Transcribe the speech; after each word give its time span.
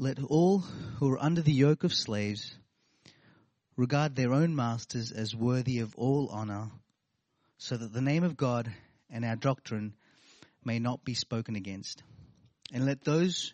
Let 0.00 0.18
all 0.18 0.60
who 0.60 1.12
are 1.12 1.22
under 1.22 1.42
the 1.42 1.52
yoke 1.52 1.84
of 1.84 1.92
slaves 1.92 2.56
regard 3.76 4.16
their 4.16 4.32
own 4.32 4.56
masters 4.56 5.12
as 5.12 5.36
worthy 5.36 5.80
of 5.80 5.94
all 5.94 6.30
honor, 6.30 6.70
so 7.58 7.76
that 7.76 7.92
the 7.92 8.00
name 8.00 8.24
of 8.24 8.34
God 8.34 8.72
and 9.10 9.26
our 9.26 9.36
doctrine 9.36 9.92
may 10.64 10.78
not 10.78 11.04
be 11.04 11.12
spoken 11.12 11.54
against. 11.54 12.02
And 12.72 12.86
let 12.86 13.04
those 13.04 13.52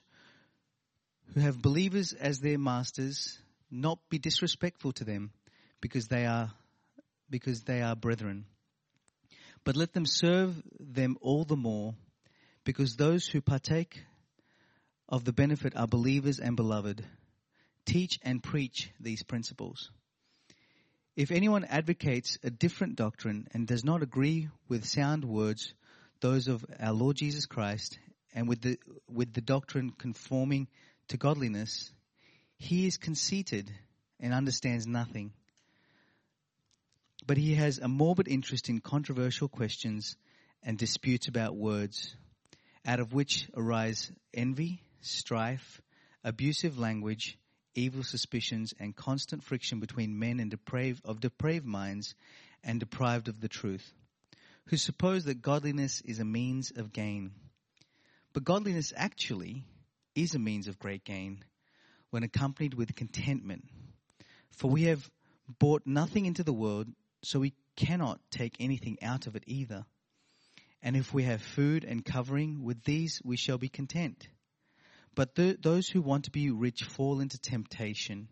who 1.34 1.40
have 1.40 1.60
believers 1.60 2.12
as 2.12 2.38
their 2.38 2.58
masters 2.58 3.36
not 3.68 3.98
be 4.08 4.20
disrespectful 4.20 4.92
to 4.92 5.04
them 5.04 5.32
because 5.80 6.06
they 6.06 6.26
are 6.26 6.52
because 7.28 7.62
they 7.62 7.82
are 7.82 7.96
brethren. 7.96 8.44
But 9.64 9.74
let 9.74 9.92
them 9.92 10.06
serve 10.06 10.54
them 10.78 11.18
all 11.20 11.44
the 11.44 11.56
more 11.56 11.96
because 12.62 12.94
those 12.94 13.26
who 13.26 13.40
partake 13.40 14.00
of 15.08 15.24
the 15.24 15.32
benefit 15.32 15.76
are 15.76 15.86
believers 15.86 16.40
and 16.40 16.56
beloved. 16.56 17.04
Teach 17.84 18.18
and 18.22 18.42
preach 18.42 18.90
these 19.00 19.22
principles. 19.22 19.90
If 21.14 21.30
anyone 21.30 21.64
advocates 21.64 22.38
a 22.42 22.50
different 22.50 22.96
doctrine 22.96 23.48
and 23.52 23.66
does 23.66 23.84
not 23.84 24.02
agree 24.02 24.48
with 24.68 24.84
sound 24.84 25.24
words, 25.24 25.72
those 26.20 26.48
of 26.48 26.64
our 26.78 26.92
Lord 26.92 27.16
Jesus 27.16 27.46
Christ, 27.46 27.98
and 28.34 28.48
with 28.48 28.60
the, 28.60 28.78
with 29.08 29.32
the 29.32 29.40
doctrine 29.40 29.90
conforming 29.90 30.68
to 31.08 31.16
godliness, 31.16 31.90
he 32.58 32.86
is 32.86 32.96
conceited 32.96 33.72
and 34.20 34.34
understands 34.34 34.86
nothing. 34.86 35.32
But 37.26 37.38
he 37.38 37.54
has 37.54 37.78
a 37.78 37.88
morbid 37.88 38.28
interest 38.28 38.68
in 38.68 38.80
controversial 38.80 39.48
questions 39.48 40.16
and 40.62 40.76
disputes 40.76 41.28
about 41.28 41.56
words, 41.56 42.14
out 42.84 43.00
of 43.00 43.12
which 43.12 43.48
arise 43.54 44.10
envy, 44.34 44.82
strife, 45.08 45.80
abusive 46.24 46.78
language, 46.78 47.38
evil 47.74 48.02
suspicions, 48.02 48.74
and 48.78 48.96
constant 48.96 49.42
friction 49.42 49.80
between 49.80 50.18
men 50.18 50.40
and 50.40 50.50
depraved, 50.50 51.02
of 51.04 51.20
depraved 51.20 51.66
minds 51.66 52.14
and 52.64 52.80
deprived 52.80 53.28
of 53.28 53.40
the 53.40 53.48
truth, 53.48 53.92
who 54.66 54.76
suppose 54.76 55.24
that 55.24 55.42
godliness 55.42 56.00
is 56.02 56.18
a 56.18 56.24
means 56.24 56.72
of 56.74 56.92
gain. 56.92 57.32
But 58.32 58.44
godliness 58.44 58.92
actually 58.96 59.64
is 60.14 60.34
a 60.34 60.38
means 60.38 60.68
of 60.68 60.78
great 60.78 61.04
gain 61.04 61.44
when 62.10 62.22
accompanied 62.22 62.74
with 62.74 62.94
contentment. 62.96 63.64
For 64.50 64.70
we 64.70 64.84
have 64.84 65.08
brought 65.58 65.86
nothing 65.86 66.26
into 66.26 66.42
the 66.42 66.52
world, 66.52 66.88
so 67.22 67.38
we 67.38 67.54
cannot 67.76 68.20
take 68.30 68.56
anything 68.58 68.98
out 69.02 69.26
of 69.26 69.36
it 69.36 69.44
either. 69.46 69.84
And 70.82 70.96
if 70.96 71.12
we 71.12 71.24
have 71.24 71.42
food 71.42 71.84
and 71.84 72.04
covering, 72.04 72.64
with 72.64 72.82
these 72.84 73.20
we 73.24 73.36
shall 73.36 73.58
be 73.58 73.68
content. 73.68 74.28
But 75.16 75.34
th- 75.34 75.62
those 75.62 75.88
who 75.88 76.02
want 76.02 76.26
to 76.26 76.30
be 76.30 76.50
rich 76.50 76.84
fall 76.84 77.20
into 77.20 77.38
temptation 77.38 78.28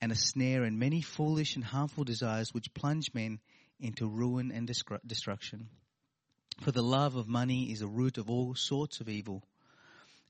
and 0.00 0.12
a 0.12 0.16
snare 0.16 0.62
and 0.62 0.78
many 0.78 1.02
foolish 1.02 1.56
and 1.56 1.64
harmful 1.64 2.04
desires 2.04 2.54
which 2.54 2.72
plunge 2.72 3.12
men 3.12 3.40
into 3.80 4.06
ruin 4.06 4.52
and 4.52 4.68
destru- 4.68 5.00
destruction. 5.04 5.68
For 6.60 6.70
the 6.70 6.82
love 6.82 7.16
of 7.16 7.26
money 7.26 7.72
is 7.72 7.82
a 7.82 7.88
root 7.88 8.18
of 8.18 8.30
all 8.30 8.54
sorts 8.54 9.00
of 9.00 9.08
evil. 9.08 9.42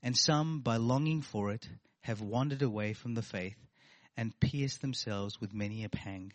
And 0.01 0.17
some, 0.17 0.61
by 0.61 0.77
longing 0.77 1.21
for 1.21 1.51
it, 1.51 1.69
have 2.01 2.21
wandered 2.21 2.63
away 2.63 2.93
from 2.93 3.13
the 3.13 3.21
faith 3.21 3.57
and 4.17 4.37
pierced 4.39 4.81
themselves 4.81 5.39
with 5.39 5.53
many 5.53 5.83
a 5.83 5.89
pang. 5.89 6.33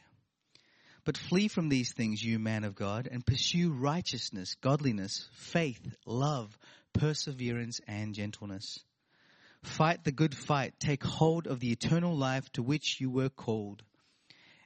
But 1.04 1.18
flee 1.18 1.48
from 1.48 1.68
these 1.68 1.92
things, 1.92 2.22
you 2.22 2.38
man 2.38 2.62
of 2.62 2.76
God, 2.76 3.08
and 3.10 3.26
pursue 3.26 3.72
righteousness, 3.72 4.54
godliness, 4.60 5.28
faith, 5.32 5.80
love, 6.06 6.56
perseverance, 6.92 7.80
and 7.88 8.14
gentleness. 8.14 8.78
Fight 9.62 10.04
the 10.04 10.12
good 10.12 10.34
fight. 10.34 10.74
Take 10.78 11.02
hold 11.04 11.46
of 11.46 11.60
the 11.60 11.72
eternal 11.72 12.16
life 12.16 12.50
to 12.52 12.62
which 12.62 13.00
you 13.00 13.10
were 13.10 13.28
called. 13.28 13.82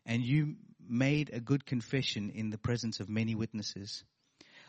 And 0.04 0.22
you 0.22 0.56
made 0.88 1.30
a 1.32 1.40
good 1.40 1.64
confession 1.64 2.30
in 2.30 2.50
the 2.50 2.58
presence 2.58 3.00
of 3.00 3.08
many 3.08 3.34
witnesses. 3.34 4.04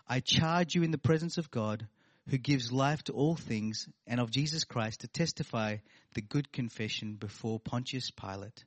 I 0.08 0.20
charge 0.20 0.76
you 0.76 0.84
in 0.84 0.92
the 0.92 0.98
presence 0.98 1.38
of 1.38 1.52
God, 1.52 1.88
who 2.30 2.38
gives 2.38 2.72
life 2.72 3.04
to 3.04 3.14
all 3.14 3.36
things, 3.36 3.88
and 4.08 4.20
of 4.20 4.32
Jesus 4.32 4.64
Christ 4.64 5.02
to 5.02 5.08
testify 5.08 5.78
the 6.14 6.22
good 6.22 6.52
confession 6.52 7.16
before 7.16 7.60
Pontius 7.60 8.12
Pilate, 8.12 8.64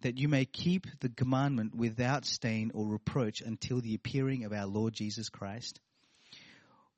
that 0.00 0.18
you 0.18 0.28
may 0.28 0.44
keep 0.44 0.86
the 1.00 1.08
commandment 1.08 1.74
without 1.74 2.24
stain 2.24 2.70
or 2.74 2.86
reproach 2.86 3.40
until 3.40 3.80
the 3.80 3.94
appearing 3.94 4.44
of 4.44 4.52
our 4.52 4.66
Lord 4.66 4.94
Jesus 4.94 5.28
Christ, 5.28 5.80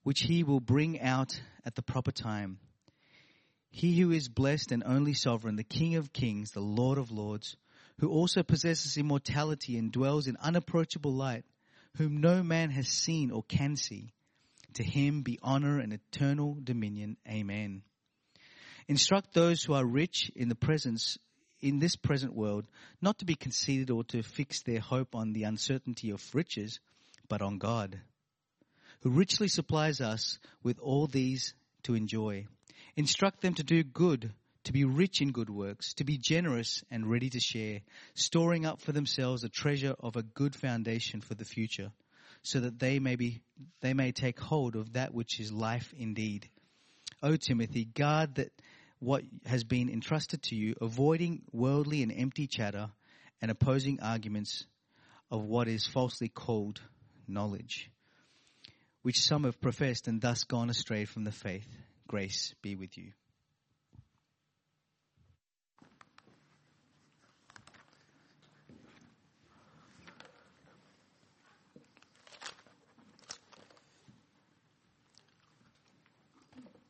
which 0.03 0.21
he 0.21 0.43
will 0.43 0.61
bring 0.61 1.01
out 1.01 1.41
at 1.65 1.75
the 1.75 1.83
proper 1.83 2.13
time. 2.13 2.59
He 3.71 3.99
who 4.01 4.11
is 4.11 4.29
blessed 4.29 4.73
and 4.73 4.83
only 4.85 5.15
sovereign, 5.15 5.57
the 5.57 5.65
King 5.65 5.95
of 5.95 6.13
kings, 6.13 6.51
the 6.51 6.61
Lord 6.61 6.99
of 6.99 7.11
lords, 7.11 7.57
who 8.01 8.09
also 8.09 8.43
possesses 8.43 8.97
immortality 8.97 9.77
and 9.77 9.93
dwells 9.93 10.27
in 10.27 10.37
unapproachable 10.37 11.13
light, 11.13 11.45
whom 11.97 12.21
no 12.21 12.43
man 12.43 12.71
has 12.71 12.89
seen 12.89 13.31
or 13.31 13.43
can 13.43 13.77
see. 13.77 14.13
To 14.75 14.85
him 14.85 15.23
be 15.23 15.39
honor 15.43 15.79
and 15.79 15.93
eternal 15.93 16.57
dominion. 16.63 17.17
Amen. 17.29 17.83
Instruct 18.89 19.35
those 19.35 19.63
who 19.63 19.75
are 19.75 19.85
rich 19.85 20.31
in 20.35 20.49
the 20.49 20.55
presence, 20.55 21.19
in 21.61 21.79
this 21.79 21.97
present 21.97 22.35
world, 22.35 22.67
not 23.01 23.19
to 23.19 23.25
be 23.25 23.35
conceited 23.35 23.91
or 23.91 24.05
to 24.05 24.23
fix 24.23 24.63
their 24.63 24.81
hope 24.81 25.15
on 25.15 25.33
the 25.33 25.45
uncertainty 25.45 26.11
of 26.11 26.35
riches, 26.35 26.81
but 27.29 27.43
on 27.43 27.59
God, 27.59 28.01
who 29.01 29.11
richly 29.11 29.49
supplies 29.49 30.01
us 30.01 30.39
with 30.63 30.79
all 30.81 31.07
these 31.07 31.55
to 31.85 31.95
enjoy. 31.95 32.47
Instruct 33.01 33.41
them 33.41 33.55
to 33.55 33.63
do 33.63 33.83
good, 33.83 34.31
to 34.65 34.75
be 34.75 34.85
rich 34.85 35.23
in 35.23 35.33
good 35.33 35.49
works, 35.49 35.95
to 35.95 36.05
be 36.05 36.19
generous 36.19 36.85
and 36.91 37.11
ready 37.11 37.31
to 37.31 37.41
share, 37.41 37.81
storing 38.13 38.67
up 38.67 38.83
for 38.83 38.93
themselves 38.93 39.43
a 39.43 39.49
treasure 39.49 39.95
of 40.01 40.17
a 40.17 40.23
good 40.23 40.55
foundation 40.55 41.23
for 41.23 41.35
the 41.35 41.47
future, 41.47 41.93
so 42.43 42.61
that 42.61 42.79
they 42.79 42.99
may 42.99 43.17
be, 43.17 43.41
they 43.81 43.95
may 43.95 44.13
take 44.13 44.39
hold 44.39 44.77
of 44.77 44.93
that 44.93 45.15
which 45.15 45.41
is 45.41 45.51
life 45.51 45.95
indeed. 45.97 46.47
O 47.23 47.37
Timothy, 47.37 47.87
guard 47.87 48.35
that 48.35 48.53
what 48.99 49.25
has 49.47 49.65
been 49.65 49.89
entrusted 49.89 50.43
to 50.43 50.55
you, 50.55 50.75
avoiding 50.83 51.41
worldly 51.53 52.03
and 52.03 52.13
empty 52.13 52.47
chatter 52.47 52.91
and 53.41 53.51
opposing 53.51 54.01
arguments 54.03 54.67
of 55.31 55.43
what 55.43 55.69
is 55.69 55.87
falsely 55.87 56.29
called 56.29 56.83
knowledge, 57.27 57.91
which 59.01 59.23
some 59.23 59.45
have 59.45 59.59
professed 59.59 60.07
and 60.07 60.21
thus 60.21 60.45
gone 60.45 60.69
astray 60.69 61.07
from 61.07 61.25
the 61.25 61.33
faith. 61.33 61.67
Grace 62.11 62.57
be 62.61 62.75
with 62.75 62.99
you. 62.99 63.13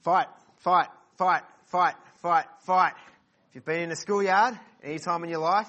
Fight, 0.01 0.27
fight, 0.61 0.89
fight, 1.19 1.43
fight, 1.67 1.95
fight, 2.23 2.47
fight. 2.61 2.93
If 3.51 3.57
you've 3.57 3.65
been 3.67 3.81
in 3.81 3.91
a 3.91 3.97
schoolyard 3.97 4.59
any 4.83 4.99
time 4.99 5.23
in 5.25 5.29
your 5.29 5.41
life, 5.41 5.69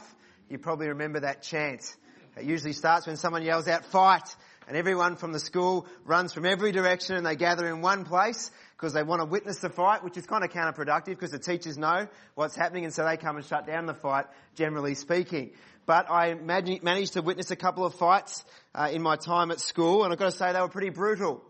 you 0.50 0.60
probably 0.60 0.88
remember 0.88 1.20
that 1.20 1.42
chant. 1.42 1.94
It 2.38 2.46
usually 2.46 2.72
starts 2.72 3.06
when 3.06 3.18
someone 3.18 3.44
yells 3.44 3.68
out 3.68 3.84
fight 3.84 4.34
and 4.68 4.78
everyone 4.78 5.16
from 5.16 5.32
the 5.32 5.40
school 5.40 5.86
runs 6.06 6.34
from 6.34 6.46
every 6.46 6.72
direction 6.72 7.16
and 7.16 7.26
they 7.26 7.36
gather 7.36 7.68
in 7.68 7.82
one 7.82 8.06
place 8.06 8.52
because 8.76 8.94
they 8.94 9.04
want 9.04 9.22
to 9.22 9.26
witness 9.26 9.60
the 9.60 9.70
fight, 9.70 10.04
which 10.04 10.18
is 10.18 10.26
kind 10.26 10.44
of 10.44 10.52
counterproductive 10.52 11.06
because 11.06 11.32
the 11.32 11.40
teachers 11.40 11.78
know 11.78 12.08
what's 12.36 12.56
happening 12.56 12.86
and 12.86 12.94
so 12.94 13.06
they 13.06 13.18
come 13.18 13.38
and 13.38 13.46
shut 13.46 13.66
down 13.68 13.86
the 13.86 13.94
fight, 13.94 14.26
generally 14.56 14.96
speaking. 14.96 15.52
But 15.86 16.10
I 16.10 16.36
managed 16.36 17.14
to 17.14 17.22
witness 17.22 17.52
a 17.52 17.56
couple 17.56 17.86
of 17.86 17.96
fights 17.96 18.46
uh, 18.76 18.90
in 18.92 19.02
my 19.02 19.16
time 19.16 19.52
at 19.52 19.60
school 19.60 20.04
and 20.04 20.14
I've 20.14 20.20
got 20.20 20.32
to 20.32 20.38
say 20.38 20.54
they 20.54 20.62
were 20.62 20.70
pretty 20.70 20.90
brutal. 20.90 21.44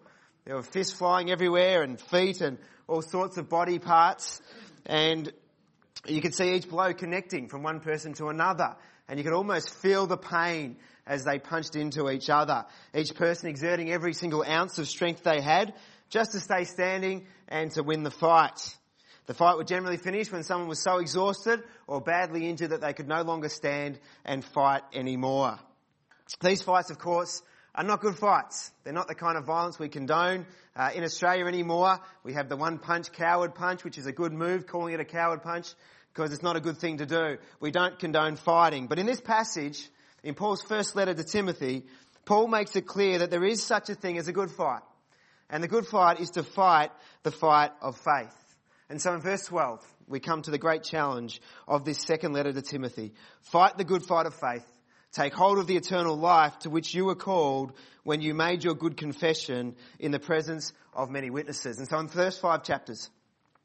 There 0.45 0.55
were 0.55 0.63
fists 0.63 0.93
flying 0.93 1.29
everywhere 1.29 1.83
and 1.83 1.99
feet 1.99 2.41
and 2.41 2.57
all 2.87 3.01
sorts 3.01 3.37
of 3.37 3.49
body 3.49 3.77
parts. 3.77 4.41
And 4.85 5.31
you 6.07 6.21
could 6.21 6.33
see 6.33 6.55
each 6.55 6.67
blow 6.67 6.93
connecting 6.93 7.47
from 7.47 7.61
one 7.61 7.79
person 7.79 8.13
to 8.13 8.29
another. 8.29 8.75
And 9.07 9.19
you 9.19 9.23
could 9.23 9.33
almost 9.33 9.73
feel 9.75 10.07
the 10.07 10.17
pain 10.17 10.77
as 11.05 11.23
they 11.23 11.39
punched 11.39 11.75
into 11.75 12.09
each 12.09 12.29
other. 12.29 12.65
Each 12.95 13.13
person 13.15 13.49
exerting 13.49 13.91
every 13.91 14.13
single 14.13 14.43
ounce 14.43 14.77
of 14.77 14.87
strength 14.87 15.23
they 15.23 15.41
had 15.41 15.73
just 16.09 16.33
to 16.33 16.39
stay 16.39 16.65
standing 16.65 17.25
and 17.47 17.71
to 17.71 17.83
win 17.83 18.03
the 18.03 18.11
fight. 18.11 18.75
The 19.27 19.33
fight 19.33 19.57
would 19.57 19.67
generally 19.67 19.97
finish 19.97 20.31
when 20.31 20.43
someone 20.43 20.67
was 20.67 20.81
so 20.81 20.97
exhausted 20.97 21.63
or 21.87 22.01
badly 22.01 22.49
injured 22.49 22.71
that 22.71 22.81
they 22.81 22.93
could 22.93 23.07
no 23.07 23.21
longer 23.21 23.49
stand 23.49 23.99
and 24.25 24.43
fight 24.43 24.83
anymore. 24.93 25.57
These 26.41 26.61
fights, 26.61 26.89
of 26.89 26.97
course, 26.97 27.41
are 27.73 27.83
not 27.83 28.01
good 28.01 28.17
fights. 28.17 28.71
They're 28.83 28.93
not 28.93 29.07
the 29.07 29.15
kind 29.15 29.37
of 29.37 29.45
violence 29.45 29.79
we 29.79 29.89
condone 29.89 30.45
uh, 30.75 30.89
in 30.93 31.03
Australia 31.03 31.45
anymore. 31.45 31.99
We 32.23 32.33
have 32.33 32.49
the 32.49 32.57
one 32.57 32.79
punch 32.79 33.11
coward 33.11 33.55
punch, 33.55 33.83
which 33.83 33.97
is 33.97 34.05
a 34.05 34.11
good 34.11 34.33
move, 34.33 34.67
calling 34.67 34.93
it 34.93 34.99
a 34.99 35.05
coward 35.05 35.43
punch 35.43 35.73
because 36.13 36.33
it's 36.33 36.43
not 36.43 36.57
a 36.57 36.59
good 36.59 36.77
thing 36.77 36.97
to 36.97 37.05
do. 37.05 37.37
We 37.59 37.71
don't 37.71 37.97
condone 37.97 38.35
fighting. 38.35 38.87
But 38.87 38.99
in 38.99 39.05
this 39.05 39.21
passage, 39.21 39.89
in 40.23 40.35
Paul's 40.35 40.61
first 40.61 40.95
letter 40.95 41.13
to 41.13 41.23
Timothy, 41.23 41.85
Paul 42.25 42.47
makes 42.47 42.75
it 42.75 42.85
clear 42.85 43.19
that 43.19 43.31
there 43.31 43.43
is 43.43 43.63
such 43.63 43.89
a 43.89 43.95
thing 43.95 44.17
as 44.17 44.27
a 44.27 44.33
good 44.33 44.51
fight. 44.51 44.81
And 45.49 45.63
the 45.63 45.67
good 45.67 45.85
fight 45.85 46.19
is 46.19 46.31
to 46.31 46.43
fight 46.43 46.91
the 47.23 47.31
fight 47.31 47.71
of 47.81 47.97
faith. 47.97 48.35
And 48.89 49.01
so 49.01 49.13
in 49.13 49.21
verse 49.21 49.45
12, 49.45 49.85
we 50.07 50.19
come 50.19 50.41
to 50.43 50.51
the 50.51 50.57
great 50.57 50.83
challenge 50.83 51.41
of 51.67 51.85
this 51.85 51.99
second 51.99 52.33
letter 52.33 52.53
to 52.53 52.61
Timothy. 52.61 53.13
Fight 53.41 53.77
the 53.77 53.83
good 53.83 54.03
fight 54.03 54.25
of 54.25 54.35
faith. 54.35 54.65
Take 55.11 55.33
hold 55.33 55.59
of 55.59 55.67
the 55.67 55.75
eternal 55.75 56.15
life 56.15 56.57
to 56.59 56.69
which 56.69 56.93
you 56.93 57.05
were 57.05 57.15
called 57.15 57.73
when 58.03 58.21
you 58.21 58.33
made 58.33 58.63
your 58.63 58.75
good 58.75 58.95
confession 58.95 59.75
in 59.99 60.11
the 60.11 60.19
presence 60.19 60.71
of 60.93 61.09
many 61.09 61.29
witnesses. 61.29 61.79
And 61.79 61.87
so 61.87 61.99
in 61.99 62.07
the 62.07 62.13
first 62.13 62.39
five 62.39 62.63
chapters, 62.63 63.09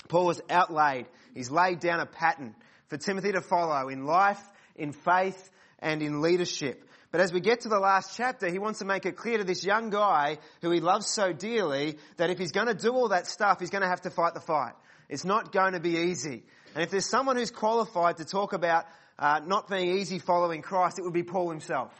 Paul 0.08 0.29
has 0.29 0.41
outlaid, 0.50 1.06
he's 1.35 1.50
laid 1.50 1.81
down 1.81 2.00
a 2.00 2.06
pattern 2.06 2.55
for 2.88 2.97
Timothy 2.97 3.32
to 3.32 3.41
follow 3.41 3.88
in 3.88 4.06
life, 4.06 4.41
in 4.75 4.93
faith, 4.93 5.50
and 5.78 6.02
in 6.02 6.20
leadership. 6.20 6.82
But 7.12 7.20
as 7.20 7.32
we 7.32 7.40
get 7.40 7.61
to 7.61 7.69
the 7.69 7.78
last 7.78 8.17
chapter, 8.17 8.50
he 8.50 8.58
wants 8.58 8.81
to 8.81 8.84
make 8.84 9.06
it 9.06 9.17
clear 9.17 9.38
to 9.38 9.44
this 9.44 9.64
young 9.64 9.90
guy 9.90 10.38
who 10.61 10.70
he 10.70 10.81
loves 10.81 11.06
so 11.06 11.32
dearly 11.32 11.99
that 12.17 12.31
if 12.31 12.38
he's 12.38 12.52
going 12.52 12.67
to 12.67 12.75
do 12.75 12.93
all 12.93 13.08
that 13.08 13.26
stuff, 13.26 13.61
he's 13.61 13.70
going 13.70 13.82
to 13.82 13.88
have 13.88 14.02
to 14.02 14.11
fight 14.11 14.34
the 14.34 14.40
fight. 14.40 14.75
It's 15.08 15.25
not 15.25 15.52
going 15.52 15.73
to 15.73 15.81
be 15.81 15.96
easy. 15.96 16.43
And 16.75 16.82
if 16.82 16.90
there's 16.90 17.08
someone 17.08 17.37
who's 17.37 17.50
qualified 17.50 18.19
to 18.19 18.25
talk 18.25 18.52
about 18.52 18.84
uh, 19.19 19.40
not 19.46 19.69
being 19.69 19.96
easy 19.96 20.19
following 20.19 20.62
Christ, 20.62 20.99
it 20.99 21.02
would 21.02 21.14
be 21.14 21.23
Paul 21.23 21.49
himself. 21.49 21.93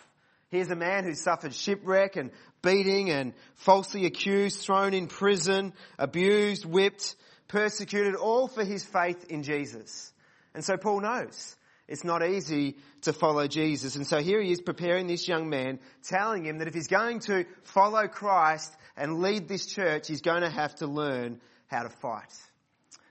Here's 0.49 0.71
a 0.71 0.77
man 0.77 1.05
who 1.05 1.15
suffered 1.15 1.55
shipwreck 1.55 2.17
and 2.17 2.31
beating 2.63 3.11
and 3.11 3.33
falsely 3.55 4.07
accused, 4.07 4.61
thrown 4.61 4.93
in 4.93 5.07
prison, 5.07 5.73
abused, 5.99 6.65
whipped, 6.65 7.17
persecuted, 7.49 8.15
all 8.15 8.49
for 8.49 8.65
his 8.65 8.85
faith 8.85 9.25
in 9.31 9.43
Jesus. 9.43 10.13
And 10.55 10.65
so 10.65 10.77
Paul 10.77 11.01
knows 11.01 11.57
it's 11.89 12.05
not 12.05 12.27
easy 12.27 12.77
to 13.03 13.13
follow 13.13 13.47
Jesus. 13.47 13.97
And 13.97 14.07
so 14.07 14.21
here 14.21 14.41
he 14.41 14.51
is 14.51 14.61
preparing 14.61 15.07
this 15.07 15.29
young 15.29 15.49
man, 15.49 15.79
telling 16.03 16.45
him 16.45 16.59
that 16.59 16.69
if 16.69 16.75
he's 16.75 16.89
going 16.89 17.21
to 17.21 17.45
follow 17.63 18.09
Christ 18.09 18.75
and 18.97 19.21
lead 19.21 19.47
this 19.47 19.67
church, 19.67 20.09
he's 20.09 20.23
going 20.23 20.43
to 20.43 20.51
have 20.51 20.75
to 20.77 20.87
learn 20.87 21.41
how 21.69 21.85
to 21.85 21.89
fight. 21.89 22.33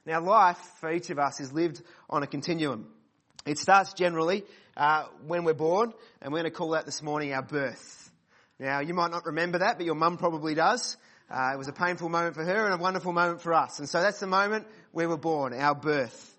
Now 0.06 0.22
life 0.22 0.60
for 0.80 0.92
each 0.92 1.10
of 1.10 1.20
us 1.20 1.40
is 1.40 1.54
lived 1.54 1.82
on 2.10 2.24
a 2.24 2.28
continuum. 2.28 2.88
It 3.46 3.60
starts 3.60 3.94
generally 3.94 4.44
uh, 4.76 5.06
when 5.26 5.44
we're 5.44 5.54
born, 5.54 5.94
and 6.22 6.34
we're 6.34 6.40
going 6.40 6.52
to 6.52 6.58
call 6.58 6.72
that 6.72 6.86
this 6.86 7.02
morning 7.02 7.34
our 7.34 7.44
birth. 7.44 8.12
Now, 8.60 8.80
you 8.80 8.94
might 8.94 9.12
not 9.12 9.26
remember 9.26 9.60
that, 9.60 9.78
but 9.78 9.86
your 9.86 9.96
mum 9.96 10.18
probably 10.18 10.56
does. 10.56 10.98
Uh, 11.30 11.52
it 11.54 11.58
was 11.58 11.68
a 11.68 11.74
painful 11.74 12.10
moment 12.10 12.36
for 12.36 12.44
her 12.44 12.66
and 12.66 12.74
a 12.74 12.78
wonderful 12.78 13.12
moment 13.12 13.42
for 13.42 13.54
us. 13.54 13.80
And 13.80 13.90
so 13.90 14.02
that's 14.02 14.20
the 14.20 14.28
moment 14.28 14.68
we 14.94 15.06
were 15.06 15.18
born, 15.18 15.54
our 15.54 15.76
birth. 15.76 16.36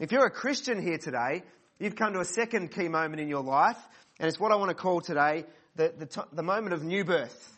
If 0.00 0.12
you're 0.12 0.26
a 0.26 0.30
Christian 0.30 0.82
here 0.82 0.98
today, 0.98 1.42
you've 1.84 1.96
come 1.96 2.14
to 2.14 2.20
a 2.20 2.24
second 2.24 2.70
key 2.70 2.88
moment 2.88 3.20
in 3.20 3.28
your 3.28 3.42
life, 3.42 3.76
and 4.18 4.26
it's 4.26 4.40
what 4.40 4.50
I 4.50 4.56
want 4.56 4.70
to 4.70 4.74
call 4.74 5.02
today 5.02 5.44
the, 5.76 5.92
the, 5.96 6.26
the 6.32 6.42
moment 6.42 6.72
of 6.72 6.82
new 6.82 7.04
birth. 7.04 7.50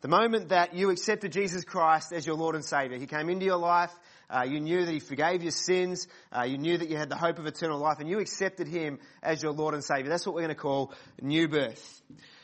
The 0.00 0.08
moment 0.08 0.50
that 0.50 0.74
you 0.74 0.90
accepted 0.90 1.32
Jesus 1.32 1.64
Christ 1.64 2.12
as 2.12 2.26
your 2.26 2.36
Lord 2.36 2.54
and 2.54 2.64
Savior. 2.64 2.98
He 2.98 3.06
came 3.06 3.28
into 3.30 3.44
your 3.46 3.56
life, 3.56 3.92
uh, 4.28 4.42
you 4.42 4.60
knew 4.60 4.84
that 4.84 4.92
He 4.92 5.00
forgave 5.00 5.42
your 5.42 5.52
sins, 5.52 6.08
uh, 6.36 6.42
you 6.42 6.58
knew 6.58 6.76
that 6.76 6.88
you 6.88 6.96
had 6.96 7.08
the 7.08 7.16
hope 7.16 7.38
of 7.38 7.46
eternal 7.46 7.78
life, 7.78 7.98
and 8.00 8.08
you 8.08 8.18
accepted 8.18 8.68
Him 8.68 8.98
as 9.22 9.42
your 9.42 9.52
Lord 9.52 9.74
and 9.74 9.84
Savior. 9.84 10.08
That's 10.08 10.26
what 10.26 10.34
we're 10.34 10.42
going 10.42 10.54
to 10.54 10.60
call 10.60 10.92
new 11.22 11.48
birth. 11.48 12.02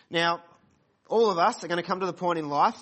Now, 0.09 0.41
all 1.09 1.31
of 1.31 1.39
us 1.39 1.63
are 1.65 1.69
going 1.69 1.83
to 1.83 1.87
come 1.87 2.01
to 2.01 2.07
the 2.07 2.13
point 2.13 2.39
in 2.39 2.49
life, 2.49 2.79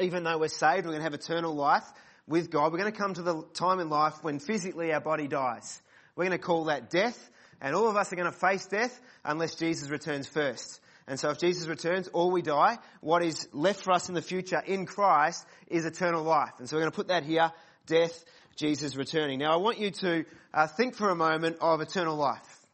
even 0.00 0.24
though 0.24 0.38
we're 0.38 0.48
saved, 0.48 0.84
we're 0.84 0.92
going 0.92 1.00
to 1.00 1.10
have 1.10 1.14
eternal 1.14 1.54
life 1.54 1.84
with 2.26 2.50
God. 2.50 2.72
We're 2.72 2.78
going 2.78 2.92
to 2.92 2.98
come 2.98 3.14
to 3.14 3.22
the 3.22 3.42
time 3.54 3.80
in 3.80 3.88
life 3.88 4.14
when 4.22 4.38
physically 4.38 4.92
our 4.92 5.00
body 5.00 5.28
dies. 5.28 5.80
We're 6.18 6.24
going 6.24 6.36
to 6.36 6.44
call 6.44 6.64
that 6.64 6.90
death, 6.90 7.30
and 7.60 7.76
all 7.76 7.88
of 7.88 7.96
us 7.96 8.12
are 8.12 8.16
going 8.16 8.28
to 8.28 8.36
face 8.36 8.66
death 8.66 9.00
unless 9.24 9.54
Jesus 9.54 9.88
returns 9.88 10.26
first. 10.26 10.80
And 11.06 11.18
so 11.18 11.30
if 11.30 11.38
Jesus 11.38 11.68
returns 11.68 12.08
or 12.12 12.32
we 12.32 12.42
die, 12.42 12.78
what 13.00 13.22
is 13.22 13.48
left 13.52 13.84
for 13.84 13.92
us 13.92 14.08
in 14.08 14.16
the 14.16 14.20
future 14.20 14.58
in 14.58 14.84
Christ 14.84 15.46
is 15.68 15.84
eternal 15.84 16.24
life. 16.24 16.54
And 16.58 16.68
so 16.68 16.74
we're 16.74 16.80
going 16.80 16.90
to 16.90 16.96
put 16.96 17.06
that 17.06 17.22
here, 17.22 17.52
death, 17.86 18.24
Jesus 18.56 18.96
returning. 18.96 19.38
Now 19.38 19.52
I 19.52 19.58
want 19.58 19.78
you 19.78 19.92
to 19.92 20.24
uh, 20.52 20.66
think 20.66 20.96
for 20.96 21.08
a 21.08 21.14
moment 21.14 21.58
of 21.60 21.80
eternal 21.80 22.16
life. 22.16 22.66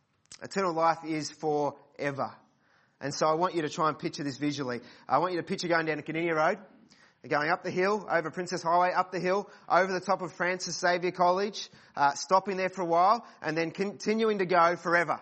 Eternal 0.43 0.73
life 0.73 1.05
is 1.07 1.31
forever. 1.31 2.33
And 2.99 3.13
so 3.13 3.27
I 3.27 3.35
want 3.35 3.55
you 3.55 3.61
to 3.61 3.69
try 3.69 3.91
and 3.91 3.99
picture 3.99 4.25
this 4.25 4.39
visually. 4.39 4.81
I 5.07 5.19
want 5.19 5.35
you 5.35 5.39
to 5.39 5.47
picture 5.47 5.69
going 5.69 5.85
down 5.85 5.99
to 5.99 6.03
Cardinia 6.03 6.35
Road, 6.35 6.57
going 7.29 7.51
up 7.51 7.63
the 7.63 7.71
hill, 7.71 8.07
over 8.11 8.31
Princes 8.31 8.63
Highway, 8.63 8.93
up 8.93 9.11
the 9.13 9.21
hill, 9.21 9.49
over 9.69 9.93
the 9.93 10.01
top 10.01 10.23
of 10.23 10.33
Francis 10.33 10.79
Xavier 10.79 11.11
College, 11.11 11.71
uh, 11.97 12.13
stopping 12.13 12.57
there 12.57 12.69
for 12.69 12.83
a 12.83 12.87
while, 12.87 13.27
and 13.43 13.57
then 13.57 13.71
continuing 13.71 14.39
to 14.39 14.47
go 14.47 14.77
forever. 14.77 15.21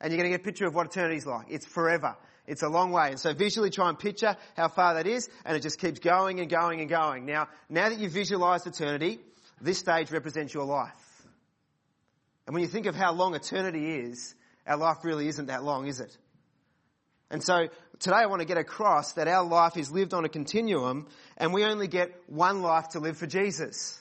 And 0.00 0.12
you're 0.12 0.18
going 0.18 0.30
to 0.30 0.36
get 0.38 0.42
a 0.42 0.44
picture 0.44 0.66
of 0.66 0.74
what 0.74 0.86
eternity's 0.86 1.26
like. 1.26 1.46
It's 1.48 1.66
forever. 1.66 2.16
It's 2.46 2.62
a 2.62 2.68
long 2.68 2.90
way. 2.90 3.10
And 3.10 3.20
so 3.20 3.32
visually 3.34 3.70
try 3.70 3.88
and 3.88 3.98
picture 3.98 4.36
how 4.56 4.68
far 4.68 4.94
that 4.94 5.06
is, 5.06 5.28
and 5.44 5.56
it 5.56 5.60
just 5.60 5.80
keeps 5.80 6.00
going 6.00 6.40
and 6.40 6.50
going 6.50 6.80
and 6.80 6.88
going. 6.88 7.24
Now, 7.24 7.48
now 7.68 7.88
that 7.88 7.98
you've 7.98 8.12
visualized 8.12 8.66
eternity, 8.66 9.20
this 9.60 9.78
stage 9.78 10.10
represents 10.10 10.52
your 10.52 10.64
life. 10.64 10.92
And 12.46 12.54
when 12.54 12.62
you 12.62 12.68
think 12.68 12.86
of 12.86 12.96
how 12.96 13.12
long 13.12 13.34
eternity 13.34 13.94
is, 13.94 14.34
our 14.66 14.76
life 14.76 14.98
really 15.04 15.28
isn't 15.28 15.46
that 15.46 15.62
long, 15.62 15.86
is 15.86 16.00
it? 16.00 16.16
And 17.32 17.42
so 17.42 17.68
today 17.98 18.16
I 18.16 18.26
want 18.26 18.40
to 18.40 18.46
get 18.46 18.58
across 18.58 19.14
that 19.14 19.26
our 19.26 19.44
life 19.44 19.78
is 19.78 19.90
lived 19.90 20.12
on 20.12 20.26
a 20.26 20.28
continuum 20.28 21.08
and 21.38 21.54
we 21.54 21.64
only 21.64 21.88
get 21.88 22.12
one 22.26 22.60
life 22.60 22.90
to 22.90 23.00
live 23.00 23.16
for 23.16 23.26
Jesus. 23.26 23.98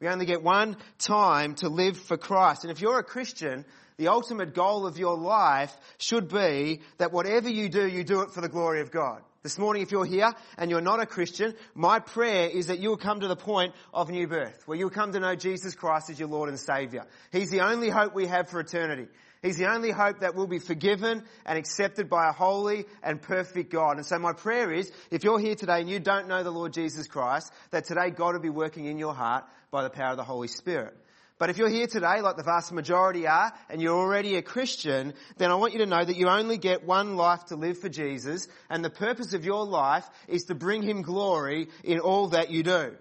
We 0.00 0.08
only 0.08 0.24
get 0.24 0.42
one 0.42 0.78
time 0.98 1.54
to 1.56 1.68
live 1.68 1.98
for 1.98 2.16
Christ. 2.16 2.64
And 2.64 2.70
if 2.72 2.80
you're 2.80 2.98
a 2.98 3.04
Christian, 3.04 3.66
the 3.98 4.08
ultimate 4.08 4.54
goal 4.54 4.86
of 4.86 4.96
your 4.96 5.14
life 5.14 5.76
should 5.98 6.28
be 6.28 6.80
that 6.96 7.12
whatever 7.12 7.50
you 7.50 7.68
do, 7.68 7.86
you 7.86 8.02
do 8.02 8.22
it 8.22 8.30
for 8.30 8.40
the 8.40 8.48
glory 8.48 8.80
of 8.80 8.90
God. 8.90 9.20
This 9.42 9.58
morning, 9.58 9.82
if 9.82 9.90
you're 9.90 10.06
here 10.06 10.32
and 10.56 10.70
you're 10.70 10.80
not 10.80 11.00
a 11.00 11.06
Christian, 11.06 11.54
my 11.74 11.98
prayer 11.98 12.48
is 12.48 12.68
that 12.68 12.78
you 12.78 12.88
will 12.88 12.96
come 12.96 13.20
to 13.20 13.28
the 13.28 13.36
point 13.36 13.74
of 13.92 14.08
new 14.08 14.26
birth, 14.26 14.62
where 14.64 14.78
you'll 14.78 14.88
come 14.88 15.12
to 15.12 15.20
know 15.20 15.34
Jesus 15.34 15.74
Christ 15.74 16.08
as 16.08 16.18
your 16.18 16.28
Lord 16.28 16.48
and 16.48 16.58
Saviour. 16.58 17.06
He's 17.30 17.50
the 17.50 17.60
only 17.60 17.90
hope 17.90 18.14
we 18.14 18.26
have 18.26 18.48
for 18.48 18.60
eternity. 18.60 19.08
He's 19.42 19.56
the 19.56 19.70
only 19.70 19.90
hope 19.90 20.20
that 20.20 20.34
will 20.34 20.46
be 20.46 20.58
forgiven 20.58 21.24
and 21.46 21.58
accepted 21.58 22.10
by 22.10 22.28
a 22.28 22.32
holy 22.32 22.84
and 23.02 23.22
perfect 23.22 23.72
God. 23.72 23.96
And 23.96 24.04
so 24.04 24.18
my 24.18 24.34
prayer 24.34 24.70
is, 24.70 24.92
if 25.10 25.24
you're 25.24 25.38
here 25.38 25.54
today 25.54 25.80
and 25.80 25.88
you 25.88 25.98
don't 25.98 26.28
know 26.28 26.42
the 26.42 26.50
Lord 26.50 26.74
Jesus 26.74 27.06
Christ, 27.06 27.50
that 27.70 27.86
today 27.86 28.10
God 28.10 28.34
will 28.34 28.42
be 28.42 28.50
working 28.50 28.84
in 28.84 28.98
your 28.98 29.14
heart 29.14 29.44
by 29.70 29.82
the 29.82 29.88
power 29.88 30.10
of 30.10 30.18
the 30.18 30.24
Holy 30.24 30.48
Spirit. 30.48 30.94
But 31.38 31.48
if 31.48 31.56
you're 31.56 31.70
here 31.70 31.86
today, 31.86 32.20
like 32.20 32.36
the 32.36 32.42
vast 32.42 32.70
majority 32.70 33.26
are, 33.26 33.50
and 33.70 33.80
you're 33.80 33.96
already 33.96 34.36
a 34.36 34.42
Christian, 34.42 35.14
then 35.38 35.50
I 35.50 35.54
want 35.54 35.72
you 35.72 35.78
to 35.78 35.86
know 35.86 36.04
that 36.04 36.16
you 36.16 36.28
only 36.28 36.58
get 36.58 36.84
one 36.84 37.16
life 37.16 37.46
to 37.46 37.56
live 37.56 37.78
for 37.78 37.88
Jesus, 37.88 38.46
and 38.68 38.84
the 38.84 38.90
purpose 38.90 39.32
of 39.32 39.42
your 39.42 39.64
life 39.64 40.06
is 40.28 40.44
to 40.44 40.54
bring 40.54 40.82
Him 40.82 41.00
glory 41.00 41.68
in 41.82 41.98
all 41.98 42.28
that 42.28 42.50
you 42.50 42.62
do. 42.62 42.94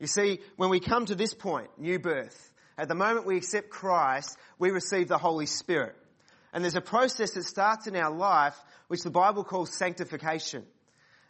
You 0.00 0.08
see, 0.08 0.40
when 0.56 0.70
we 0.70 0.80
come 0.80 1.06
to 1.06 1.14
this 1.14 1.34
point, 1.34 1.68
new 1.78 2.00
birth, 2.00 2.52
at 2.78 2.88
the 2.88 2.94
moment 2.94 3.26
we 3.26 3.36
accept 3.36 3.70
Christ, 3.70 4.36
we 4.58 4.70
receive 4.70 5.08
the 5.08 5.18
Holy 5.18 5.46
Spirit. 5.46 5.94
And 6.52 6.64
there's 6.64 6.76
a 6.76 6.80
process 6.80 7.32
that 7.32 7.44
starts 7.44 7.86
in 7.86 7.96
our 7.96 8.10
life 8.10 8.56
which 8.88 9.02
the 9.02 9.10
Bible 9.10 9.44
calls 9.44 9.74
sanctification. 9.76 10.64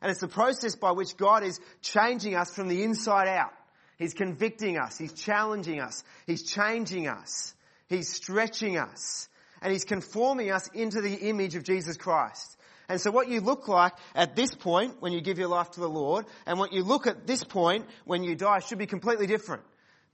And 0.00 0.10
it's 0.10 0.20
the 0.20 0.28
process 0.28 0.74
by 0.74 0.92
which 0.92 1.16
God 1.16 1.42
is 1.42 1.60
changing 1.80 2.34
us 2.34 2.54
from 2.54 2.68
the 2.68 2.82
inside 2.82 3.28
out. 3.28 3.52
He's 3.98 4.14
convicting 4.14 4.76
us. 4.76 4.98
He's 4.98 5.14
challenging 5.14 5.80
us. 5.80 6.04
He's 6.26 6.42
changing 6.42 7.08
us. 7.08 7.54
He's 7.88 8.12
stretching 8.12 8.76
us. 8.76 9.28
And 9.62 9.72
He's 9.72 9.84
conforming 9.84 10.50
us 10.50 10.68
into 10.74 11.00
the 11.00 11.14
image 11.14 11.54
of 11.54 11.64
Jesus 11.64 11.96
Christ. 11.96 12.56
And 12.88 13.00
so 13.00 13.10
what 13.10 13.28
you 13.28 13.40
look 13.40 13.68
like 13.68 13.94
at 14.14 14.36
this 14.36 14.54
point 14.54 14.96
when 15.00 15.12
you 15.12 15.20
give 15.20 15.38
your 15.38 15.48
life 15.48 15.72
to 15.72 15.80
the 15.80 15.88
Lord 15.88 16.26
and 16.46 16.58
what 16.58 16.72
you 16.72 16.84
look 16.84 17.06
at 17.06 17.26
this 17.26 17.42
point 17.42 17.86
when 18.04 18.22
you 18.22 18.36
die 18.36 18.60
should 18.60 18.78
be 18.78 18.86
completely 18.86 19.26
different. 19.26 19.62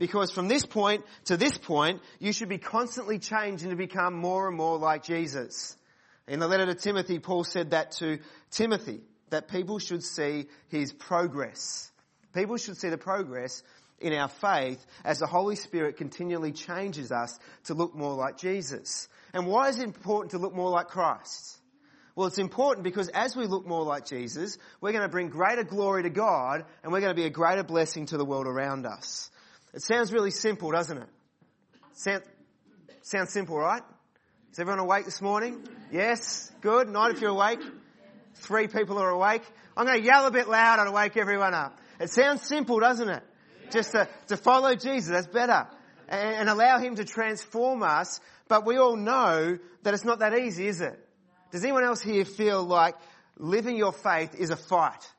Because 0.02 0.32
from 0.32 0.49
this 0.49 0.66
point 0.66 1.04
to 1.26 1.37
this 1.37 1.56
point, 1.56 2.00
you 2.18 2.32
should 2.32 2.49
be 2.49 2.59
constantly 2.59 3.21
changing 3.21 3.71
to 3.71 3.76
become 3.76 4.14
more 4.14 4.49
and 4.49 4.56
more 4.56 4.76
like 4.76 5.04
Jesus. 5.04 5.76
In 6.26 6.40
the 6.40 6.49
letter 6.49 6.66
to 6.66 6.75
Timothy, 6.75 7.21
Paul 7.21 7.44
said 7.44 7.71
that 7.71 7.92
to 7.99 8.18
Timothy, 8.50 9.02
that 9.30 9.47
people 9.47 9.78
should 9.78 10.02
see 10.02 10.47
his 10.71 10.92
progress. 10.92 11.88
People 12.35 12.56
should 12.56 12.78
see 12.78 12.88
the 12.88 12.99
progress 12.99 13.62
in 14.00 14.12
our 14.12 14.26
faith 14.26 14.85
as 15.04 15.21
the 15.21 15.28
Holy 15.28 15.54
Spirit 15.54 15.99
continually 15.99 16.50
changes 16.50 17.12
us 17.12 17.38
to 17.66 17.75
look 17.75 17.94
more 17.94 18.16
like 18.16 18.38
Jesus. 18.38 19.06
And 19.32 19.47
why 19.47 19.68
is 19.68 19.78
it 19.78 19.85
important 19.85 20.32
to 20.32 20.38
look 20.38 20.52
more 20.52 20.71
like 20.71 20.88
Christ? 20.88 21.61
Well, 22.16 22.26
it's 22.26 22.38
important 22.38 22.82
because 22.82 23.06
as 23.06 23.37
we 23.37 23.47
look 23.47 23.68
more 23.68 23.85
like 23.85 24.06
Jesus, 24.06 24.59
we're 24.80 24.90
going 24.90 25.04
to 25.04 25.09
bring 25.09 25.28
greater 25.28 25.62
glory 25.62 26.02
to 26.02 26.11
God 26.11 26.64
and 26.82 26.90
we're 26.90 27.02
going 27.02 27.14
to 27.14 27.23
be 27.23 27.26
a 27.26 27.30
greater 27.30 27.62
blessing 27.62 28.06
to 28.06 28.16
the 28.16 28.25
world 28.25 28.49
around 28.49 28.85
us. 28.85 29.30
It 29.75 29.83
sounds 29.83 30.12
really 30.12 30.31
simple, 30.31 30.71
doesn't 30.71 30.99
it? 30.99 31.09
Sound, 31.95 32.23
sounds 33.02 33.33
simple, 33.33 33.57
right? 33.57 33.83
Is 34.52 34.59
everyone 34.59 34.81
awake 34.81 35.07
this 35.07 35.23
morning? 35.23 35.67
Yes? 35.91 36.52
Good. 36.61 36.91
Not 36.91 37.11
if 37.11 37.23
you're 37.23 37.31
awake. 37.31 37.61
Three 38.35 38.69
people 38.69 38.99
are 38.99 39.09
awake. 39.09 39.43
I'm 39.75 39.87
going 39.87 39.99
to 39.99 40.05
yell 40.05 40.26
a 40.26 40.31
bit 40.31 40.47
louder 40.47 40.85
to 40.85 40.93
wake 40.93 41.17
everyone 41.17 41.55
up. 41.55 41.79
It 41.99 42.11
sounds 42.11 42.43
simple, 42.43 42.81
doesn't 42.81 43.09
it? 43.09 43.23
Just 43.71 43.93
to, 43.93 44.09
to 44.26 44.37
follow 44.37 44.75
Jesus, 44.75 45.09
that's 45.09 45.26
better. 45.26 45.67
And, 46.07 46.37
and 46.37 46.49
allow 46.50 46.79
Him 46.79 46.97
to 46.97 47.05
transform 47.07 47.83
us. 47.83 48.21
But 48.49 48.67
we 48.67 48.76
all 48.76 48.97
know 48.97 49.59
that 49.85 49.95
it's 49.95 50.05
not 50.05 50.19
that 50.19 50.37
easy, 50.37 50.67
is 50.67 50.83
it? 50.83 50.99
Does 51.50 51.64
anyone 51.64 51.85
else 51.85 52.02
here 52.02 52.26
feel 52.26 52.62
like 52.62 52.95
living 53.38 53.76
your 53.76 53.93
faith 53.93 54.35
is 54.35 54.50
a 54.50 54.57
fight? 54.57 55.11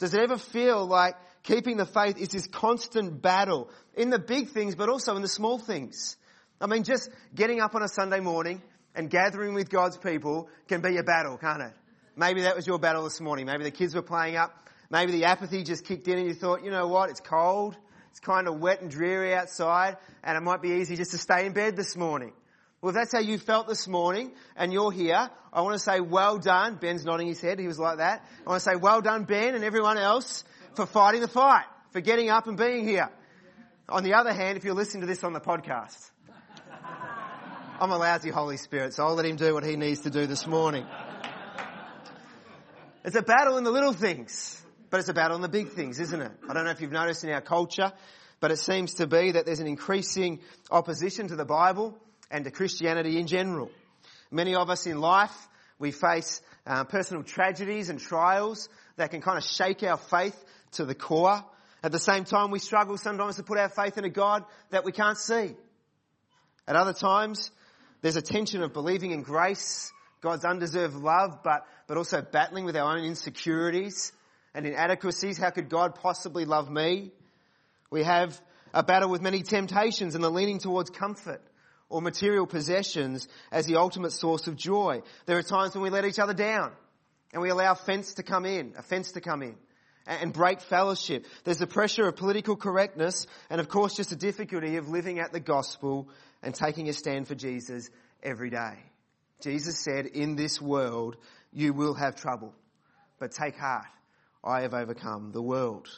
Does 0.00 0.12
it 0.12 0.20
ever 0.20 0.38
feel 0.38 0.84
like 0.84 1.14
keeping 1.44 1.76
the 1.76 1.86
faith 1.86 2.18
is 2.18 2.28
this 2.28 2.48
constant 2.48 3.22
battle 3.22 3.70
in 3.94 4.10
the 4.10 4.18
big 4.18 4.48
things, 4.48 4.74
but 4.74 4.88
also 4.88 5.14
in 5.14 5.22
the 5.22 5.28
small 5.28 5.58
things? 5.58 6.16
I 6.60 6.66
mean, 6.66 6.82
just 6.82 7.10
getting 7.34 7.60
up 7.60 7.74
on 7.74 7.82
a 7.82 7.88
Sunday 7.88 8.20
morning 8.20 8.60
and 8.94 9.08
gathering 9.08 9.54
with 9.54 9.70
God's 9.70 9.96
people 9.96 10.48
can 10.68 10.80
be 10.80 10.96
a 10.96 11.02
battle, 11.02 11.36
can't 11.36 11.62
it? 11.62 11.72
Maybe 12.16 12.42
that 12.42 12.56
was 12.56 12.66
your 12.66 12.78
battle 12.78 13.04
this 13.04 13.20
morning. 13.20 13.46
Maybe 13.46 13.64
the 13.64 13.70
kids 13.70 13.94
were 13.94 14.02
playing 14.02 14.36
up. 14.36 14.68
Maybe 14.90 15.12
the 15.12 15.24
apathy 15.24 15.62
just 15.62 15.84
kicked 15.84 16.08
in 16.08 16.18
and 16.18 16.26
you 16.26 16.34
thought, 16.34 16.64
you 16.64 16.70
know 16.70 16.88
what, 16.88 17.10
it's 17.10 17.20
cold. 17.20 17.76
It's 18.10 18.20
kind 18.20 18.46
of 18.46 18.60
wet 18.60 18.80
and 18.80 18.90
dreary 18.90 19.34
outside 19.34 19.96
and 20.22 20.36
it 20.36 20.42
might 20.42 20.62
be 20.62 20.70
easy 20.70 20.96
just 20.96 21.10
to 21.10 21.18
stay 21.18 21.46
in 21.46 21.52
bed 21.52 21.76
this 21.76 21.96
morning. 21.96 22.32
Well, 22.80 22.90
if 22.90 22.94
that's 22.94 23.12
how 23.12 23.20
you 23.20 23.38
felt 23.38 23.66
this 23.66 23.88
morning 23.88 24.32
and 24.56 24.72
you're 24.72 24.92
here, 24.92 25.30
I 25.52 25.62
want 25.62 25.74
to 25.74 25.78
say 25.78 26.00
well 26.00 26.38
done. 26.38 26.76
Ben's 26.76 27.04
nodding 27.04 27.26
his 27.26 27.40
head. 27.40 27.58
He 27.58 27.66
was 27.66 27.78
like 27.78 27.98
that. 27.98 28.24
I 28.46 28.50
want 28.50 28.62
to 28.62 28.70
say 28.70 28.76
well 28.76 29.00
done, 29.00 29.24
Ben 29.24 29.54
and 29.54 29.64
everyone 29.64 29.98
else 29.98 30.44
for 30.76 30.86
fighting 30.86 31.20
the 31.20 31.28
fight, 31.28 31.66
for 31.90 32.00
getting 32.00 32.30
up 32.30 32.46
and 32.46 32.56
being 32.56 32.86
here. 32.86 33.10
On 33.88 34.02
the 34.02 34.14
other 34.14 34.32
hand, 34.32 34.56
if 34.56 34.64
you're 34.64 34.74
listening 34.74 35.02
to 35.02 35.06
this 35.06 35.22
on 35.24 35.32
the 35.32 35.40
podcast, 35.40 36.10
I'm 37.80 37.90
a 37.90 37.98
lousy 37.98 38.30
Holy 38.30 38.56
Spirit, 38.56 38.94
so 38.94 39.04
I'll 39.04 39.14
let 39.14 39.26
him 39.26 39.36
do 39.36 39.52
what 39.54 39.64
he 39.64 39.76
needs 39.76 40.00
to 40.00 40.10
do 40.10 40.26
this 40.26 40.46
morning. 40.46 40.86
It's 43.04 43.16
a 43.16 43.22
battle 43.22 43.58
in 43.58 43.64
the 43.64 43.70
little 43.70 43.92
things, 43.92 44.62
but 44.90 45.00
it's 45.00 45.08
a 45.08 45.14
battle 45.14 45.36
in 45.36 45.42
the 45.42 45.48
big 45.48 45.70
things, 45.70 46.00
isn't 46.00 46.20
it? 46.20 46.32
I 46.48 46.54
don't 46.54 46.64
know 46.64 46.70
if 46.70 46.80
you've 46.80 46.92
noticed 46.92 47.24
in 47.24 47.30
our 47.30 47.42
culture, 47.42 47.92
but 48.40 48.50
it 48.50 48.58
seems 48.58 48.94
to 48.94 49.06
be 49.06 49.32
that 49.32 49.44
there's 49.44 49.60
an 49.60 49.66
increasing 49.66 50.40
opposition 50.70 51.28
to 51.28 51.36
the 51.36 51.44
Bible 51.44 51.98
and 52.30 52.44
to 52.44 52.50
Christianity 52.50 53.18
in 53.18 53.26
general. 53.26 53.70
Many 54.30 54.54
of 54.54 54.70
us 54.70 54.86
in 54.86 55.00
life, 55.00 55.34
we 55.78 55.90
face 55.90 56.40
uh, 56.66 56.84
personal 56.84 57.22
tragedies 57.22 57.90
and 57.90 58.00
trials 58.00 58.68
that 58.96 59.10
can 59.10 59.20
kind 59.20 59.36
of 59.36 59.44
shake 59.44 59.82
our 59.82 59.98
faith 59.98 60.42
to 60.74 60.84
the 60.84 60.94
core. 60.94 61.44
At 61.82 61.92
the 61.92 61.98
same 61.98 62.24
time, 62.24 62.50
we 62.50 62.58
struggle 62.58 62.96
sometimes 62.96 63.36
to 63.36 63.42
put 63.42 63.58
our 63.58 63.68
faith 63.68 63.98
in 63.98 64.04
a 64.04 64.10
God 64.10 64.44
that 64.70 64.84
we 64.84 64.92
can't 64.92 65.18
see. 65.18 65.54
At 66.66 66.76
other 66.76 66.94
times, 66.94 67.50
there's 68.00 68.16
a 68.16 68.22
tension 68.22 68.62
of 68.62 68.72
believing 68.72 69.10
in 69.10 69.22
grace, 69.22 69.92
God's 70.22 70.44
undeserved 70.44 70.94
love, 70.94 71.40
but, 71.44 71.66
but 71.86 71.98
also 71.98 72.22
battling 72.22 72.64
with 72.64 72.76
our 72.76 72.96
own 72.96 73.04
insecurities 73.04 74.12
and 74.54 74.66
inadequacies. 74.66 75.36
How 75.36 75.50
could 75.50 75.68
God 75.68 75.96
possibly 75.96 76.46
love 76.46 76.70
me? 76.70 77.12
We 77.90 78.02
have 78.04 78.40
a 78.72 78.82
battle 78.82 79.10
with 79.10 79.20
many 79.20 79.42
temptations 79.42 80.14
and 80.14 80.24
the 80.24 80.30
leaning 80.30 80.58
towards 80.58 80.88
comfort 80.88 81.42
or 81.90 82.00
material 82.00 82.46
possessions 82.46 83.28
as 83.52 83.66
the 83.66 83.76
ultimate 83.76 84.12
source 84.12 84.46
of 84.46 84.56
joy. 84.56 85.02
There 85.26 85.36
are 85.36 85.42
times 85.42 85.74
when 85.74 85.82
we 85.82 85.90
let 85.90 86.06
each 86.06 86.18
other 86.18 86.34
down 86.34 86.72
and 87.32 87.42
we 87.42 87.50
allow 87.50 87.72
offense 87.72 88.14
to 88.14 88.22
come 88.22 88.46
in, 88.46 88.72
offense 88.78 89.12
to 89.12 89.20
come 89.20 89.42
in 89.42 89.56
and 90.06 90.32
break 90.32 90.60
fellowship. 90.60 91.26
There's 91.44 91.58
the 91.58 91.66
pressure 91.66 92.06
of 92.06 92.16
political 92.16 92.56
correctness 92.56 93.26
and 93.50 93.60
of 93.60 93.68
course 93.68 93.96
just 93.96 94.10
the 94.10 94.16
difficulty 94.16 94.76
of 94.76 94.88
living 94.88 95.18
at 95.18 95.32
the 95.32 95.40
gospel 95.40 96.08
and 96.42 96.54
taking 96.54 96.88
a 96.88 96.92
stand 96.92 97.26
for 97.28 97.34
Jesus 97.34 97.90
every 98.22 98.50
day. 98.50 98.74
Jesus 99.40 99.78
said, 99.78 100.06
in 100.06 100.36
this 100.36 100.60
world 100.60 101.16
you 101.52 101.72
will 101.72 101.94
have 101.94 102.16
trouble, 102.16 102.52
but 103.18 103.32
take 103.32 103.56
heart. 103.56 103.86
I 104.42 104.62
have 104.62 104.74
overcome 104.74 105.32
the 105.32 105.42
world. 105.42 105.88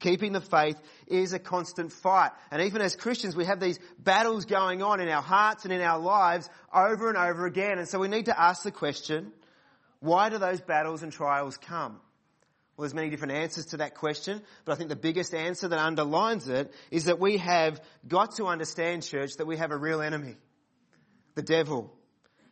Keeping 0.00 0.32
the 0.32 0.40
faith 0.40 0.80
is 1.06 1.32
a 1.32 1.38
constant 1.38 1.92
fight. 1.92 2.32
And 2.50 2.62
even 2.62 2.82
as 2.82 2.96
Christians, 2.96 3.36
we 3.36 3.44
have 3.44 3.60
these 3.60 3.78
battles 4.00 4.46
going 4.46 4.82
on 4.82 5.00
in 5.00 5.08
our 5.08 5.22
hearts 5.22 5.64
and 5.64 5.72
in 5.72 5.80
our 5.80 6.00
lives 6.00 6.50
over 6.74 7.08
and 7.08 7.16
over 7.16 7.46
again. 7.46 7.78
And 7.78 7.86
so 7.86 8.00
we 8.00 8.08
need 8.08 8.24
to 8.24 8.38
ask 8.38 8.64
the 8.64 8.72
question, 8.72 9.30
why 10.00 10.28
do 10.28 10.38
those 10.38 10.60
battles 10.60 11.04
and 11.04 11.12
trials 11.12 11.56
come? 11.56 12.00
Well, 12.76 12.84
there's 12.84 12.94
many 12.94 13.10
different 13.10 13.34
answers 13.34 13.66
to 13.66 13.78
that 13.78 13.94
question, 13.94 14.40
but 14.64 14.72
I 14.72 14.76
think 14.76 14.88
the 14.88 14.96
biggest 14.96 15.34
answer 15.34 15.68
that 15.68 15.78
underlines 15.78 16.48
it 16.48 16.72
is 16.90 17.04
that 17.04 17.20
we 17.20 17.36
have 17.36 17.80
got 18.08 18.36
to 18.36 18.46
understand, 18.46 19.02
church, 19.02 19.36
that 19.36 19.46
we 19.46 19.58
have 19.58 19.72
a 19.72 19.76
real 19.76 20.00
enemy. 20.00 20.36
The 21.34 21.42
devil. 21.42 21.92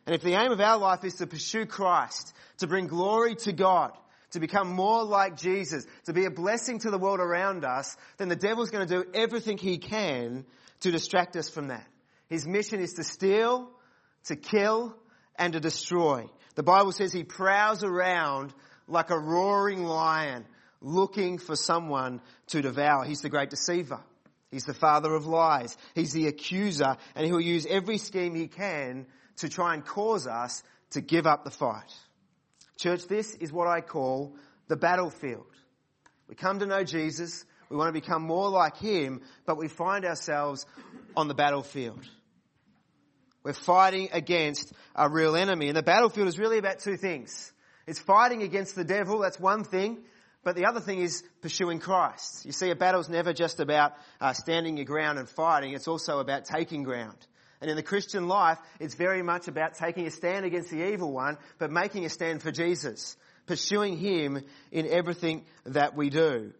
And 0.05 0.15
if 0.15 0.21
the 0.21 0.33
aim 0.33 0.51
of 0.51 0.61
our 0.61 0.77
life 0.77 1.03
is 1.03 1.15
to 1.15 1.27
pursue 1.27 1.65
Christ, 1.65 2.33
to 2.59 2.67
bring 2.67 2.87
glory 2.87 3.35
to 3.35 3.51
God, 3.51 3.91
to 4.31 4.39
become 4.39 4.69
more 4.71 5.03
like 5.03 5.37
Jesus, 5.37 5.85
to 6.05 6.13
be 6.13 6.25
a 6.25 6.31
blessing 6.31 6.79
to 6.79 6.91
the 6.91 6.97
world 6.97 7.19
around 7.19 7.65
us, 7.65 7.97
then 8.17 8.29
the 8.29 8.35
devil's 8.35 8.69
going 8.69 8.87
to 8.87 9.03
do 9.03 9.09
everything 9.13 9.57
he 9.57 9.77
can 9.77 10.45
to 10.81 10.91
distract 10.91 11.35
us 11.35 11.49
from 11.49 11.67
that. 11.67 11.85
His 12.27 12.47
mission 12.47 12.79
is 12.79 12.93
to 12.93 13.03
steal, 13.03 13.69
to 14.25 14.35
kill, 14.35 14.95
and 15.35 15.53
to 15.53 15.59
destroy. 15.59 16.29
The 16.55 16.63
Bible 16.63 16.91
says 16.91 17.11
he 17.11 17.23
prowls 17.23 17.83
around 17.83 18.53
like 18.87 19.09
a 19.09 19.19
roaring 19.19 19.83
lion 19.83 20.45
looking 20.81 21.37
for 21.37 21.55
someone 21.55 22.21
to 22.47 22.61
devour. 22.61 23.03
He's 23.03 23.21
the 23.21 23.29
great 23.29 23.49
deceiver. 23.49 24.01
He's 24.49 24.65
the 24.65 24.73
father 24.73 25.13
of 25.13 25.25
lies. 25.25 25.77
He's 25.95 26.11
the 26.11 26.27
accuser 26.27 26.97
and 27.15 27.25
he'll 27.25 27.39
use 27.39 27.65
every 27.65 27.97
scheme 27.97 28.35
he 28.35 28.47
can 28.47 29.05
to 29.37 29.49
try 29.49 29.73
and 29.73 29.85
cause 29.85 30.27
us 30.27 30.63
to 30.91 31.01
give 31.01 31.25
up 31.25 31.43
the 31.43 31.51
fight. 31.51 31.93
Church, 32.77 33.07
this 33.07 33.35
is 33.35 33.51
what 33.53 33.67
I 33.67 33.81
call 33.81 34.35
the 34.67 34.75
battlefield. 34.75 35.45
We 36.27 36.35
come 36.35 36.59
to 36.59 36.65
know 36.65 36.83
Jesus, 36.83 37.45
we 37.69 37.77
want 37.77 37.87
to 37.87 37.99
become 37.99 38.23
more 38.23 38.49
like 38.49 38.77
Him, 38.77 39.21
but 39.45 39.57
we 39.57 39.67
find 39.67 40.03
ourselves 40.03 40.65
on 41.15 41.27
the 41.27 41.33
battlefield. 41.33 42.03
We're 43.43 43.53
fighting 43.53 44.09
against 44.11 44.71
a 44.95 45.09
real 45.09 45.35
enemy. 45.35 45.67
And 45.67 45.77
the 45.77 45.83
battlefield 45.83 46.27
is 46.27 46.37
really 46.37 46.57
about 46.57 46.79
two 46.79 46.97
things. 46.97 47.51
It's 47.87 47.99
fighting 47.99 48.43
against 48.43 48.75
the 48.75 48.83
devil, 48.83 49.19
that's 49.19 49.39
one 49.39 49.63
thing. 49.63 49.99
But 50.43 50.55
the 50.55 50.65
other 50.65 50.79
thing 50.79 50.99
is 50.99 51.23
pursuing 51.41 51.79
Christ. 51.79 52.45
You 52.45 52.51
see, 52.51 52.71
a 52.71 52.75
battle's 52.75 53.09
never 53.09 53.31
just 53.31 53.59
about 53.59 53.93
uh, 54.19 54.33
standing 54.33 54.77
your 54.77 54.85
ground 54.85 55.19
and 55.19 55.29
fighting. 55.29 55.73
It's 55.73 55.87
also 55.87 56.19
about 56.19 56.45
taking 56.45 56.83
ground. 56.83 57.17
And 57.61 57.69
in 57.69 57.75
the 57.75 57.83
Christian 57.83 58.27
life, 58.27 58.57
it's 58.79 58.95
very 58.95 59.21
much 59.21 59.47
about 59.47 59.75
taking 59.75 60.07
a 60.07 60.11
stand 60.11 60.45
against 60.45 60.71
the 60.71 60.91
evil 60.91 61.11
one, 61.11 61.37
but 61.59 61.69
making 61.69 62.05
a 62.05 62.09
stand 62.09 62.41
for 62.41 62.51
Jesus, 62.51 63.15
pursuing 63.45 63.97
Him 63.97 64.43
in 64.71 64.87
everything 64.87 65.45
that 65.65 65.95
we 65.95 66.09
do. 66.09 66.53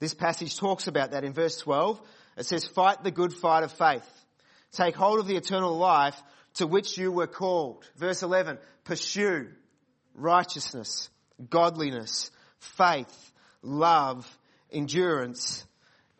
This 0.00 0.14
passage 0.14 0.56
talks 0.56 0.86
about 0.86 1.10
that 1.10 1.24
in 1.24 1.34
verse 1.34 1.58
12. 1.58 2.00
It 2.38 2.46
says, 2.46 2.66
fight 2.66 3.04
the 3.04 3.10
good 3.10 3.34
fight 3.34 3.64
of 3.64 3.72
faith. 3.72 4.08
Take 4.72 4.96
hold 4.96 5.20
of 5.20 5.26
the 5.26 5.36
eternal 5.36 5.76
life 5.76 6.20
to 6.54 6.66
which 6.66 6.96
you 6.96 7.12
were 7.12 7.26
called. 7.26 7.84
Verse 7.96 8.22
11, 8.22 8.58
pursue 8.84 9.48
righteousness, 10.14 11.10
godliness, 11.50 12.30
faith, 12.58 13.32
love, 13.62 14.26
endurance, 14.70 15.66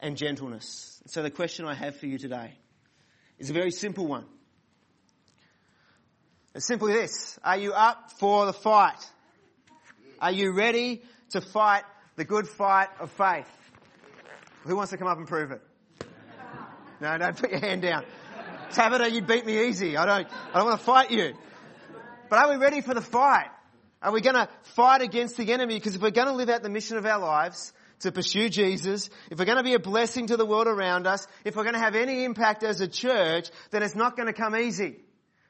and 0.01 0.17
gentleness. 0.17 1.03
So 1.07 1.23
the 1.23 1.31
question 1.31 1.65
I 1.65 1.75
have 1.75 1.97
for 1.97 2.07
you 2.07 2.19
today 2.19 2.53
is 3.39 3.51
a 3.51 3.53
very 3.53 3.71
simple 3.71 4.07
one. 4.07 4.25
It's 6.55 6.67
simply 6.67 6.93
this. 6.93 7.39
Are 7.43 7.57
you 7.57 7.73
up 7.73 8.13
for 8.13 8.47
the 8.47 8.53
fight? 8.53 8.99
Are 10.21 10.31
you 10.31 10.53
ready 10.53 11.03
to 11.31 11.41
fight 11.41 11.83
the 12.17 12.25
good 12.25 12.49
fight 12.49 12.89
of 13.01 13.11
faith? 13.11 13.49
Who 14.63 14.77
wants 14.77 14.93
to 14.93 14.97
come 14.97 15.09
up 15.09 15.19
and 15.19 15.27
prove 15.27 15.51
it? 15.51 15.61
No, 17.01 17.19
don't 17.19 17.37
put 17.37 17.51
your 17.51 17.61
hand 17.61 17.83
down. 17.83 18.05
Tabitha, 18.71 19.11
you 19.11 19.21
beat 19.21 19.45
me 19.45 19.67
easy. 19.67 19.97
I 19.97 20.07
don't, 20.07 20.29
I 20.53 20.59
don't 20.59 20.67
want 20.67 20.79
to 20.79 20.85
fight 20.87 21.11
you. 21.11 21.35
But 22.31 22.39
are 22.39 22.51
we 22.51 22.57
ready 22.57 22.81
for 22.81 22.95
the 22.95 23.03
fight? 23.03 23.49
Are 24.05 24.13
we 24.13 24.21
going 24.21 24.37
to 24.37 24.49
fight 24.75 25.01
against 25.01 25.37
the 25.37 25.51
enemy? 25.53 25.75
Because 25.75 25.95
if 25.95 26.03
we're 26.03 26.11
going 26.11 26.29
to 26.29 26.35
live 26.35 26.51
out 26.51 26.63
the 26.63 26.69
mission 26.69 26.99
of 26.99 27.07
our 27.07 27.19
lives, 27.19 27.73
to 28.01 28.13
pursue 28.13 28.51
Jesus, 28.51 29.09
if 29.31 29.39
we're 29.39 29.47
going 29.47 29.57
to 29.57 29.65
be 29.65 29.75
a 29.75 29.79
blessing 29.79 30.27
to 30.27 30.37
the 30.37 30.45
world 30.45 30.67
around 30.67 31.07
us, 31.07 31.27
if 31.45 31.57
we're 31.57 31.63
going 31.63 31.75
to 31.75 31.81
have 31.81 31.95
any 31.95 32.25
impact 32.25 32.63
as 32.63 32.81
a 32.83 32.89
church, 32.89 33.49
then 33.71 33.83
it's 33.83 33.95
not 33.95 34.15
going 34.15 34.27
to 34.27 34.35
come 34.35 34.55
easy. 34.55 34.97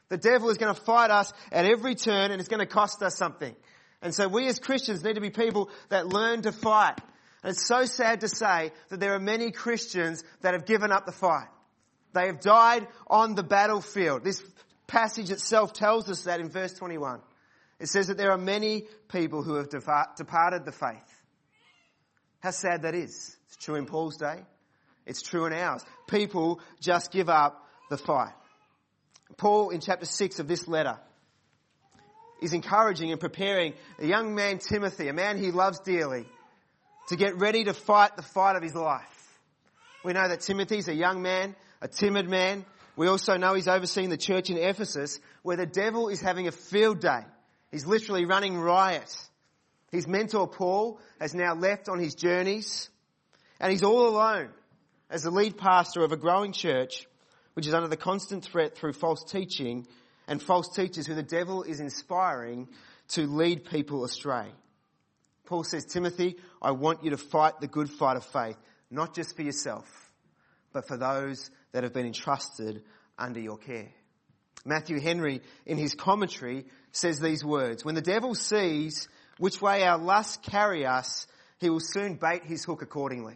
The 0.09 0.19
devil 0.19 0.51
is 0.51 0.59
going 0.59 0.73
to 0.73 0.81
fight 0.81 1.11
us 1.11 1.33
at 1.51 1.65
every 1.65 1.97
turn 1.97 2.31
and 2.31 2.41
it's 2.41 2.49
going 2.49 2.61
to 2.61 2.67
cost 2.67 3.03
us 3.03 3.17
something. 3.17 3.57
And 4.03 4.15
so 4.15 4.29
we 4.29 4.47
as 4.47 4.61
Christians 4.61 5.03
need 5.03 5.15
to 5.15 5.21
be 5.21 5.31
people 5.31 5.71
that 5.89 6.07
learn 6.07 6.43
to 6.43 6.53
fight. 6.53 7.01
And 7.43 7.51
it's 7.51 7.67
so 7.67 7.87
sad 7.87 8.21
to 8.21 8.29
say 8.29 8.71
that 8.91 9.01
there 9.01 9.15
are 9.15 9.21
many 9.21 9.51
Christians 9.51 10.23
that 10.43 10.55
have 10.55 10.67
given 10.67 10.93
up 10.93 11.07
the 11.07 11.13
fight. 11.13 11.49
They 12.13 12.27
have 12.27 12.41
died 12.41 12.87
on 13.09 13.35
the 13.35 13.43
battlefield. 13.43 14.23
This 14.23 14.43
passage 14.87 15.31
itself 15.31 15.73
tells 15.73 16.09
us 16.09 16.25
that 16.25 16.39
in 16.39 16.51
verse 16.51 16.75
21. 16.75 17.21
It 17.81 17.89
says 17.89 18.07
that 18.07 18.17
there 18.17 18.31
are 18.31 18.39
many 18.39 18.87
people 19.09 19.43
who 19.43 19.55
have 19.55 19.69
departed 19.69 20.65
the 20.65 20.73
faith. 20.73 21.23
How 22.41 22.51
sad 22.51 22.83
that 22.83 22.95
is. 22.95 23.37
It's 23.47 23.57
true 23.57 23.75
in 23.75 23.87
Paul's 23.87 24.17
day. 24.17 24.43
It's 25.07 25.23
true 25.23 25.47
in 25.47 25.53
ours. 25.53 25.85
People 26.09 26.61
just 26.81 27.11
give 27.11 27.29
up 27.29 27.67
the 27.91 27.99
fight. 27.99 28.33
Paul, 29.37 29.71
in 29.71 29.81
chapter 29.81 30.07
6 30.07 30.39
of 30.39 30.49
this 30.49 30.69
letter, 30.69 30.99
is 32.41 32.53
encouraging 32.53 33.11
and 33.11 33.21
preparing 33.21 33.75
a 33.99 34.07
young 34.07 34.35
man, 34.35 34.59
Timothy, 34.59 35.09
a 35.09 35.13
man 35.13 35.39
he 35.39 35.51
loves 35.51 35.81
dearly, 35.81 36.27
to 37.09 37.17
get 37.17 37.37
ready 37.39 37.65
to 37.65 37.75
fight 37.75 38.17
the 38.17 38.23
fight 38.23 38.57
of 38.57 38.63
his 38.63 38.75
life. 38.75 39.39
We 40.05 40.13
know 40.13 40.29
that 40.29 40.41
Timothy's 40.41 40.89
a 40.89 40.95
young 40.95 41.23
man, 41.23 41.57
a 41.81 41.89
timid 41.89 42.29
man. 42.29 42.65
We 42.97 43.09
also 43.09 43.37
know 43.37 43.55
he's 43.55 43.69
overseeing 43.69 44.11
the 44.11 44.17
church 44.17 44.51
in 44.51 44.59
Ephesus 44.59 45.19
where 45.43 45.57
the 45.57 45.67
devil 45.67 46.09
is 46.09 46.21
having 46.21 46.47
a 46.47 46.53
field 46.53 47.01
day. 47.01 47.25
He's 47.75 47.87
literally 47.87 48.25
running 48.25 48.57
riot. 48.57 49.13
His 49.91 50.07
mentor 50.07 50.47
Paul 50.47 51.01
has 51.19 51.35
now 51.35 51.57
left 51.57 51.89
on 51.89 51.99
his 51.99 52.15
journeys 52.15 52.89
and 53.59 53.73
he's 53.73 53.83
all 53.83 54.07
alone 54.07 54.51
as 55.11 55.25
the 55.25 55.33
lead 55.33 55.59
pastor 55.59 56.05
of 56.05 56.13
a 56.13 56.17
growing 56.17 56.53
church 56.53 57.09
which 57.55 57.67
is 57.67 57.75
under 57.75 57.89
the 57.89 57.97
constant 57.97 58.45
threat 58.45 58.77
through 58.77 58.93
false 58.93 59.25
teaching 59.25 59.89
and 60.29 60.41
false 60.41 60.69
teachers 60.77 61.09
who 61.09 61.17
the 61.17 61.23
devil 61.25 61.65
is 61.65 61.81
inspiring 61.81 62.69
to 63.09 63.27
lead 63.27 63.65
people 63.65 64.05
astray. 64.05 64.47
Paul 65.45 65.65
says, 65.65 65.85
Timothy, 65.85 66.37
I 66.63 66.71
want 66.71 67.03
you 67.03 67.11
to 67.11 67.19
fight 67.19 67.61
the 67.61 67.67
good 67.67 67.91
fight 67.91 68.17
of 68.17 68.25
faith, 68.25 68.57
not 68.89 69.17
just 69.17 69.35
for 69.35 69.43
yourself, 69.43 70.13
but 70.73 70.87
for 70.87 70.97
those 70.97 71.51
that 71.73 71.83
have 71.83 71.93
been 71.93 72.07
entrusted 72.07 72.85
under 73.19 73.41
your 73.41 73.59
care. 73.59 73.91
Matthew 74.65 75.01
Henry, 75.01 75.43
in 75.67 75.77
his 75.77 75.95
commentary, 75.95 76.65
says 76.93 77.21
these 77.21 77.45
words, 77.45 77.85
When 77.85 77.95
the 77.95 78.01
devil 78.01 78.35
sees 78.35 79.09
which 79.39 79.61
way 79.61 79.85
our 79.85 79.99
lusts 79.99 80.39
carry 80.39 80.87
us, 80.87 81.27
he 81.59 81.69
will 81.69 81.81
soon 81.81 82.15
bait 82.15 82.45
his 82.45 82.65
hook 82.65 82.83
accordingly. 82.83 83.35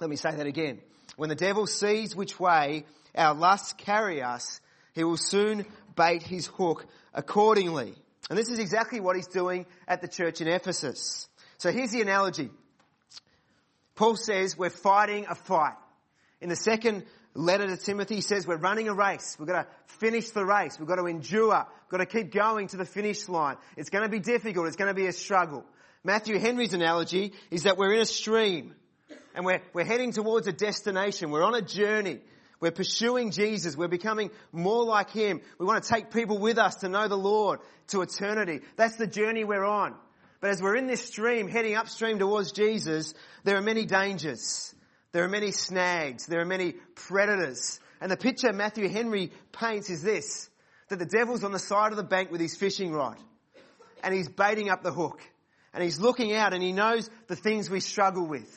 Let 0.00 0.10
me 0.10 0.16
say 0.16 0.34
that 0.34 0.46
again. 0.46 0.80
When 1.16 1.28
the 1.28 1.34
devil 1.34 1.66
sees 1.66 2.16
which 2.16 2.40
way 2.40 2.86
our 3.14 3.34
lusts 3.34 3.72
carry 3.74 4.22
us, 4.22 4.60
he 4.94 5.04
will 5.04 5.16
soon 5.16 5.66
bait 5.94 6.22
his 6.22 6.46
hook 6.46 6.86
accordingly. 7.14 7.94
And 8.28 8.38
this 8.38 8.48
is 8.48 8.58
exactly 8.58 9.00
what 9.00 9.16
he's 9.16 9.26
doing 9.26 9.66
at 9.86 10.00
the 10.00 10.08
church 10.08 10.40
in 10.40 10.48
Ephesus. 10.48 11.28
So 11.58 11.70
here's 11.70 11.90
the 11.90 12.00
analogy. 12.00 12.50
Paul 13.94 14.16
says 14.16 14.56
we're 14.56 14.70
fighting 14.70 15.26
a 15.28 15.34
fight. 15.34 15.76
In 16.40 16.48
the 16.48 16.56
second 16.56 17.04
letter 17.34 17.66
to 17.66 17.76
Timothy, 17.76 18.20
says 18.20 18.46
we're 18.46 18.56
running 18.56 18.88
a 18.88 18.94
race. 18.94 19.36
We've 19.38 19.48
got 19.48 19.62
to 19.62 19.94
finish 19.98 20.30
the 20.30 20.44
race. 20.44 20.78
We've 20.78 20.88
got 20.88 20.96
to 20.96 21.06
endure. 21.06 21.66
We've 21.84 21.90
got 21.90 21.98
to 21.98 22.06
keep 22.06 22.32
going 22.32 22.68
to 22.68 22.76
the 22.76 22.84
finish 22.84 23.28
line. 23.28 23.56
It's 23.76 23.90
going 23.90 24.04
to 24.04 24.10
be 24.10 24.20
difficult. 24.20 24.66
It's 24.66 24.76
going 24.76 24.90
to 24.90 24.94
be 24.94 25.06
a 25.06 25.12
struggle. 25.12 25.64
Matthew 26.02 26.38
Henry's 26.38 26.74
analogy 26.74 27.32
is 27.50 27.64
that 27.64 27.76
we're 27.76 27.92
in 27.92 28.00
a 28.00 28.06
stream 28.06 28.74
and 29.34 29.44
we're, 29.44 29.60
we're 29.72 29.84
heading 29.84 30.12
towards 30.12 30.46
a 30.46 30.52
destination. 30.52 31.30
We're 31.30 31.44
on 31.44 31.54
a 31.54 31.62
journey. 31.62 32.20
We're 32.58 32.70
pursuing 32.70 33.30
Jesus. 33.30 33.76
We're 33.76 33.88
becoming 33.88 34.30
more 34.52 34.84
like 34.84 35.10
Him. 35.10 35.40
We 35.58 35.66
want 35.66 35.82
to 35.82 35.88
take 35.88 36.10
people 36.10 36.38
with 36.38 36.58
us 36.58 36.76
to 36.76 36.88
know 36.88 37.08
the 37.08 37.16
Lord 37.16 37.60
to 37.88 38.02
eternity. 38.02 38.60
That's 38.76 38.96
the 38.96 39.06
journey 39.06 39.44
we're 39.44 39.64
on. 39.64 39.94
But 40.40 40.50
as 40.50 40.62
we're 40.62 40.76
in 40.76 40.86
this 40.86 41.04
stream, 41.04 41.48
heading 41.48 41.74
upstream 41.74 42.18
towards 42.18 42.52
Jesus, 42.52 43.14
there 43.44 43.56
are 43.56 43.62
many 43.62 43.84
dangers. 43.84 44.74
There 45.12 45.24
are 45.24 45.28
many 45.28 45.50
snags. 45.50 46.26
There 46.26 46.40
are 46.40 46.46
many 46.46 46.72
predators. 46.94 47.80
And 48.00 48.10
the 48.10 48.16
picture 48.16 48.52
Matthew 48.52 48.88
Henry 48.88 49.32
paints 49.52 49.90
is 49.90 50.02
this, 50.02 50.48
that 50.88 50.98
the 50.98 51.06
devil's 51.06 51.44
on 51.44 51.52
the 51.52 51.58
side 51.58 51.92
of 51.92 51.96
the 51.96 52.04
bank 52.04 52.30
with 52.30 52.40
his 52.40 52.56
fishing 52.56 52.92
rod. 52.92 53.16
And 54.02 54.14
he's 54.14 54.28
baiting 54.28 54.70
up 54.70 54.82
the 54.82 54.92
hook. 54.92 55.20
And 55.72 55.84
he's 55.84 56.00
looking 56.00 56.34
out 56.34 56.54
and 56.54 56.62
he 56.62 56.72
knows 56.72 57.10
the 57.28 57.36
things 57.36 57.68
we 57.68 57.80
struggle 57.80 58.26
with. 58.26 58.50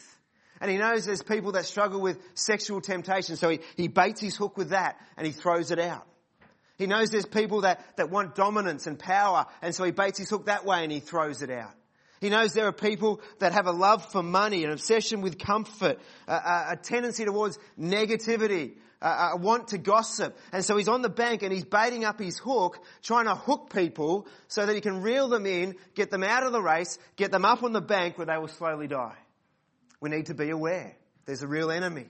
And 0.62 0.72
he 0.72 0.78
knows 0.78 1.06
there's 1.06 1.22
people 1.22 1.52
that 1.54 1.66
struggle 1.66 2.00
with 2.00 2.20
sexual 2.36 2.80
temptation, 2.80 3.36
so 3.36 3.50
he, 3.50 3.60
he 3.76 3.90
baits 3.90 4.22
his 4.22 4.38
hook 4.38 4.56
with 4.56 4.70
that 4.70 4.98
and 5.18 5.28
he 5.28 5.34
throws 5.34 5.72
it 5.72 5.80
out. 5.80 6.08
He 6.78 6.88
knows 6.88 7.10
there's 7.10 7.26
people 7.26 7.62
that, 7.62 7.84
that 7.98 8.10
want 8.10 8.34
dominance 8.34 8.88
and 8.88 8.98
power, 8.98 9.46
and 9.62 9.76
so 9.76 9.84
he 9.84 9.92
baits 9.92 10.18
his 10.18 10.30
hook 10.30 10.46
that 10.46 10.66
way 10.66 10.84
and 10.84 10.92
he 10.92 11.02
throws 11.02 11.42
it 11.42 11.50
out. 11.50 11.74
He 12.24 12.30
knows 12.30 12.54
there 12.54 12.68
are 12.68 12.72
people 12.72 13.20
that 13.40 13.52
have 13.52 13.68
a 13.68 13.74
love 13.74 14.10
for 14.14 14.24
money, 14.24 14.64
an 14.64 14.72
obsession 14.72 15.20
with 15.20 15.38
comfort, 15.38 16.00
a, 16.26 16.32
a, 16.32 16.80
tendency 16.82 17.26
towards 17.26 17.60
negativity, 17.78 18.76
a, 19.02 19.08
a 19.34 19.36
want 19.36 19.68
to 19.68 19.78
gossip. 19.78 20.38
And 20.54 20.64
so 20.64 20.78
he's 20.78 20.88
on 20.88 21.02
the 21.02 21.10
bank 21.10 21.44
and 21.44 21.52
he's 21.52 21.66
baiting 21.66 22.06
up 22.06 22.22
his 22.22 22.38
hook, 22.38 22.80
trying 23.02 23.26
to 23.26 23.36
hook 23.36 23.74
people 23.76 24.26
so 24.48 24.66
that 24.66 24.74
he 24.74 24.80
can 24.80 25.02
reel 25.02 25.28
them 25.28 25.46
in, 25.46 25.76
get 25.96 26.12
them 26.12 26.24
out 26.24 26.44
of 26.44 26.54
the 26.54 26.62
race, 26.62 26.98
get 27.18 27.30
them 27.30 27.44
up 27.44 27.62
on 27.62 27.74
the 27.74 27.82
bank 27.82 28.18
where 28.18 28.26
they 28.26 28.38
will 28.38 28.48
slowly 28.48 28.88
die. 28.88 29.18
We 30.00 30.10
need 30.10 30.28
to 30.28 30.34
be 30.34 30.50
aware. 30.50 30.96
There's 31.26 31.44
a 31.44 31.48
real 31.48 31.72
enemy. 31.72 32.06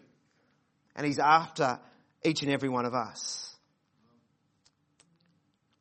And 0.96 1.08
he's 1.08 1.18
after 1.18 1.80
each 2.24 2.44
and 2.44 2.52
every 2.52 2.70
one 2.70 2.86
of 2.86 2.94
us. 2.94 3.56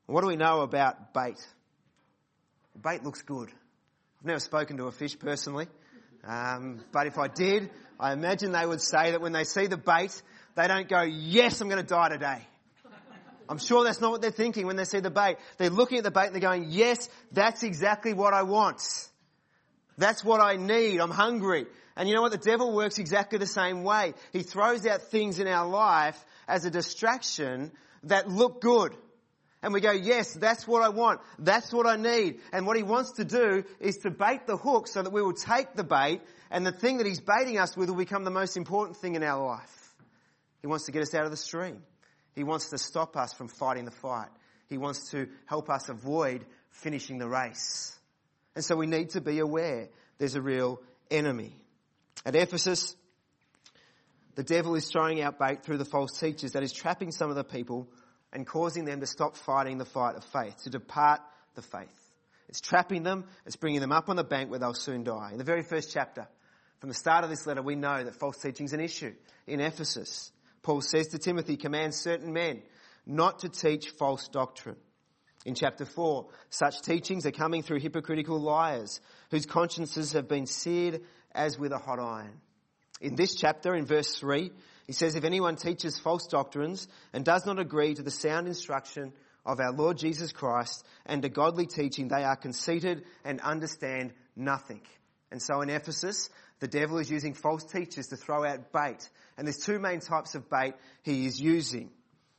What 0.06 0.22
do 0.22 0.26
we 0.26 0.36
know 0.36 0.62
about 0.62 1.12
bait? 1.12 1.46
Bait 2.82 3.04
looks 3.04 3.20
good. 3.20 3.52
I've 4.22 4.26
never 4.26 4.38
spoken 4.38 4.76
to 4.76 4.86
a 4.86 4.92
fish 4.92 5.18
personally. 5.18 5.66
Um, 6.22 6.84
but 6.92 7.08
if 7.08 7.18
I 7.18 7.26
did, 7.26 7.70
I 7.98 8.12
imagine 8.12 8.52
they 8.52 8.64
would 8.64 8.80
say 8.80 9.10
that 9.10 9.20
when 9.20 9.32
they 9.32 9.42
see 9.42 9.66
the 9.66 9.76
bait, 9.76 10.22
they 10.54 10.68
don't 10.68 10.88
go, 10.88 11.02
yes, 11.02 11.60
I'm 11.60 11.68
going 11.68 11.84
to 11.84 11.94
die 11.94 12.10
today. 12.10 12.38
I'm 13.48 13.58
sure 13.58 13.82
that's 13.82 14.00
not 14.00 14.12
what 14.12 14.22
they're 14.22 14.30
thinking 14.30 14.68
when 14.68 14.76
they 14.76 14.84
see 14.84 15.00
the 15.00 15.10
bait. 15.10 15.38
They're 15.58 15.70
looking 15.70 15.98
at 15.98 16.04
the 16.04 16.12
bait 16.12 16.26
and 16.26 16.34
they're 16.36 16.40
going, 16.40 16.66
yes, 16.68 17.08
that's 17.32 17.64
exactly 17.64 18.12
what 18.12 18.32
I 18.32 18.44
want. 18.44 18.80
That's 19.98 20.24
what 20.24 20.40
I 20.40 20.54
need. 20.54 21.00
I'm 21.00 21.10
hungry. 21.10 21.66
And 21.96 22.08
you 22.08 22.14
know 22.14 22.22
what? 22.22 22.30
The 22.30 22.38
devil 22.38 22.72
works 22.72 22.98
exactly 22.98 23.40
the 23.40 23.46
same 23.46 23.82
way. 23.82 24.14
He 24.32 24.44
throws 24.44 24.86
out 24.86 25.02
things 25.10 25.40
in 25.40 25.48
our 25.48 25.66
life 25.66 26.24
as 26.46 26.64
a 26.64 26.70
distraction 26.70 27.72
that 28.04 28.28
look 28.28 28.60
good. 28.60 28.94
And 29.62 29.72
we 29.72 29.80
go, 29.80 29.92
yes, 29.92 30.34
that's 30.34 30.66
what 30.66 30.82
I 30.82 30.88
want. 30.88 31.20
That's 31.38 31.72
what 31.72 31.86
I 31.86 31.96
need. 31.96 32.40
And 32.52 32.66
what 32.66 32.76
he 32.76 32.82
wants 32.82 33.12
to 33.12 33.24
do 33.24 33.64
is 33.78 33.98
to 33.98 34.10
bait 34.10 34.46
the 34.46 34.56
hook 34.56 34.88
so 34.88 35.02
that 35.02 35.12
we 35.12 35.22
will 35.22 35.34
take 35.34 35.74
the 35.74 35.84
bait 35.84 36.20
and 36.50 36.66
the 36.66 36.72
thing 36.72 36.98
that 36.98 37.06
he's 37.06 37.20
baiting 37.20 37.58
us 37.58 37.76
with 37.76 37.88
will 37.88 37.96
become 37.96 38.24
the 38.24 38.30
most 38.30 38.56
important 38.56 38.96
thing 38.96 39.14
in 39.14 39.22
our 39.22 39.46
life. 39.46 39.94
He 40.60 40.66
wants 40.66 40.86
to 40.86 40.92
get 40.92 41.02
us 41.02 41.14
out 41.14 41.24
of 41.24 41.30
the 41.30 41.36
stream. 41.36 41.82
He 42.34 42.44
wants 42.44 42.70
to 42.70 42.78
stop 42.78 43.16
us 43.16 43.32
from 43.32 43.48
fighting 43.48 43.84
the 43.84 43.90
fight. 43.92 44.28
He 44.68 44.78
wants 44.78 45.10
to 45.10 45.28
help 45.46 45.70
us 45.70 45.88
avoid 45.88 46.44
finishing 46.70 47.18
the 47.18 47.28
race. 47.28 47.96
And 48.56 48.64
so 48.64 48.74
we 48.74 48.86
need 48.86 49.10
to 49.10 49.20
be 49.20 49.38
aware 49.38 49.88
there's 50.18 50.34
a 50.34 50.42
real 50.42 50.80
enemy. 51.10 51.56
At 52.24 52.34
Ephesus, 52.34 52.96
the 54.34 54.42
devil 54.42 54.74
is 54.74 54.88
throwing 54.88 55.22
out 55.22 55.38
bait 55.38 55.62
through 55.62 55.78
the 55.78 55.84
false 55.84 56.18
teachers 56.18 56.52
that 56.52 56.62
is 56.62 56.72
trapping 56.72 57.12
some 57.12 57.30
of 57.30 57.36
the 57.36 57.44
people 57.44 57.88
and 58.32 58.46
causing 58.46 58.84
them 58.84 59.00
to 59.00 59.06
stop 59.06 59.36
fighting 59.36 59.78
the 59.78 59.84
fight 59.84 60.16
of 60.16 60.24
faith, 60.24 60.62
to 60.64 60.70
depart 60.70 61.20
the 61.54 61.62
faith. 61.62 61.88
It's 62.48 62.60
trapping 62.60 63.02
them, 63.02 63.24
it's 63.46 63.56
bringing 63.56 63.80
them 63.80 63.92
up 63.92 64.08
on 64.08 64.16
the 64.16 64.24
bank 64.24 64.50
where 64.50 64.58
they'll 64.58 64.74
soon 64.74 65.04
die. 65.04 65.30
In 65.32 65.38
the 65.38 65.44
very 65.44 65.62
first 65.62 65.92
chapter, 65.92 66.28
from 66.80 66.88
the 66.88 66.94
start 66.94 67.24
of 67.24 67.30
this 67.30 67.46
letter, 67.46 67.62
we 67.62 67.76
know 67.76 68.02
that 68.02 68.16
false 68.16 68.38
teaching 68.38 68.66
is 68.66 68.72
an 68.72 68.80
issue. 68.80 69.14
In 69.46 69.60
Ephesus, 69.60 70.32
Paul 70.62 70.80
says 70.80 71.08
to 71.08 71.18
Timothy, 71.18 71.56
command 71.56 71.94
certain 71.94 72.32
men 72.32 72.62
not 73.06 73.40
to 73.40 73.48
teach 73.48 73.90
false 73.90 74.28
doctrine. 74.28 74.76
In 75.44 75.54
chapter 75.54 75.84
4, 75.84 76.28
such 76.50 76.82
teachings 76.82 77.26
are 77.26 77.32
coming 77.32 77.62
through 77.62 77.80
hypocritical 77.80 78.38
liars 78.38 79.00
whose 79.30 79.46
consciences 79.46 80.12
have 80.12 80.28
been 80.28 80.46
seared 80.46 81.02
as 81.34 81.58
with 81.58 81.72
a 81.72 81.78
hot 81.78 81.98
iron. 81.98 82.40
In 83.00 83.16
this 83.16 83.34
chapter, 83.34 83.74
in 83.74 83.84
verse 83.84 84.14
3, 84.16 84.52
he 84.86 84.92
says, 84.92 85.14
If 85.14 85.24
anyone 85.24 85.56
teaches 85.56 85.98
false 85.98 86.26
doctrines 86.26 86.88
and 87.12 87.24
does 87.24 87.46
not 87.46 87.58
agree 87.58 87.94
to 87.94 88.02
the 88.02 88.10
sound 88.10 88.46
instruction 88.46 89.12
of 89.44 89.60
our 89.60 89.72
Lord 89.72 89.98
Jesus 89.98 90.32
Christ 90.32 90.84
and 91.06 91.22
to 91.22 91.28
godly 91.28 91.66
teaching, 91.66 92.08
they 92.08 92.24
are 92.24 92.36
conceited 92.36 93.04
and 93.24 93.40
understand 93.40 94.12
nothing. 94.36 94.82
And 95.30 95.40
so 95.40 95.60
in 95.62 95.70
Ephesus, 95.70 96.30
the 96.60 96.68
devil 96.68 96.98
is 96.98 97.10
using 97.10 97.34
false 97.34 97.64
teachers 97.64 98.08
to 98.08 98.16
throw 98.16 98.44
out 98.44 98.72
bait. 98.72 99.08
And 99.36 99.46
there's 99.46 99.58
two 99.58 99.78
main 99.78 100.00
types 100.00 100.34
of 100.34 100.48
bait 100.48 100.74
he 101.02 101.26
is 101.26 101.40
using. 101.40 101.90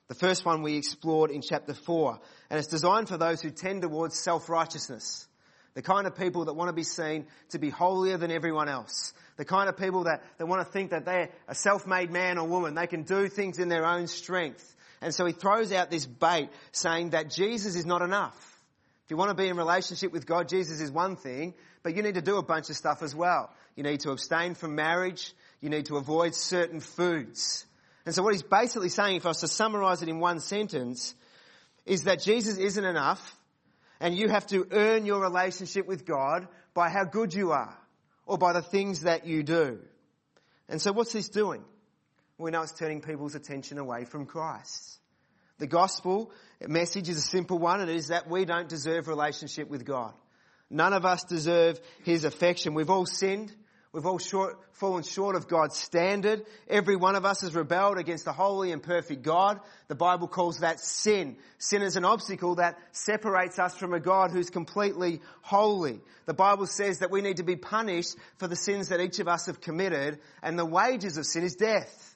The 0.07 0.15
first 0.15 0.45
one 0.45 0.61
we 0.61 0.77
explored 0.77 1.31
in 1.31 1.41
chapter 1.41 1.73
4, 1.73 2.19
and 2.49 2.59
it's 2.59 2.67
designed 2.67 3.09
for 3.09 3.17
those 3.17 3.41
who 3.41 3.49
tend 3.49 3.81
towards 3.81 4.19
self-righteousness. 4.19 5.27
The 5.73 5.81
kind 5.81 6.05
of 6.05 6.15
people 6.15 6.45
that 6.45 6.53
want 6.53 6.69
to 6.69 6.73
be 6.73 6.83
seen 6.83 7.25
to 7.49 7.57
be 7.57 7.69
holier 7.69 8.17
than 8.17 8.29
everyone 8.29 8.69
else. 8.69 9.13
The 9.37 9.45
kind 9.45 9.69
of 9.69 9.77
people 9.77 10.03
that, 10.03 10.23
that 10.37 10.45
want 10.45 10.65
to 10.65 10.71
think 10.71 10.91
that 10.91 11.05
they're 11.05 11.29
a 11.47 11.55
self-made 11.55 12.11
man 12.11 12.37
or 12.37 12.47
woman. 12.47 12.75
They 12.75 12.87
can 12.87 13.03
do 13.03 13.27
things 13.27 13.59
in 13.59 13.69
their 13.69 13.85
own 13.85 14.07
strength. 14.07 14.75
And 15.01 15.13
so 15.13 15.25
he 15.25 15.33
throws 15.33 15.71
out 15.71 15.89
this 15.89 16.05
bait 16.05 16.49
saying 16.71 17.11
that 17.11 17.29
Jesus 17.29 17.75
is 17.75 17.85
not 17.85 18.01
enough. 18.01 18.35
If 19.05 19.11
you 19.11 19.17
want 19.17 19.29
to 19.29 19.35
be 19.35 19.49
in 19.49 19.57
relationship 19.57 20.13
with 20.13 20.25
God, 20.25 20.47
Jesus 20.47 20.79
is 20.79 20.91
one 20.91 21.15
thing, 21.15 21.53
but 21.81 21.95
you 21.95 22.03
need 22.03 22.15
to 22.15 22.21
do 22.21 22.37
a 22.37 22.43
bunch 22.43 22.69
of 22.69 22.77
stuff 22.77 23.01
as 23.01 23.13
well. 23.13 23.51
You 23.75 23.83
need 23.83 24.01
to 24.01 24.11
abstain 24.11 24.55
from 24.55 24.75
marriage. 24.75 25.33
You 25.59 25.69
need 25.69 25.87
to 25.87 25.97
avoid 25.97 26.35
certain 26.35 26.79
foods. 26.79 27.65
And 28.05 28.13
so 28.13 28.23
what 28.23 28.33
he's 28.33 28.43
basically 28.43 28.89
saying, 28.89 29.17
if 29.17 29.25
I 29.25 29.29
was 29.29 29.39
to 29.39 29.47
summarize 29.47 30.01
it 30.01 30.09
in 30.09 30.19
one 30.19 30.39
sentence, 30.39 31.15
is 31.85 32.03
that 32.03 32.21
Jesus 32.21 32.57
isn't 32.57 32.85
enough 32.85 33.37
And 34.03 34.17
you 34.17 34.27
have 34.27 34.45
to 34.47 34.67
earn 34.71 35.05
your 35.05 35.21
relationship 35.21 35.87
with 35.87 36.05
God 36.05 36.49
by 36.73 36.89
how 36.89 37.05
good 37.05 37.33
you 37.33 37.53
are 37.53 37.73
or 38.25 38.37
by 38.37 38.53
the 38.53 38.61
things 38.61 39.01
that 39.01 39.25
you 39.25 39.43
do. 39.43 39.79
And 40.69 40.81
so 40.81 40.91
what's 40.91 41.13
this 41.13 41.29
doing? 41.29 41.63
We 42.37 42.51
know 42.51 42.61
it's 42.61 42.73
turning 42.73 43.01
people's 43.01 43.35
attention 43.35 43.77
away 43.77 44.05
from 44.05 44.25
Christ. 44.25 44.99
The 45.59 45.67
gospel 45.67 46.31
message 46.67 47.09
is 47.09 47.17
a 47.17 47.21
simple 47.21 47.59
one. 47.59 47.81
And 47.81 47.89
it 47.89 47.95
is 47.95 48.07
that 48.07 48.29
we 48.29 48.45
don't 48.45 48.67
deserve 48.67 49.07
relationship 49.07 49.69
with 49.69 49.85
God. 49.85 50.13
None 50.69 50.93
of 50.93 51.05
us 51.05 51.23
deserve 51.23 51.79
His 52.03 52.23
affection. 52.23 52.73
We've 52.73 52.89
all 52.89 53.05
sinned. 53.05 53.53
We've 53.93 54.07
all 54.07 54.17
short, 54.17 54.57
fallen 54.71 55.03
short 55.03 55.35
of 55.35 55.47
God's 55.47 55.77
standard. 55.77 56.47
Every 56.67 56.95
one 56.95 57.15
of 57.15 57.25
us 57.25 57.41
has 57.41 57.53
rebelled 57.53 57.99
against 57.99 58.25
the 58.25 58.33
holy 58.33 58.71
and 58.71 58.81
perfect 58.81 59.21
God. 59.21 59.59
The 59.87 59.93
Bible 59.93 60.27
calls 60.27 60.59
that 60.59 60.79
sin. 60.79 61.37
Sin 61.59 61.83
is 61.83 61.95
an 61.95 62.03
obstacle 62.03 62.55
that 62.55 62.79
separates 62.91 63.59
us 63.59 63.75
from 63.75 63.93
a 63.93 63.99
God 63.99 64.31
who's 64.31 64.49
completely 64.49 65.21
holy. 65.43 65.99
The 66.25 66.33
Bible 66.33 66.65
says 66.65 66.99
that 66.99 67.11
we 67.11 67.21
need 67.21 67.37
to 67.37 67.43
be 67.43 67.55
punished 67.55 68.15
for 68.37 68.47
the 68.47 68.55
sins 68.55 68.89
that 68.89 68.99
each 68.99 69.19
of 69.19 69.27
us 69.27 69.45
have 69.45 69.61
committed, 69.61 70.17
and 70.41 70.57
the 70.57 70.65
wages 70.65 71.17
of 71.17 71.27
sin 71.27 71.43
is 71.43 71.53
death. 71.53 72.15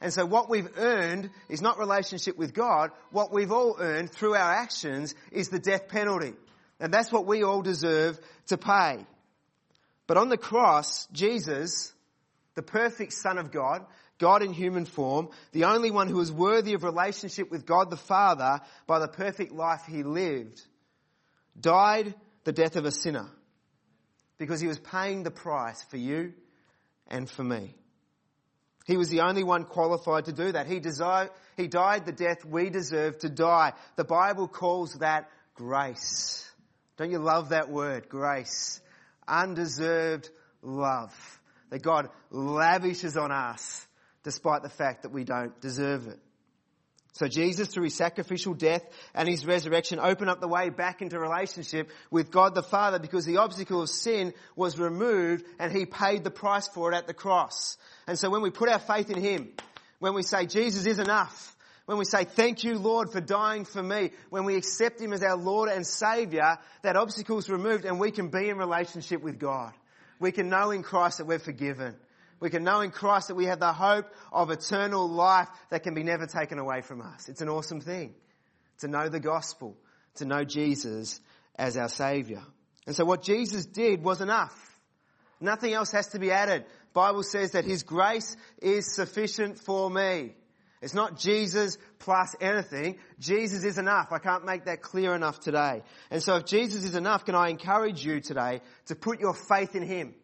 And 0.00 0.14
so 0.14 0.24
what 0.24 0.48
we've 0.48 0.70
earned 0.78 1.28
is 1.50 1.60
not 1.60 1.78
relationship 1.78 2.38
with 2.38 2.54
God. 2.54 2.92
What 3.10 3.30
we've 3.30 3.52
all 3.52 3.76
earned 3.78 4.10
through 4.10 4.36
our 4.36 4.52
actions 4.54 5.14
is 5.30 5.50
the 5.50 5.58
death 5.58 5.88
penalty. 5.88 6.32
And 6.80 6.94
that's 6.94 7.12
what 7.12 7.26
we 7.26 7.42
all 7.42 7.60
deserve 7.60 8.18
to 8.46 8.56
pay. 8.56 9.04
But 10.10 10.16
on 10.16 10.28
the 10.28 10.36
cross, 10.36 11.06
Jesus, 11.12 11.92
the 12.56 12.62
perfect 12.62 13.12
Son 13.12 13.38
of 13.38 13.52
God, 13.52 13.86
God 14.18 14.42
in 14.42 14.52
human 14.52 14.84
form, 14.84 15.28
the 15.52 15.66
only 15.66 15.92
one 15.92 16.08
who 16.08 16.16
was 16.16 16.32
worthy 16.32 16.72
of 16.72 16.82
relationship 16.82 17.48
with 17.48 17.64
God 17.64 17.90
the 17.90 17.96
Father 17.96 18.60
by 18.88 18.98
the 18.98 19.06
perfect 19.06 19.52
life 19.52 19.82
he 19.86 20.02
lived, 20.02 20.60
died 21.60 22.12
the 22.42 22.50
death 22.50 22.74
of 22.74 22.86
a 22.86 22.90
sinner 22.90 23.28
because 24.36 24.60
he 24.60 24.66
was 24.66 24.80
paying 24.80 25.22
the 25.22 25.30
price 25.30 25.80
for 25.84 25.96
you 25.96 26.32
and 27.06 27.30
for 27.30 27.44
me. 27.44 27.76
He 28.86 28.96
was 28.96 29.10
the 29.10 29.20
only 29.20 29.44
one 29.44 29.62
qualified 29.62 30.24
to 30.24 30.32
do 30.32 30.50
that. 30.50 30.66
He, 30.66 30.80
desired, 30.80 31.30
he 31.56 31.68
died 31.68 32.04
the 32.04 32.10
death 32.10 32.44
we 32.44 32.68
deserve 32.68 33.20
to 33.20 33.28
die. 33.28 33.74
The 33.94 34.02
Bible 34.02 34.48
calls 34.48 34.94
that 34.94 35.30
grace. 35.54 36.50
Don't 36.96 37.12
you 37.12 37.20
love 37.20 37.50
that 37.50 37.70
word, 37.70 38.08
grace? 38.08 38.80
Undeserved 39.30 40.28
love 40.62 41.40
that 41.70 41.82
God 41.82 42.08
lavishes 42.30 43.16
on 43.16 43.32
us 43.32 43.86
despite 44.24 44.62
the 44.62 44.68
fact 44.68 45.02
that 45.02 45.12
we 45.12 45.24
don't 45.24 45.58
deserve 45.60 46.06
it. 46.08 46.18
So 47.12 47.26
Jesus, 47.26 47.68
through 47.68 47.84
his 47.84 47.94
sacrificial 47.94 48.54
death 48.54 48.82
and 49.14 49.28
his 49.28 49.44
resurrection, 49.44 49.98
opened 49.98 50.30
up 50.30 50.40
the 50.40 50.48
way 50.48 50.70
back 50.70 51.02
into 51.02 51.18
relationship 51.18 51.90
with 52.10 52.30
God 52.30 52.54
the 52.54 52.62
Father 52.62 52.98
because 52.98 53.24
the 53.24 53.38
obstacle 53.38 53.82
of 53.82 53.88
sin 53.88 54.32
was 54.54 54.78
removed 54.78 55.44
and 55.58 55.72
he 55.72 55.86
paid 55.86 56.22
the 56.22 56.30
price 56.30 56.68
for 56.68 56.92
it 56.92 56.96
at 56.96 57.06
the 57.06 57.14
cross. 57.14 57.76
And 58.06 58.18
so 58.18 58.30
when 58.30 58.42
we 58.42 58.50
put 58.50 58.68
our 58.68 58.78
faith 58.78 59.10
in 59.10 59.20
him, 59.20 59.50
when 59.98 60.14
we 60.14 60.22
say 60.22 60.46
Jesus 60.46 60.86
is 60.86 60.98
enough, 60.98 61.56
when 61.90 61.98
we 61.98 62.04
say, 62.04 62.22
thank 62.22 62.62
you, 62.62 62.78
Lord, 62.78 63.10
for 63.10 63.20
dying 63.20 63.64
for 63.64 63.82
me, 63.82 64.12
when 64.28 64.44
we 64.44 64.54
accept 64.54 65.00
Him 65.00 65.12
as 65.12 65.24
our 65.24 65.34
Lord 65.34 65.68
and 65.68 65.84
Saviour, 65.84 66.56
that 66.82 66.94
obstacle 66.94 67.36
is 67.38 67.50
removed 67.50 67.84
and 67.84 67.98
we 67.98 68.12
can 68.12 68.28
be 68.28 68.48
in 68.48 68.58
relationship 68.58 69.20
with 69.20 69.40
God. 69.40 69.72
We 70.20 70.30
can 70.30 70.48
know 70.48 70.70
in 70.70 70.84
Christ 70.84 71.18
that 71.18 71.24
we're 71.24 71.40
forgiven. 71.40 71.96
We 72.38 72.48
can 72.48 72.62
know 72.62 72.80
in 72.80 72.92
Christ 72.92 73.26
that 73.26 73.34
we 73.34 73.46
have 73.46 73.58
the 73.58 73.72
hope 73.72 74.06
of 74.30 74.52
eternal 74.52 75.08
life 75.08 75.48
that 75.70 75.82
can 75.82 75.94
be 75.94 76.04
never 76.04 76.28
taken 76.28 76.60
away 76.60 76.82
from 76.82 77.02
us. 77.02 77.28
It's 77.28 77.40
an 77.40 77.48
awesome 77.48 77.80
thing 77.80 78.14
to 78.78 78.86
know 78.86 79.08
the 79.08 79.18
gospel, 79.18 79.76
to 80.14 80.24
know 80.24 80.44
Jesus 80.44 81.20
as 81.56 81.76
our 81.76 81.88
Saviour. 81.88 82.44
And 82.86 82.94
so 82.94 83.04
what 83.04 83.24
Jesus 83.24 83.66
did 83.66 84.04
was 84.04 84.20
enough. 84.20 84.78
Nothing 85.40 85.72
else 85.72 85.90
has 85.90 86.06
to 86.10 86.20
be 86.20 86.30
added. 86.30 86.66
Bible 86.92 87.24
says 87.24 87.50
that 87.50 87.64
His 87.64 87.82
grace 87.82 88.36
is 88.62 88.94
sufficient 88.94 89.58
for 89.58 89.90
me. 89.90 90.34
It's 90.82 90.94
not 90.94 91.18
Jesus 91.18 91.76
plus 91.98 92.34
anything. 92.40 92.96
Jesus 93.18 93.64
is 93.64 93.76
enough. 93.76 94.12
I 94.12 94.18
can't 94.18 94.46
make 94.46 94.64
that 94.64 94.80
clear 94.80 95.14
enough 95.14 95.38
today. 95.40 95.82
And 96.10 96.22
so 96.22 96.36
if 96.36 96.46
Jesus 96.46 96.84
is 96.84 96.94
enough, 96.94 97.26
can 97.26 97.34
I 97.34 97.48
encourage 97.48 98.04
you 98.04 98.20
today 98.20 98.60
to 98.86 98.94
put 98.94 99.20
your 99.20 99.34
faith 99.34 99.74
in 99.74 99.82
Him? 99.82 100.14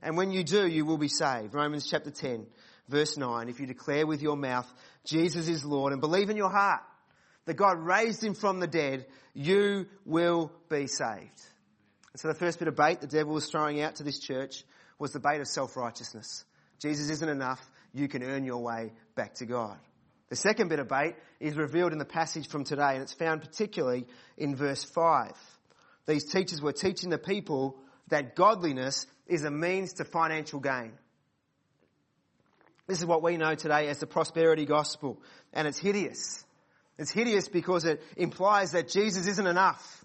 And 0.00 0.16
when 0.16 0.30
you 0.30 0.44
do, 0.44 0.66
you 0.66 0.84
will 0.84 0.98
be 0.98 1.08
saved. 1.08 1.54
Romans 1.54 1.88
chapter 1.88 2.10
10, 2.10 2.46
verse 2.88 3.16
9. 3.16 3.48
If 3.48 3.58
you 3.58 3.66
declare 3.66 4.06
with 4.06 4.22
your 4.22 4.36
mouth, 4.36 4.72
Jesus 5.04 5.48
is 5.48 5.64
Lord, 5.64 5.92
and 5.92 6.00
believe 6.00 6.30
in 6.30 6.36
your 6.36 6.50
heart 6.50 6.82
that 7.46 7.54
God 7.54 7.78
raised 7.78 8.22
Him 8.22 8.34
from 8.34 8.60
the 8.60 8.68
dead, 8.68 9.06
you 9.34 9.86
will 10.04 10.52
be 10.68 10.86
saved. 10.86 11.40
And 12.12 12.20
so 12.20 12.28
the 12.28 12.34
first 12.34 12.60
bit 12.60 12.68
of 12.68 12.76
bait 12.76 13.00
the 13.00 13.08
devil 13.08 13.34
was 13.34 13.48
throwing 13.48 13.80
out 13.80 13.96
to 13.96 14.04
this 14.04 14.20
church 14.20 14.62
was 14.98 15.12
the 15.12 15.18
bait 15.18 15.40
of 15.40 15.48
self-righteousness. 15.48 16.44
Jesus 16.78 17.10
isn't 17.10 17.28
enough 17.28 17.60
you 17.92 18.08
can 18.08 18.22
earn 18.22 18.44
your 18.44 18.62
way 18.62 18.92
back 19.14 19.34
to 19.34 19.46
God. 19.46 19.78
The 20.28 20.36
second 20.36 20.68
bit 20.68 20.78
of 20.78 20.88
bait 20.88 21.16
is 21.40 21.56
revealed 21.56 21.92
in 21.92 21.98
the 21.98 22.04
passage 22.04 22.48
from 22.48 22.64
today, 22.64 22.94
and 22.94 23.02
it's 23.02 23.12
found 23.12 23.42
particularly 23.42 24.06
in 24.38 24.56
verse 24.56 24.82
5. 24.82 25.32
These 26.06 26.24
teachers 26.24 26.62
were 26.62 26.72
teaching 26.72 27.10
the 27.10 27.18
people 27.18 27.76
that 28.08 28.34
godliness 28.34 29.06
is 29.26 29.44
a 29.44 29.50
means 29.50 29.94
to 29.94 30.04
financial 30.04 30.58
gain. 30.58 30.92
This 32.86 32.98
is 32.98 33.06
what 33.06 33.22
we 33.22 33.36
know 33.36 33.54
today 33.54 33.88
as 33.88 33.98
the 33.98 34.06
prosperity 34.06 34.64
gospel, 34.64 35.20
and 35.52 35.68
it's 35.68 35.78
hideous. 35.78 36.44
It's 36.98 37.10
hideous 37.10 37.48
because 37.48 37.84
it 37.84 38.02
implies 38.16 38.72
that 38.72 38.88
Jesus 38.88 39.26
isn't 39.26 39.46
enough. 39.46 40.04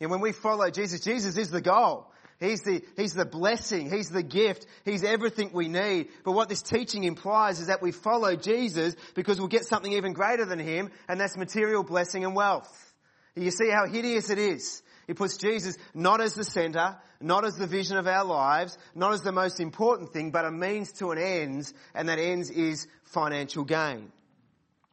And 0.00 0.10
when 0.10 0.20
we 0.20 0.32
follow 0.32 0.70
Jesus, 0.70 1.00
Jesus 1.00 1.36
is 1.36 1.50
the 1.50 1.60
goal. 1.60 2.10
He's 2.40 2.62
the, 2.62 2.82
he's 2.96 3.12
the 3.12 3.26
blessing. 3.26 3.90
He's 3.90 4.08
the 4.08 4.22
gift. 4.22 4.66
He's 4.86 5.04
everything 5.04 5.50
we 5.52 5.68
need. 5.68 6.08
But 6.24 6.32
what 6.32 6.48
this 6.48 6.62
teaching 6.62 7.04
implies 7.04 7.60
is 7.60 7.66
that 7.66 7.82
we 7.82 7.92
follow 7.92 8.34
Jesus 8.34 8.96
because 9.14 9.38
we'll 9.38 9.48
get 9.48 9.66
something 9.66 9.92
even 9.92 10.14
greater 10.14 10.46
than 10.46 10.58
Him, 10.58 10.90
and 11.06 11.20
that's 11.20 11.36
material 11.36 11.82
blessing 11.82 12.24
and 12.24 12.34
wealth. 12.34 12.94
You 13.36 13.50
see 13.50 13.70
how 13.70 13.86
hideous 13.86 14.30
it 14.30 14.38
is. 14.38 14.82
It 15.06 15.16
puts 15.16 15.36
Jesus 15.36 15.76
not 15.92 16.22
as 16.22 16.34
the 16.34 16.44
center, 16.44 16.96
not 17.20 17.44
as 17.44 17.56
the 17.56 17.66
vision 17.66 17.98
of 17.98 18.06
our 18.06 18.24
lives, 18.24 18.78
not 18.94 19.12
as 19.12 19.20
the 19.20 19.32
most 19.32 19.60
important 19.60 20.12
thing, 20.12 20.30
but 20.30 20.46
a 20.46 20.50
means 20.50 20.92
to 20.92 21.10
an 21.10 21.18
end, 21.18 21.70
and 21.94 22.08
that 22.08 22.18
ends 22.18 22.48
is 22.50 22.86
financial 23.04 23.64
gain. 23.64 24.10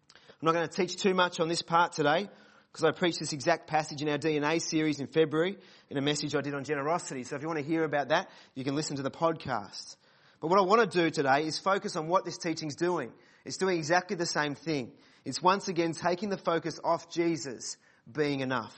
I'm 0.09 0.45
not 0.45 0.53
going 0.53 0.67
to 0.67 0.73
teach 0.73 0.97
too 0.97 1.13
much 1.13 1.39
on 1.39 1.47
this 1.47 1.61
part 1.61 1.93
today 1.93 2.29
because 2.71 2.83
I 2.83 2.91
preached 2.91 3.19
this 3.19 3.33
exact 3.33 3.67
passage 3.67 4.01
in 4.01 4.09
our 4.09 4.17
DNA 4.17 4.61
series 4.61 4.99
in 4.99 5.07
February 5.07 5.57
in 5.89 5.97
a 5.97 6.01
message 6.01 6.35
I 6.35 6.41
did 6.41 6.53
on 6.53 6.63
generosity. 6.63 7.23
So 7.23 7.35
if 7.35 7.41
you 7.41 7.47
want 7.47 7.59
to 7.59 7.65
hear 7.65 7.83
about 7.83 8.09
that, 8.09 8.29
you 8.55 8.63
can 8.63 8.75
listen 8.75 8.97
to 8.97 9.03
the 9.03 9.11
podcast. 9.11 9.95
But 10.39 10.49
what 10.49 10.59
I 10.59 10.63
want 10.63 10.91
to 10.91 11.03
do 11.03 11.09
today 11.09 11.45
is 11.45 11.57
focus 11.57 11.95
on 11.95 12.07
what 12.07 12.25
this 12.25 12.37
teaching's 12.37 12.75
doing. 12.75 13.11
It's 13.45 13.57
doing 13.57 13.77
exactly 13.77 14.15
the 14.15 14.25
same 14.25 14.55
thing. 14.55 14.91
It's 15.25 15.41
once 15.41 15.67
again 15.67 15.93
taking 15.93 16.29
the 16.29 16.37
focus 16.37 16.79
off 16.83 17.09
Jesus 17.09 17.77
being 18.11 18.41
enough. 18.41 18.75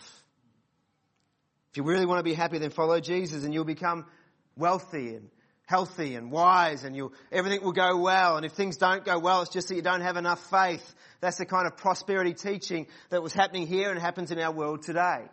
If 1.72 1.78
you 1.78 1.84
really 1.84 2.06
want 2.06 2.20
to 2.20 2.24
be 2.24 2.34
happy, 2.34 2.58
then 2.58 2.72
follow 2.72 3.00
Jesus 3.00 3.44
and 3.44 3.54
you'll 3.54 3.66
become 3.66 4.06
wealthy 4.56 5.16
and 5.16 5.30
healthy 5.70 6.16
and 6.16 6.32
wise 6.32 6.84
and 6.84 6.96
you 6.96 7.12
everything 7.32 7.62
will 7.62 7.72
go 7.72 7.96
well. 7.96 8.38
And 8.38 8.46
if 8.46 8.54
things 8.54 8.78
don't 8.78 9.06
go 9.06 9.20
well, 9.20 9.44
it's 9.44 9.52
just 9.52 9.68
that 9.68 9.76
you 9.76 9.84
don't 9.84 10.02
have 10.02 10.18
enough 10.18 10.50
faith. 10.50 10.84
That's 11.22 11.38
the 11.38 11.46
kind 11.46 11.68
of 11.68 11.78
prosperity 11.78 12.34
teaching 12.34 12.88
that 13.12 13.22
was 13.22 13.34
happening 13.34 13.68
here 13.68 13.92
and 13.92 14.00
happens 14.00 14.32
in 14.32 14.40
our 14.40 14.52
world 14.52 14.82
today. 14.82 15.26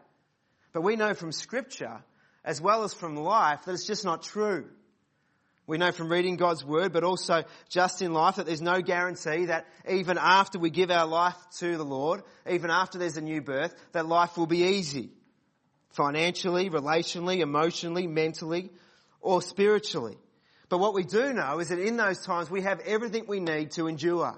But 0.74 0.82
we 0.82 0.94
know 0.96 1.14
from 1.14 1.32
scripture, 1.32 2.04
as 2.44 2.60
well 2.60 2.84
as 2.84 2.92
from 2.92 3.16
life, 3.16 3.64
that 3.64 3.72
it's 3.72 3.86
just 3.86 4.04
not 4.04 4.24
true. 4.24 4.66
We 5.66 5.78
know 5.78 5.90
from 5.90 6.10
reading 6.12 6.36
God's 6.36 6.62
word, 6.62 6.92
but 6.92 7.02
also 7.02 7.44
just 7.70 8.02
in 8.02 8.12
life 8.12 8.36
that 8.36 8.44
there's 8.44 8.60
no 8.60 8.82
guarantee 8.82 9.46
that 9.46 9.64
even 9.88 10.18
after 10.18 10.58
we 10.58 10.68
give 10.68 10.90
our 10.90 11.06
life 11.06 11.36
to 11.60 11.78
the 11.78 11.84
Lord, 11.84 12.22
even 12.48 12.70
after 12.70 12.98
there's 12.98 13.16
a 13.16 13.22
new 13.22 13.40
birth, 13.40 13.74
that 13.92 14.06
life 14.06 14.36
will 14.36 14.46
be 14.46 14.64
easy. 14.64 15.12
Financially, 15.92 16.68
relationally, 16.68 17.40
emotionally, 17.40 18.06
mentally, 18.06 18.70
or 19.22 19.40
spiritually. 19.40 20.18
But 20.68 20.78
what 20.78 20.94
we 20.94 21.04
do 21.04 21.32
know 21.32 21.60
is 21.60 21.68
that 21.68 21.78
in 21.78 21.96
those 21.96 22.24
times 22.24 22.50
we 22.50 22.62
have 22.62 22.80
everything 22.80 23.26
we 23.26 23.40
need 23.40 23.72
to 23.72 23.86
endure. 23.86 24.36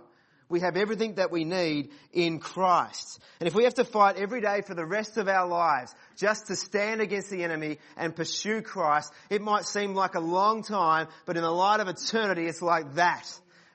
We 0.51 0.61
have 0.61 0.77
everything 0.77 1.17
that 1.17 1.31
we 1.31 1.45
need 1.45 1.91
in 2.13 2.39
Christ. 2.39 3.21
And 3.39 3.47
if 3.47 3.55
we 3.55 3.65
have 3.65 3.75
to 3.75 3.85
fight 3.85 4.17
every 4.17 4.41
day 4.41 4.63
for 4.63 4.75
the 4.75 4.87
rest 4.87 5.19
of 5.19 5.29
our 5.29 5.47
lives 5.47 5.95
just 6.17 6.47
to 6.47 6.57
stand 6.57 7.03
against 7.03 7.31
the 7.31 7.45
enemy 7.45 7.79
and 7.97 8.17
pursue 8.17 8.63
Christ, 8.63 9.13
it 9.29 9.43
might 9.43 9.67
seem 9.67 9.95
like 9.95 10.15
a 10.15 10.21
long 10.21 10.63
time, 10.63 11.09
but 11.27 11.37
in 11.37 11.43
the 11.43 11.51
light 11.51 11.81
of 11.81 11.89
eternity, 11.89 12.47
it's 12.47 12.63
like 12.63 12.95
that. 12.95 13.27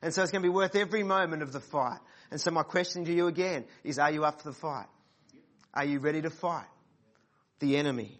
And 0.01 0.13
so 0.13 0.23
it's 0.23 0.31
going 0.31 0.41
to 0.41 0.49
be 0.49 0.53
worth 0.53 0.75
every 0.75 1.03
moment 1.03 1.43
of 1.43 1.53
the 1.53 1.59
fight. 1.59 1.99
And 2.31 2.41
so 2.41 2.49
my 2.49 2.63
question 2.63 3.05
to 3.05 3.13
you 3.13 3.27
again 3.27 3.65
is, 3.83 3.99
are 3.99 4.11
you 4.11 4.25
up 4.25 4.41
for 4.41 4.49
the 4.49 4.55
fight? 4.55 4.87
Are 5.75 5.85
you 5.85 5.99
ready 5.99 6.23
to 6.23 6.31
fight 6.31 6.65
the 7.59 7.77
enemy? 7.77 8.19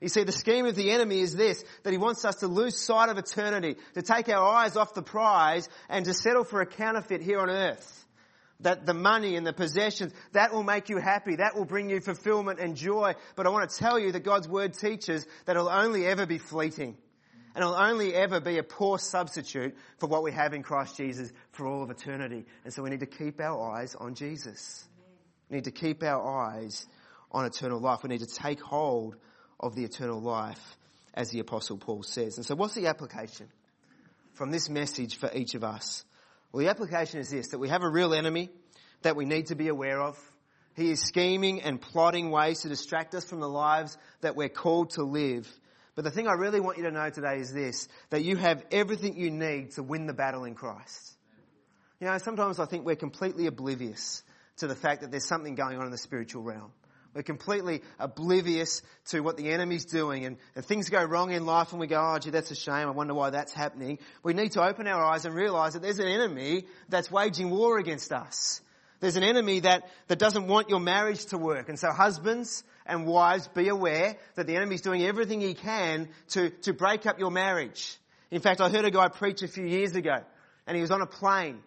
You 0.00 0.08
see, 0.08 0.22
the 0.22 0.32
scheme 0.32 0.66
of 0.66 0.76
the 0.76 0.90
enemy 0.90 1.20
is 1.20 1.34
this, 1.34 1.64
that 1.82 1.90
he 1.90 1.98
wants 1.98 2.24
us 2.24 2.36
to 2.36 2.46
lose 2.46 2.78
sight 2.78 3.08
of 3.08 3.18
eternity, 3.18 3.76
to 3.94 4.02
take 4.02 4.28
our 4.28 4.44
eyes 4.44 4.76
off 4.76 4.94
the 4.94 5.02
prize 5.02 5.68
and 5.88 6.04
to 6.04 6.14
settle 6.14 6.44
for 6.44 6.60
a 6.60 6.66
counterfeit 6.66 7.20
here 7.20 7.40
on 7.40 7.50
earth. 7.50 8.06
That 8.60 8.86
the 8.86 8.94
money 8.94 9.36
and 9.36 9.46
the 9.46 9.52
possessions, 9.52 10.12
that 10.32 10.52
will 10.52 10.64
make 10.64 10.88
you 10.88 10.98
happy, 10.98 11.36
that 11.36 11.56
will 11.56 11.64
bring 11.64 11.90
you 11.90 12.00
fulfillment 12.00 12.58
and 12.58 12.76
joy. 12.76 13.14
But 13.36 13.46
I 13.46 13.50
want 13.50 13.70
to 13.70 13.76
tell 13.76 13.98
you 13.98 14.12
that 14.12 14.24
God's 14.24 14.48
word 14.48 14.74
teaches 14.74 15.26
that 15.44 15.56
it'll 15.56 15.68
only 15.68 16.06
ever 16.06 16.26
be 16.26 16.38
fleeting. 16.38 16.96
And 17.54 17.64
it'll 17.64 17.76
only 17.76 18.14
ever 18.14 18.40
be 18.40 18.58
a 18.58 18.62
poor 18.62 18.98
substitute 18.98 19.76
for 19.98 20.08
what 20.08 20.22
we 20.22 20.30
have 20.32 20.54
in 20.54 20.62
Christ 20.62 20.96
Jesus 20.96 21.32
for 21.52 21.66
all 21.66 21.82
of 21.82 21.90
eternity. 21.90 22.46
And 22.64 22.72
so 22.72 22.82
we 22.82 22.90
need 22.90 23.00
to 23.00 23.06
keep 23.06 23.40
our 23.40 23.72
eyes 23.72 23.96
on 23.96 24.14
Jesus. 24.14 24.86
We 25.48 25.56
need 25.56 25.64
to 25.64 25.72
keep 25.72 26.02
our 26.04 26.24
eyes 26.24 26.86
on 27.32 27.46
eternal 27.46 27.80
life. 27.80 28.02
We 28.02 28.10
need 28.10 28.20
to 28.20 28.26
take 28.26 28.60
hold 28.60 29.16
of 29.60 29.74
the 29.74 29.84
eternal 29.84 30.20
life, 30.20 30.76
as 31.14 31.30
the 31.30 31.40
Apostle 31.40 31.78
Paul 31.78 32.02
says. 32.02 32.36
And 32.36 32.46
so, 32.46 32.54
what's 32.54 32.74
the 32.74 32.86
application 32.86 33.48
from 34.34 34.50
this 34.50 34.68
message 34.68 35.16
for 35.16 35.30
each 35.34 35.54
of 35.54 35.64
us? 35.64 36.04
Well, 36.52 36.64
the 36.64 36.70
application 36.70 37.20
is 37.20 37.30
this 37.30 37.48
that 37.48 37.58
we 37.58 37.68
have 37.68 37.82
a 37.82 37.88
real 37.88 38.14
enemy 38.14 38.50
that 39.02 39.16
we 39.16 39.24
need 39.24 39.46
to 39.46 39.54
be 39.54 39.68
aware 39.68 40.00
of. 40.00 40.18
He 40.74 40.90
is 40.90 41.00
scheming 41.00 41.62
and 41.62 41.80
plotting 41.80 42.30
ways 42.30 42.60
to 42.60 42.68
distract 42.68 43.14
us 43.14 43.24
from 43.24 43.40
the 43.40 43.48
lives 43.48 43.98
that 44.20 44.36
we're 44.36 44.48
called 44.48 44.90
to 44.90 45.02
live. 45.02 45.48
But 45.96 46.04
the 46.04 46.12
thing 46.12 46.28
I 46.28 46.34
really 46.34 46.60
want 46.60 46.78
you 46.78 46.84
to 46.84 46.92
know 46.92 47.10
today 47.10 47.38
is 47.38 47.52
this 47.52 47.88
that 48.10 48.22
you 48.22 48.36
have 48.36 48.64
everything 48.70 49.16
you 49.16 49.32
need 49.32 49.72
to 49.72 49.82
win 49.82 50.06
the 50.06 50.12
battle 50.12 50.44
in 50.44 50.54
Christ. 50.54 51.16
You 52.00 52.06
know, 52.06 52.16
sometimes 52.18 52.60
I 52.60 52.66
think 52.66 52.86
we're 52.86 52.94
completely 52.94 53.46
oblivious 53.46 54.22
to 54.58 54.68
the 54.68 54.76
fact 54.76 55.00
that 55.00 55.10
there's 55.10 55.26
something 55.26 55.56
going 55.56 55.78
on 55.78 55.86
in 55.86 55.90
the 55.90 55.98
spiritual 55.98 56.42
realm. 56.42 56.70
We're 57.18 57.22
completely 57.22 57.82
oblivious 57.98 58.80
to 59.06 59.22
what 59.22 59.36
the 59.36 59.50
enemy's 59.50 59.84
doing 59.84 60.24
and, 60.24 60.36
and 60.54 60.64
things 60.64 60.88
go 60.88 61.02
wrong 61.02 61.32
in 61.32 61.46
life 61.46 61.72
and 61.72 61.80
we 61.80 61.88
go, 61.88 62.00
oh 62.00 62.16
gee, 62.20 62.30
that's 62.30 62.52
a 62.52 62.54
shame. 62.54 62.86
I 62.86 62.90
wonder 62.90 63.12
why 63.12 63.30
that's 63.30 63.52
happening. 63.52 63.98
We 64.22 64.34
need 64.34 64.52
to 64.52 64.62
open 64.62 64.86
our 64.86 65.04
eyes 65.04 65.24
and 65.24 65.34
realize 65.34 65.72
that 65.72 65.82
there's 65.82 65.98
an 65.98 66.06
enemy 66.06 66.66
that's 66.88 67.10
waging 67.10 67.50
war 67.50 67.76
against 67.80 68.12
us. 68.12 68.60
There's 69.00 69.16
an 69.16 69.24
enemy 69.24 69.58
that, 69.60 69.90
that 70.06 70.20
doesn't 70.20 70.46
want 70.46 70.68
your 70.68 70.78
marriage 70.78 71.24
to 71.26 71.38
work. 71.38 71.68
And 71.68 71.76
so 71.76 71.90
husbands 71.90 72.62
and 72.86 73.04
wives, 73.04 73.48
be 73.48 73.66
aware 73.66 74.14
that 74.36 74.46
the 74.46 74.54
enemy's 74.54 74.82
doing 74.82 75.02
everything 75.02 75.40
he 75.40 75.54
can 75.54 76.10
to, 76.28 76.50
to 76.50 76.72
break 76.72 77.04
up 77.04 77.18
your 77.18 77.32
marriage. 77.32 77.96
In 78.30 78.40
fact, 78.40 78.60
I 78.60 78.68
heard 78.68 78.84
a 78.84 78.92
guy 78.92 79.08
preach 79.08 79.42
a 79.42 79.48
few 79.48 79.66
years 79.66 79.96
ago 79.96 80.20
and 80.68 80.76
he 80.76 80.82
was 80.82 80.92
on 80.92 81.02
a 81.02 81.06
plane 81.06 81.58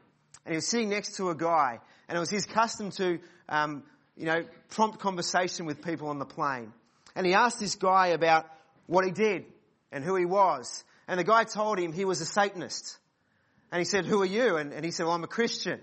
and 0.45 0.53
he 0.53 0.55
was 0.55 0.69
sitting 0.69 0.87
next 0.87 1.17
to 1.17 1.29
a 1.29 1.35
guy 1.35 1.81
and 2.07 2.15
it 2.15 2.21
was 2.21 2.29
his 2.29 2.45
custom 2.45 2.89
to 2.91 3.19
um, 3.49 3.83
you 4.17 4.25
know, 4.25 4.43
prompt 4.69 4.99
conversation 4.99 5.65
with 5.65 5.83
people 5.83 6.09
on 6.09 6.19
the 6.19 6.25
plane. 6.25 6.73
And 7.15 7.25
he 7.25 7.33
asked 7.33 7.59
this 7.59 7.75
guy 7.75 8.07
about 8.07 8.45
what 8.87 9.05
he 9.05 9.11
did 9.11 9.45
and 9.91 10.03
who 10.03 10.15
he 10.15 10.25
was. 10.25 10.83
And 11.07 11.19
the 11.19 11.23
guy 11.23 11.43
told 11.43 11.79
him 11.79 11.91
he 11.91 12.05
was 12.05 12.21
a 12.21 12.25
Satanist. 12.25 12.97
And 13.71 13.79
he 13.79 13.85
said, 13.85 14.05
who 14.05 14.21
are 14.21 14.25
you? 14.25 14.57
And, 14.57 14.73
and 14.73 14.83
he 14.83 14.91
said, 14.91 15.05
well, 15.05 15.15
I'm 15.15 15.23
a 15.23 15.27
Christian. 15.27 15.79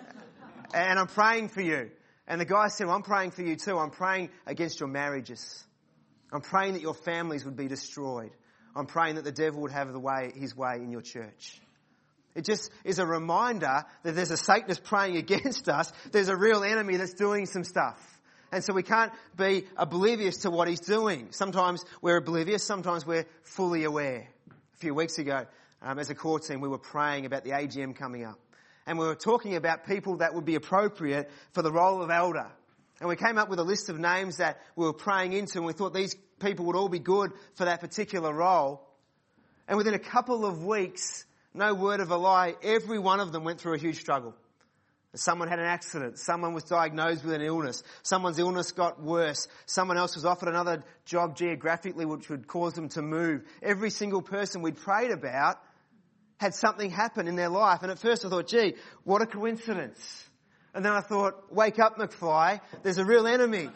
and 0.74 0.98
I'm 0.98 1.06
praying 1.06 1.48
for 1.48 1.60
you. 1.60 1.90
And 2.26 2.40
the 2.40 2.44
guy 2.44 2.68
said, 2.68 2.86
well, 2.86 2.96
I'm 2.96 3.02
praying 3.02 3.30
for 3.30 3.42
you 3.42 3.56
too. 3.56 3.78
I'm 3.78 3.90
praying 3.90 4.30
against 4.46 4.80
your 4.80 4.88
marriages. 4.88 5.64
I'm 6.30 6.42
praying 6.42 6.74
that 6.74 6.82
your 6.82 6.94
families 6.94 7.44
would 7.44 7.56
be 7.56 7.68
destroyed. 7.68 8.30
I'm 8.76 8.86
praying 8.86 9.14
that 9.16 9.24
the 9.24 9.32
devil 9.32 9.62
would 9.62 9.72
have 9.72 9.90
the 9.92 9.98
way, 9.98 10.32
his 10.34 10.54
way 10.54 10.76
in 10.76 10.90
your 10.90 11.00
church. 11.00 11.60
It 12.38 12.44
just 12.44 12.70
is 12.84 13.00
a 13.00 13.06
reminder 13.06 13.84
that 14.04 14.14
there's 14.14 14.30
a 14.30 14.36
Satanist 14.36 14.84
praying 14.84 15.16
against 15.24 15.68
us. 15.68 15.92
There's 16.12 16.28
a 16.28 16.36
real 16.36 16.62
enemy 16.62 16.96
that's 16.96 17.14
doing 17.14 17.46
some 17.46 17.64
stuff. 17.64 18.00
And 18.52 18.62
so 18.62 18.72
we 18.72 18.84
can't 18.84 19.12
be 19.36 19.64
oblivious 19.76 20.38
to 20.38 20.50
what 20.50 20.68
he's 20.68 20.80
doing. 20.80 21.32
Sometimes 21.32 21.84
we're 22.00 22.16
oblivious, 22.16 22.62
sometimes 22.62 23.04
we're 23.04 23.26
fully 23.42 23.82
aware. 23.82 24.28
A 24.74 24.76
few 24.76 24.94
weeks 24.94 25.18
ago, 25.18 25.46
um, 25.82 25.98
as 25.98 26.10
a 26.10 26.14
core 26.14 26.38
team, 26.38 26.60
we 26.60 26.68
were 26.68 26.78
praying 26.78 27.26
about 27.26 27.42
the 27.42 27.50
AGM 27.50 27.96
coming 27.96 28.24
up. 28.24 28.38
And 28.86 29.00
we 29.00 29.06
were 29.06 29.16
talking 29.16 29.56
about 29.56 29.84
people 29.84 30.18
that 30.18 30.32
would 30.32 30.44
be 30.44 30.54
appropriate 30.54 31.28
for 31.52 31.62
the 31.62 31.72
role 31.72 32.02
of 32.02 32.10
elder. 32.10 32.46
And 33.00 33.08
we 33.08 33.16
came 33.16 33.36
up 33.36 33.50
with 33.50 33.58
a 33.58 33.64
list 33.64 33.88
of 33.88 33.98
names 33.98 34.36
that 34.36 34.60
we 34.76 34.86
were 34.86 34.92
praying 34.92 35.32
into 35.32 35.58
and 35.58 35.66
we 35.66 35.72
thought 35.72 35.92
these 35.92 36.14
people 36.38 36.66
would 36.66 36.76
all 36.76 36.88
be 36.88 37.00
good 37.00 37.32
for 37.56 37.64
that 37.64 37.80
particular 37.80 38.32
role. 38.32 38.88
And 39.66 39.76
within 39.76 39.94
a 39.94 39.98
couple 39.98 40.46
of 40.46 40.64
weeks, 40.64 41.26
no 41.54 41.74
word 41.74 42.00
of 42.00 42.10
a 42.10 42.16
lie, 42.16 42.54
every 42.62 42.98
one 42.98 43.20
of 43.20 43.32
them 43.32 43.44
went 43.44 43.60
through 43.60 43.74
a 43.74 43.78
huge 43.78 44.00
struggle. 44.00 44.34
Someone 45.14 45.48
had 45.48 45.58
an 45.58 45.64
accident. 45.64 46.18
Someone 46.18 46.52
was 46.52 46.64
diagnosed 46.64 47.24
with 47.24 47.34
an 47.34 47.40
illness. 47.40 47.82
Someone's 48.02 48.38
illness 48.38 48.72
got 48.72 49.02
worse. 49.02 49.48
Someone 49.64 49.96
else 49.96 50.14
was 50.14 50.26
offered 50.26 50.48
another 50.48 50.84
job 51.06 51.34
geographically 51.34 52.04
which 52.04 52.28
would 52.28 52.46
cause 52.46 52.74
them 52.74 52.90
to 52.90 53.02
move. 53.02 53.42
Every 53.62 53.90
single 53.90 54.20
person 54.20 54.60
we'd 54.60 54.76
prayed 54.76 55.10
about 55.10 55.58
had 56.38 56.54
something 56.54 56.90
happen 56.90 57.26
in 57.26 57.36
their 57.36 57.48
life. 57.48 57.82
And 57.82 57.90
at 57.90 57.98
first 57.98 58.24
I 58.24 58.28
thought, 58.28 58.48
gee, 58.48 58.74
what 59.04 59.22
a 59.22 59.26
coincidence. 59.26 60.28
And 60.74 60.84
then 60.84 60.92
I 60.92 61.00
thought, 61.00 61.52
wake 61.52 61.78
up 61.78 61.96
McFly, 61.96 62.60
there's 62.82 62.98
a 62.98 63.04
real 63.04 63.26
enemy. 63.26 63.70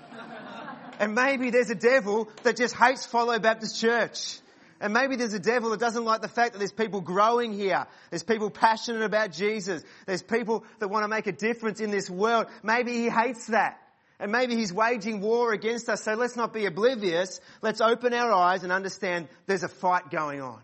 and 1.00 1.14
maybe 1.14 1.48
there's 1.50 1.70
a 1.70 1.74
devil 1.74 2.28
that 2.42 2.56
just 2.56 2.76
hates 2.76 3.06
Follow 3.06 3.38
Baptist 3.38 3.80
Church. 3.80 4.38
And 4.82 4.92
maybe 4.92 5.14
there's 5.14 5.32
a 5.32 5.38
devil 5.38 5.70
that 5.70 5.78
doesn't 5.78 6.04
like 6.04 6.22
the 6.22 6.28
fact 6.28 6.52
that 6.52 6.58
there's 6.58 6.72
people 6.72 7.00
growing 7.00 7.52
here. 7.52 7.86
There's 8.10 8.24
people 8.24 8.50
passionate 8.50 9.02
about 9.02 9.30
Jesus. 9.30 9.84
There's 10.06 10.24
people 10.24 10.64
that 10.80 10.88
want 10.88 11.04
to 11.04 11.08
make 11.08 11.28
a 11.28 11.32
difference 11.32 11.78
in 11.80 11.92
this 11.92 12.10
world. 12.10 12.48
Maybe 12.64 12.92
he 12.94 13.08
hates 13.08 13.46
that. 13.46 13.78
And 14.18 14.32
maybe 14.32 14.56
he's 14.56 14.72
waging 14.72 15.20
war 15.20 15.52
against 15.52 15.88
us. 15.88 16.02
So 16.02 16.14
let's 16.14 16.34
not 16.34 16.52
be 16.52 16.66
oblivious. 16.66 17.40
Let's 17.62 17.80
open 17.80 18.12
our 18.12 18.32
eyes 18.32 18.64
and 18.64 18.72
understand 18.72 19.28
there's 19.46 19.62
a 19.62 19.68
fight 19.68 20.10
going 20.10 20.40
on. 20.40 20.60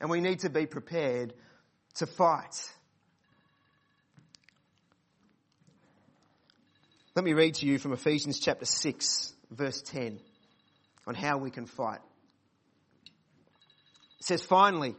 And 0.00 0.08
we 0.08 0.20
need 0.20 0.40
to 0.40 0.48
be 0.48 0.66
prepared 0.66 1.34
to 1.96 2.06
fight. 2.06 2.72
Let 7.16 7.24
me 7.24 7.32
read 7.32 7.56
to 7.56 7.66
you 7.66 7.78
from 7.80 7.92
Ephesians 7.92 8.38
chapter 8.38 8.66
6, 8.66 9.34
verse 9.50 9.82
10, 9.82 10.20
on 11.08 11.16
how 11.16 11.38
we 11.38 11.50
can 11.50 11.66
fight. 11.66 11.98
It 14.22 14.26
says, 14.26 14.44
finally, 14.44 14.94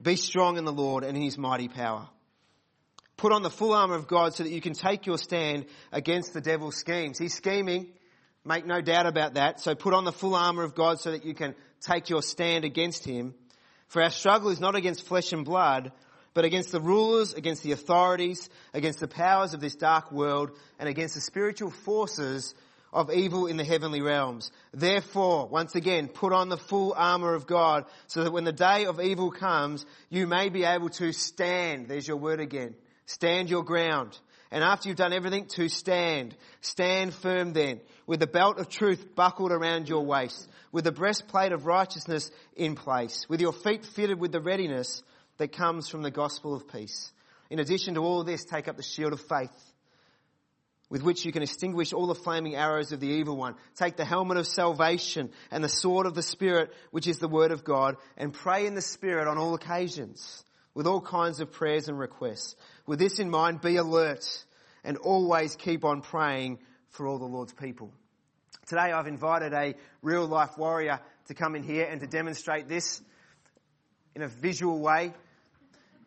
be 0.00 0.16
strong 0.16 0.56
in 0.56 0.64
the 0.64 0.72
Lord 0.72 1.04
and 1.04 1.14
in 1.14 1.22
his 1.22 1.36
mighty 1.36 1.68
power. 1.68 2.08
Put 3.18 3.32
on 3.32 3.42
the 3.42 3.50
full 3.50 3.74
armor 3.74 3.96
of 3.96 4.08
God 4.08 4.32
so 4.32 4.44
that 4.44 4.50
you 4.50 4.62
can 4.62 4.72
take 4.72 5.04
your 5.04 5.18
stand 5.18 5.66
against 5.92 6.32
the 6.32 6.40
devil's 6.40 6.76
schemes. 6.76 7.18
He's 7.18 7.34
scheming. 7.34 7.88
Make 8.42 8.64
no 8.64 8.80
doubt 8.80 9.04
about 9.04 9.34
that. 9.34 9.60
So 9.60 9.74
put 9.74 9.92
on 9.92 10.06
the 10.06 10.10
full 10.10 10.34
armor 10.34 10.62
of 10.62 10.74
God 10.74 11.00
so 11.00 11.10
that 11.10 11.26
you 11.26 11.34
can 11.34 11.54
take 11.82 12.08
your 12.08 12.22
stand 12.22 12.64
against 12.64 13.04
him. 13.04 13.34
For 13.88 14.00
our 14.00 14.08
struggle 14.08 14.48
is 14.48 14.58
not 14.58 14.74
against 14.74 15.06
flesh 15.06 15.34
and 15.34 15.44
blood, 15.44 15.92
but 16.32 16.46
against 16.46 16.72
the 16.72 16.80
rulers, 16.80 17.34
against 17.34 17.62
the 17.62 17.72
authorities, 17.72 18.48
against 18.72 19.00
the 19.00 19.06
powers 19.06 19.52
of 19.52 19.60
this 19.60 19.76
dark 19.76 20.10
world, 20.10 20.52
and 20.78 20.88
against 20.88 21.14
the 21.14 21.20
spiritual 21.20 21.70
forces 21.70 22.54
of 22.94 23.12
evil 23.12 23.46
in 23.46 23.56
the 23.56 23.64
heavenly 23.64 24.00
realms. 24.00 24.52
Therefore, 24.72 25.48
once 25.48 25.74
again, 25.74 26.08
put 26.08 26.32
on 26.32 26.48
the 26.48 26.56
full 26.56 26.94
armor 26.96 27.34
of 27.34 27.46
God 27.46 27.84
so 28.06 28.22
that 28.22 28.32
when 28.32 28.44
the 28.44 28.52
day 28.52 28.86
of 28.86 29.00
evil 29.00 29.32
comes, 29.32 29.84
you 30.08 30.28
may 30.28 30.48
be 30.48 30.64
able 30.64 30.88
to 30.90 31.12
stand. 31.12 31.88
There's 31.88 32.06
your 32.06 32.16
word 32.16 32.38
again. 32.38 32.76
Stand 33.06 33.50
your 33.50 33.64
ground. 33.64 34.16
And 34.52 34.62
after 34.62 34.88
you've 34.88 34.96
done 34.96 35.12
everything, 35.12 35.46
to 35.56 35.68
stand. 35.68 36.36
Stand 36.60 37.12
firm 37.12 37.52
then, 37.52 37.80
with 38.06 38.20
the 38.20 38.28
belt 38.28 38.60
of 38.60 38.68
truth 38.68 39.16
buckled 39.16 39.50
around 39.50 39.88
your 39.88 40.06
waist, 40.06 40.48
with 40.70 40.84
the 40.84 40.92
breastplate 40.92 41.50
of 41.50 41.66
righteousness 41.66 42.30
in 42.56 42.76
place, 42.76 43.28
with 43.28 43.40
your 43.40 43.52
feet 43.52 43.84
fitted 43.84 44.20
with 44.20 44.30
the 44.30 44.40
readiness 44.40 45.02
that 45.38 45.52
comes 45.52 45.88
from 45.88 46.02
the 46.02 46.12
gospel 46.12 46.54
of 46.54 46.68
peace. 46.68 47.12
In 47.50 47.58
addition 47.58 47.94
to 47.94 48.00
all 48.00 48.22
this, 48.22 48.44
take 48.44 48.68
up 48.68 48.76
the 48.76 48.84
shield 48.84 49.12
of 49.12 49.20
faith 49.20 49.73
with 50.90 51.02
which 51.02 51.24
you 51.24 51.32
can 51.32 51.42
extinguish 51.42 51.92
all 51.92 52.06
the 52.06 52.14
flaming 52.14 52.54
arrows 52.54 52.92
of 52.92 53.00
the 53.00 53.08
evil 53.08 53.36
one. 53.36 53.54
Take 53.74 53.96
the 53.96 54.04
helmet 54.04 54.36
of 54.36 54.46
salvation 54.46 55.30
and 55.50 55.64
the 55.64 55.68
sword 55.68 56.06
of 56.06 56.14
the 56.14 56.22
Spirit, 56.22 56.72
which 56.90 57.06
is 57.06 57.18
the 57.18 57.28
word 57.28 57.50
of 57.50 57.64
God, 57.64 57.96
and 58.16 58.32
pray 58.32 58.66
in 58.66 58.74
the 58.74 58.82
Spirit 58.82 59.26
on 59.26 59.38
all 59.38 59.54
occasions, 59.54 60.44
with 60.74 60.86
all 60.86 61.00
kinds 61.00 61.40
of 61.40 61.52
prayers 61.52 61.88
and 61.88 61.98
requests. 61.98 62.54
With 62.86 62.98
this 62.98 63.18
in 63.18 63.30
mind, 63.30 63.60
be 63.60 63.76
alert 63.76 64.44
and 64.84 64.98
always 64.98 65.56
keep 65.56 65.84
on 65.84 66.02
praying 66.02 66.58
for 66.90 67.06
all 67.06 67.18
the 67.18 67.24
Lord's 67.24 67.54
people. 67.54 67.90
Today 68.66 68.92
I've 68.92 69.06
invited 69.06 69.52
a 69.52 69.74
real 70.02 70.26
life 70.26 70.56
warrior 70.56 71.00
to 71.26 71.34
come 71.34 71.54
in 71.56 71.62
here 71.62 71.86
and 71.90 72.00
to 72.00 72.06
demonstrate 72.06 72.68
this 72.68 73.02
in 74.14 74.22
a 74.22 74.28
visual 74.28 74.78
way. 74.80 75.12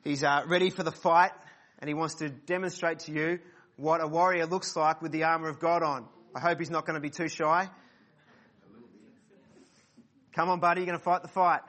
He's 0.03 0.23
uh, 0.23 0.43
ready 0.47 0.69
for 0.69 0.83
the 0.83 0.91
fight 0.91 1.31
and 1.79 1.87
he 1.87 1.93
wants 1.93 2.15
to 2.15 2.29
demonstrate 2.29 2.99
to 2.99 3.11
you 3.11 3.39
what 3.77 4.01
a 4.01 4.07
warrior 4.07 4.45
looks 4.47 4.75
like 4.75 5.01
with 5.01 5.11
the 5.11 5.23
armour 5.23 5.49
of 5.49 5.59
God 5.59 5.83
on. 5.83 6.05
I 6.35 6.39
hope 6.39 6.59
he's 6.59 6.71
not 6.71 6.85
going 6.85 6.95
to 6.95 6.99
be 6.99 7.09
too 7.09 7.29
shy. 7.29 7.69
Come 10.33 10.49
on, 10.49 10.59
buddy, 10.59 10.81
you're 10.81 10.87
going 10.87 10.99
to 10.99 11.03
fight 11.03 11.21
the 11.21 11.27
fight. 11.27 11.61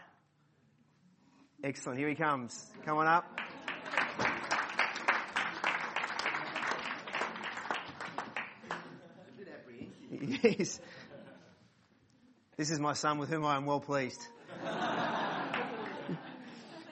Excellent, 1.63 1.99
here 1.99 2.09
he 2.09 2.15
comes. 2.15 2.67
Come 2.85 2.99
on 2.99 3.07
up. 3.07 3.41
Yes. 10.11 10.81
This 12.57 12.71
is 12.71 12.81
my 12.81 12.95
son 12.95 13.19
with 13.19 13.29
whom 13.29 13.45
I 13.45 13.57
am 13.57 13.67
well 13.67 13.81
pleased. 13.81 14.21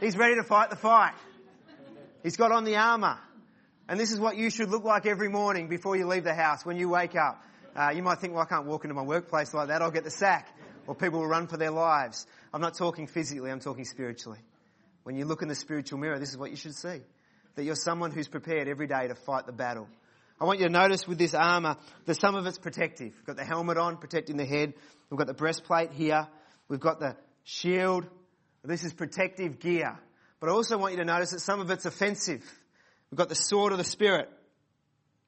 He's 0.01 0.17
ready 0.17 0.37
to 0.37 0.45
fight 0.45 0.71
the 0.71 0.77
fight. 0.77 1.15
He's 2.23 2.37
got 2.37 2.53
on 2.53 2.65
the 2.65 2.77
armour. 2.77 3.19
And 3.89 4.01
this 4.01 4.11
is 4.11 4.19
what 4.19 4.37
you 4.37 4.51
should 4.51 4.71
look 4.71 4.85
like 4.85 5.07
every 5.07 5.29
morning 5.29 5.69
before 5.69 5.97
you 5.97 6.07
leave 6.07 6.25
the 6.25 6.35
house, 6.35 6.67
when 6.67 6.77
you 6.77 6.89
wake 6.89 7.15
up. 7.15 7.43
Uh, 7.75 7.91
you 7.91 8.03
might 8.03 8.19
think, 8.19 8.33
well, 8.33 8.43
I 8.43 8.47
can't 8.47 8.67
walk 8.67 8.85
into 8.85 8.95
my 8.95 9.03
workplace 9.03 9.55
like 9.55 9.69
that. 9.69 9.83
I'll 9.83 9.91
get 9.91 10.05
the 10.05 10.11
sack. 10.11 10.49
Or 10.87 10.95
people 10.95 11.21
will 11.21 11.29
run 11.29 11.47
for 11.47 11.57
their 11.57 11.71
lives. 11.71 12.27
I'm 12.53 12.61
not 12.61 12.77
talking 12.77 13.07
physically, 13.07 13.51
I'm 13.51 13.61
talking 13.61 13.85
spiritually. 13.85 14.39
When 15.05 15.17
you 15.17 15.25
look 15.25 15.43
in 15.43 15.49
the 15.49 15.55
spiritual 15.55 15.99
mirror, 15.99 16.19
this 16.19 16.31
is 16.31 16.39
what 16.39 16.51
you 16.51 16.57
should 16.57 16.75
see. 16.75 17.01
That 17.55 17.65
you're 17.65 17.77
someone 17.77 18.11
who's 18.11 18.29
prepared 18.29 18.69
every 18.69 18.87
day 18.87 19.09
to 19.09 19.15
fight 19.15 19.47
the 19.47 19.53
battle. 19.53 19.89
I 20.41 20.45
want 20.45 20.59
you 20.59 20.67
to 20.67 20.73
notice 20.73 21.07
with 21.07 21.19
this 21.19 21.35
armour 21.35 21.77
that 22.05 22.21
some 22.21 22.35
of 22.35 22.45
it's 22.47 22.59
protective. 22.59 23.13
We've 23.17 23.25
got 23.25 23.37
the 23.37 23.45
helmet 23.45 23.79
on, 23.79 23.97
protecting 23.99 24.37
the 24.37 24.45
head. 24.45 24.75
We've 25.11 25.19
got 25.19 25.27
the 25.27 25.35
breastplate 25.35 25.93
here. 25.93 26.27
We've 26.69 26.81
got 26.81 27.01
the 27.01 27.17
shield. 27.45 28.07
This 28.65 28.85
is 28.85 28.93
protective 28.93 29.61
gear. 29.61 29.99
But 30.41 30.51
I 30.51 30.53
also 30.53 30.77
want 30.77 30.93
you 30.93 30.99
to 30.99 31.05
notice 31.05 31.31
that 31.31 31.41
some 31.41 31.61
of 31.61 31.71
it's 31.71 31.87
offensive. 31.87 32.43
We've 33.11 33.19
got 33.19 33.29
the 33.29 33.35
sword 33.35 33.73
of 33.73 33.79
the 33.79 33.85
Spirit. 33.85 34.29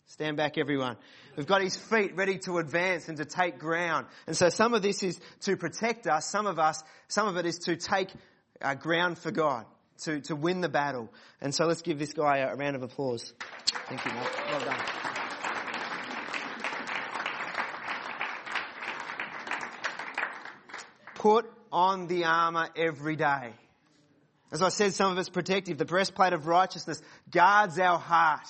Stand 0.06 0.36
back 0.36 0.56
everyone. 0.58 0.96
We've 1.36 1.46
got 1.46 1.62
his 1.62 1.76
feet 1.76 2.16
ready 2.16 2.38
to 2.38 2.58
advance 2.58 3.08
and 3.08 3.18
to 3.18 3.24
take 3.24 3.58
ground. 3.58 4.06
And 4.26 4.36
so 4.36 4.48
some 4.48 4.74
of 4.74 4.82
this 4.82 5.02
is 5.02 5.20
to 5.42 5.56
protect 5.56 6.06
us. 6.06 6.26
Some 6.26 6.46
of 6.46 6.58
us, 6.58 6.82
some 7.08 7.28
of 7.28 7.36
it 7.36 7.46
is 7.46 7.58
to 7.60 7.76
take 7.76 8.08
uh, 8.60 8.74
ground 8.74 9.18
for 9.18 9.30
God, 9.30 9.66
to, 10.04 10.20
to 10.22 10.34
win 10.34 10.60
the 10.62 10.68
battle. 10.68 11.10
And 11.40 11.54
so 11.54 11.66
let's 11.66 11.82
give 11.82 11.98
this 11.98 12.12
guy 12.12 12.38
a 12.38 12.56
round 12.56 12.74
of 12.74 12.82
applause. 12.82 13.32
Thank 13.88 14.04
you. 14.04 14.10
Well 14.50 14.60
done. 14.64 14.80
Put 21.14 21.52
on 21.70 22.06
the 22.06 22.24
armour 22.24 22.68
every 22.76 23.16
day. 23.16 23.52
As 24.50 24.62
I 24.62 24.70
said, 24.70 24.94
some 24.94 25.12
of 25.12 25.18
it's 25.18 25.28
protective. 25.28 25.78
The 25.78 25.84
breastplate 25.84 26.32
of 26.32 26.46
righteousness 26.46 27.02
guards 27.30 27.78
our 27.78 27.98
heart. 27.98 28.46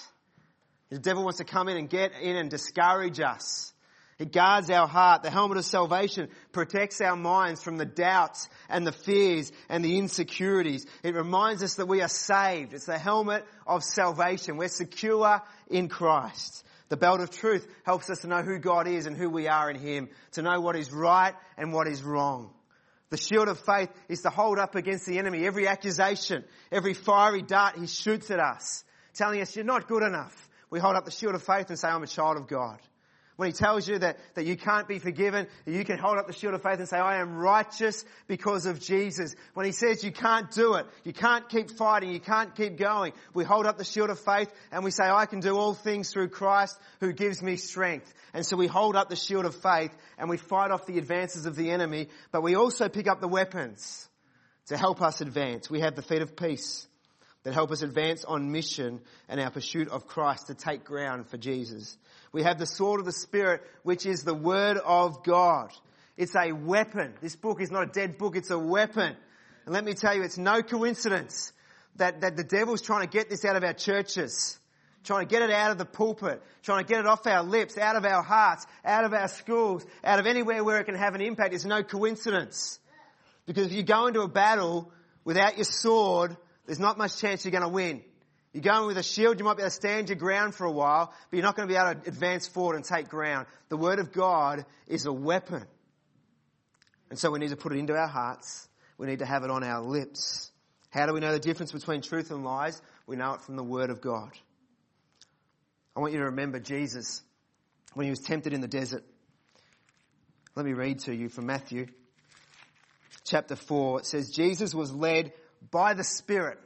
The 0.90 0.98
devil 0.98 1.24
wants 1.24 1.38
to 1.38 1.44
come 1.44 1.68
in 1.68 1.76
and 1.76 1.90
get 1.90 2.12
in 2.20 2.36
and 2.36 2.48
discourage 2.48 3.20
us. 3.20 3.72
It 4.18 4.32
guards 4.32 4.68
our 4.70 4.88
heart. 4.88 5.22
The 5.22 5.30
helmet 5.30 5.58
of 5.58 5.64
salvation 5.64 6.28
protects 6.50 7.00
our 7.00 7.14
minds 7.14 7.62
from 7.62 7.76
the 7.76 7.84
doubts 7.84 8.48
and 8.68 8.86
the 8.86 8.92
fears 8.92 9.52
and 9.68 9.84
the 9.84 9.98
insecurities. 9.98 10.86
It 11.04 11.14
reminds 11.14 11.62
us 11.62 11.76
that 11.76 11.86
we 11.86 12.02
are 12.02 12.08
saved. 12.08 12.74
It's 12.74 12.86
the 12.86 12.98
helmet 12.98 13.44
of 13.66 13.84
salvation. 13.84 14.56
We're 14.56 14.68
secure 14.68 15.40
in 15.70 15.88
Christ. 15.88 16.64
The 16.88 16.96
belt 16.96 17.20
of 17.20 17.30
truth 17.30 17.66
helps 17.84 18.10
us 18.10 18.20
to 18.20 18.28
know 18.28 18.42
who 18.42 18.58
God 18.58 18.88
is 18.88 19.06
and 19.06 19.16
who 19.16 19.30
we 19.30 19.46
are 19.46 19.70
in 19.70 19.76
Him, 19.76 20.08
to 20.32 20.42
know 20.42 20.60
what 20.60 20.74
is 20.74 20.92
right 20.92 21.34
and 21.56 21.72
what 21.72 21.86
is 21.86 22.02
wrong. 22.02 22.50
The 23.10 23.16
shield 23.16 23.48
of 23.48 23.58
faith 23.58 23.90
is 24.08 24.22
to 24.22 24.30
hold 24.30 24.58
up 24.58 24.74
against 24.74 25.06
the 25.06 25.18
enemy 25.18 25.46
every 25.46 25.66
accusation, 25.66 26.44
every 26.70 26.94
fiery 26.94 27.42
dart 27.42 27.78
he 27.78 27.86
shoots 27.86 28.30
at 28.30 28.38
us, 28.38 28.84
telling 29.14 29.40
us 29.40 29.56
you're 29.56 29.64
not 29.64 29.88
good 29.88 30.02
enough. 30.02 30.48
We 30.70 30.78
hold 30.78 30.96
up 30.96 31.06
the 31.06 31.10
shield 31.10 31.34
of 31.34 31.42
faith 31.42 31.70
and 31.70 31.78
say, 31.78 31.88
I'm 31.88 32.02
a 32.02 32.06
child 32.06 32.36
of 32.36 32.46
God. 32.46 32.78
When 33.38 33.46
he 33.46 33.52
tells 33.52 33.86
you 33.86 34.00
that, 34.00 34.18
that 34.34 34.46
you 34.46 34.56
can't 34.56 34.88
be 34.88 34.98
forgiven, 34.98 35.46
you 35.64 35.84
can 35.84 35.96
hold 35.96 36.18
up 36.18 36.26
the 36.26 36.32
shield 36.32 36.54
of 36.54 36.62
faith 36.64 36.80
and 36.80 36.88
say, 36.88 36.98
I 36.98 37.20
am 37.20 37.36
righteous 37.36 38.04
because 38.26 38.66
of 38.66 38.80
Jesus. 38.80 39.36
When 39.54 39.64
he 39.64 39.70
says 39.70 40.02
you 40.02 40.10
can't 40.10 40.50
do 40.50 40.74
it, 40.74 40.86
you 41.04 41.12
can't 41.12 41.48
keep 41.48 41.70
fighting, 41.70 42.10
you 42.10 42.18
can't 42.18 42.52
keep 42.56 42.76
going, 42.76 43.12
we 43.34 43.44
hold 43.44 43.64
up 43.66 43.78
the 43.78 43.84
shield 43.84 44.10
of 44.10 44.18
faith 44.18 44.52
and 44.72 44.82
we 44.82 44.90
say, 44.90 45.04
I 45.04 45.26
can 45.26 45.38
do 45.38 45.56
all 45.56 45.72
things 45.72 46.10
through 46.10 46.30
Christ 46.30 46.76
who 46.98 47.12
gives 47.12 47.40
me 47.40 47.54
strength. 47.54 48.12
And 48.34 48.44
so 48.44 48.56
we 48.56 48.66
hold 48.66 48.96
up 48.96 49.08
the 49.08 49.14
shield 49.14 49.44
of 49.44 49.54
faith 49.54 49.96
and 50.18 50.28
we 50.28 50.36
fight 50.36 50.72
off 50.72 50.86
the 50.86 50.98
advances 50.98 51.46
of 51.46 51.54
the 51.54 51.70
enemy, 51.70 52.08
but 52.32 52.42
we 52.42 52.56
also 52.56 52.88
pick 52.88 53.06
up 53.06 53.20
the 53.20 53.28
weapons 53.28 54.08
to 54.66 54.76
help 54.76 55.00
us 55.00 55.20
advance. 55.20 55.70
We 55.70 55.78
have 55.78 55.94
the 55.94 56.02
feet 56.02 56.22
of 56.22 56.34
peace 56.34 56.88
that 57.44 57.54
help 57.54 57.70
us 57.70 57.82
advance 57.82 58.24
on 58.24 58.50
mission 58.50 59.00
and 59.28 59.40
our 59.40 59.50
pursuit 59.50 59.88
of 59.88 60.08
Christ 60.08 60.48
to 60.48 60.54
take 60.54 60.84
ground 60.84 61.28
for 61.28 61.36
Jesus. 61.36 61.96
We 62.38 62.44
have 62.44 62.60
the 62.60 62.66
sword 62.66 63.00
of 63.00 63.06
the 63.06 63.10
Spirit, 63.10 63.62
which 63.82 64.06
is 64.06 64.22
the 64.22 64.32
Word 64.32 64.76
of 64.76 65.24
God. 65.24 65.72
It's 66.16 66.36
a 66.36 66.52
weapon. 66.52 67.14
This 67.20 67.34
book 67.34 67.60
is 67.60 67.72
not 67.72 67.82
a 67.82 67.86
dead 67.86 68.16
book, 68.16 68.36
it's 68.36 68.52
a 68.52 68.58
weapon. 68.58 69.16
And 69.64 69.74
let 69.74 69.84
me 69.84 69.94
tell 69.94 70.14
you, 70.14 70.22
it's 70.22 70.38
no 70.38 70.62
coincidence 70.62 71.52
that, 71.96 72.20
that 72.20 72.36
the 72.36 72.44
devil's 72.44 72.80
trying 72.80 73.00
to 73.00 73.10
get 73.10 73.28
this 73.28 73.44
out 73.44 73.56
of 73.56 73.64
our 73.64 73.72
churches. 73.72 74.56
Trying 75.02 75.26
to 75.26 75.28
get 75.28 75.42
it 75.42 75.50
out 75.50 75.72
of 75.72 75.78
the 75.78 75.84
pulpit, 75.84 76.40
trying 76.62 76.84
to 76.84 76.88
get 76.88 77.00
it 77.00 77.06
off 77.06 77.26
our 77.26 77.42
lips, 77.42 77.76
out 77.76 77.96
of 77.96 78.04
our 78.04 78.22
hearts, 78.22 78.68
out 78.84 79.02
of 79.02 79.12
our 79.12 79.26
schools, 79.26 79.84
out 80.04 80.20
of 80.20 80.26
anywhere 80.28 80.62
where 80.62 80.78
it 80.78 80.84
can 80.84 80.94
have 80.94 81.16
an 81.16 81.20
impact. 81.20 81.54
It's 81.54 81.64
no 81.64 81.82
coincidence. 81.82 82.78
Because 83.46 83.66
if 83.66 83.72
you 83.72 83.82
go 83.82 84.06
into 84.06 84.20
a 84.20 84.28
battle 84.28 84.92
without 85.24 85.56
your 85.56 85.64
sword, 85.64 86.36
there's 86.66 86.78
not 86.78 86.98
much 86.98 87.18
chance 87.18 87.44
you're 87.44 87.50
going 87.50 87.62
to 87.62 87.68
win. 87.68 88.04
You're 88.58 88.74
going 88.74 88.88
with 88.88 88.98
a 88.98 89.04
shield, 89.04 89.38
you 89.38 89.44
might 89.44 89.56
be 89.56 89.62
able 89.62 89.70
to 89.70 89.76
stand 89.76 90.08
your 90.08 90.18
ground 90.18 90.52
for 90.52 90.64
a 90.64 90.72
while, 90.72 91.12
but 91.30 91.36
you're 91.36 91.44
not 91.44 91.54
going 91.54 91.68
to 91.68 91.72
be 91.72 91.78
able 91.78 91.94
to 91.94 92.08
advance 92.08 92.48
forward 92.48 92.74
and 92.74 92.84
take 92.84 93.08
ground. 93.08 93.46
The 93.68 93.76
Word 93.76 94.00
of 94.00 94.10
God 94.10 94.66
is 94.88 95.06
a 95.06 95.12
weapon. 95.12 95.64
And 97.08 97.16
so 97.16 97.30
we 97.30 97.38
need 97.38 97.50
to 97.50 97.56
put 97.56 97.70
it 97.70 97.78
into 97.78 97.94
our 97.94 98.08
hearts. 98.08 98.68
We 98.98 99.06
need 99.06 99.20
to 99.20 99.26
have 99.26 99.44
it 99.44 99.50
on 99.52 99.62
our 99.62 99.80
lips. 99.80 100.50
How 100.90 101.06
do 101.06 101.12
we 101.12 101.20
know 101.20 101.30
the 101.30 101.38
difference 101.38 101.70
between 101.70 102.02
truth 102.02 102.32
and 102.32 102.42
lies? 102.42 102.82
We 103.06 103.14
know 103.14 103.34
it 103.34 103.42
from 103.42 103.54
the 103.54 103.62
Word 103.62 103.90
of 103.90 104.00
God. 104.00 104.32
I 105.94 106.00
want 106.00 106.12
you 106.12 106.18
to 106.18 106.24
remember 106.24 106.58
Jesus 106.58 107.22
when 107.94 108.06
he 108.06 108.10
was 108.10 108.18
tempted 108.18 108.52
in 108.52 108.60
the 108.60 108.66
desert. 108.66 109.04
Let 110.56 110.66
me 110.66 110.72
read 110.72 110.98
to 111.00 111.14
you 111.14 111.28
from 111.28 111.46
Matthew 111.46 111.86
chapter 113.22 113.54
4. 113.54 114.00
It 114.00 114.06
says, 114.06 114.30
Jesus 114.30 114.74
was 114.74 114.92
led 114.92 115.32
by 115.70 115.94
the 115.94 116.02
Spirit 116.02 116.58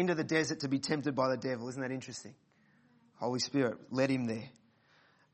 into 0.00 0.14
the 0.14 0.24
desert 0.24 0.60
to 0.60 0.68
be 0.68 0.78
tempted 0.78 1.14
by 1.14 1.28
the 1.28 1.36
devil. 1.36 1.68
Isn't 1.68 1.82
that 1.82 1.92
interesting? 1.92 2.34
Holy 3.16 3.38
Spirit 3.38 3.78
led 3.90 4.10
him 4.10 4.24
there. 4.24 4.48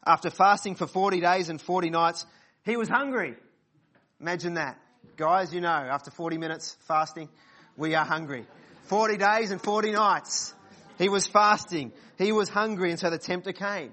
After 0.05 0.31
fasting 0.31 0.75
for 0.75 0.87
40 0.87 1.21
days 1.21 1.49
and 1.49 1.61
40 1.61 1.91
nights, 1.91 2.27
he 2.65 2.77
was 2.77 2.89
hungry. 2.89 3.37
Imagine 4.21 4.55
that. 4.55 4.79
Guys, 5.17 5.55
you 5.55 5.61
know, 5.61 5.69
after 5.69 6.11
40 6.11 6.39
minutes 6.39 6.77
fasting, 6.87 7.29
we 7.77 7.95
are 7.95 8.05
hungry. 8.05 8.47
40 8.85 9.17
days 9.17 9.51
and 9.51 9.63
40 9.63 9.93
nights. 9.93 10.55
He 10.99 11.09
was 11.09 11.27
fasting. 11.27 11.93
He 12.19 12.33
was 12.33 12.49
hungry 12.49 12.91
and 12.91 12.99
so 12.99 13.11
the 13.11 13.19
tempter 13.19 13.53
came. 13.53 13.93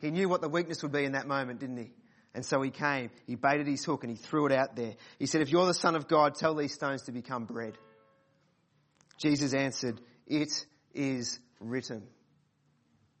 He 0.00 0.10
knew 0.10 0.28
what 0.28 0.40
the 0.40 0.48
weakness 0.48 0.82
would 0.82 0.92
be 0.92 1.04
in 1.04 1.12
that 1.12 1.26
moment, 1.26 1.60
didn't 1.60 1.76
he? 1.76 1.90
And 2.34 2.44
so 2.44 2.62
he 2.62 2.70
came, 2.70 3.10
he 3.26 3.34
baited 3.34 3.66
his 3.66 3.84
hook 3.84 4.04
and 4.04 4.10
he 4.10 4.16
threw 4.16 4.46
it 4.46 4.52
out 4.52 4.74
there. 4.74 4.94
He 5.18 5.26
said, 5.26 5.42
if 5.42 5.50
you're 5.50 5.66
the 5.66 5.74
son 5.74 5.94
of 5.94 6.08
God, 6.08 6.34
tell 6.34 6.54
these 6.54 6.72
stones 6.72 7.02
to 7.02 7.12
become 7.12 7.44
bread. 7.44 7.76
Jesus 9.18 9.54
answered, 9.54 10.00
It 10.26 10.66
is 10.94 11.38
written. 11.60 12.02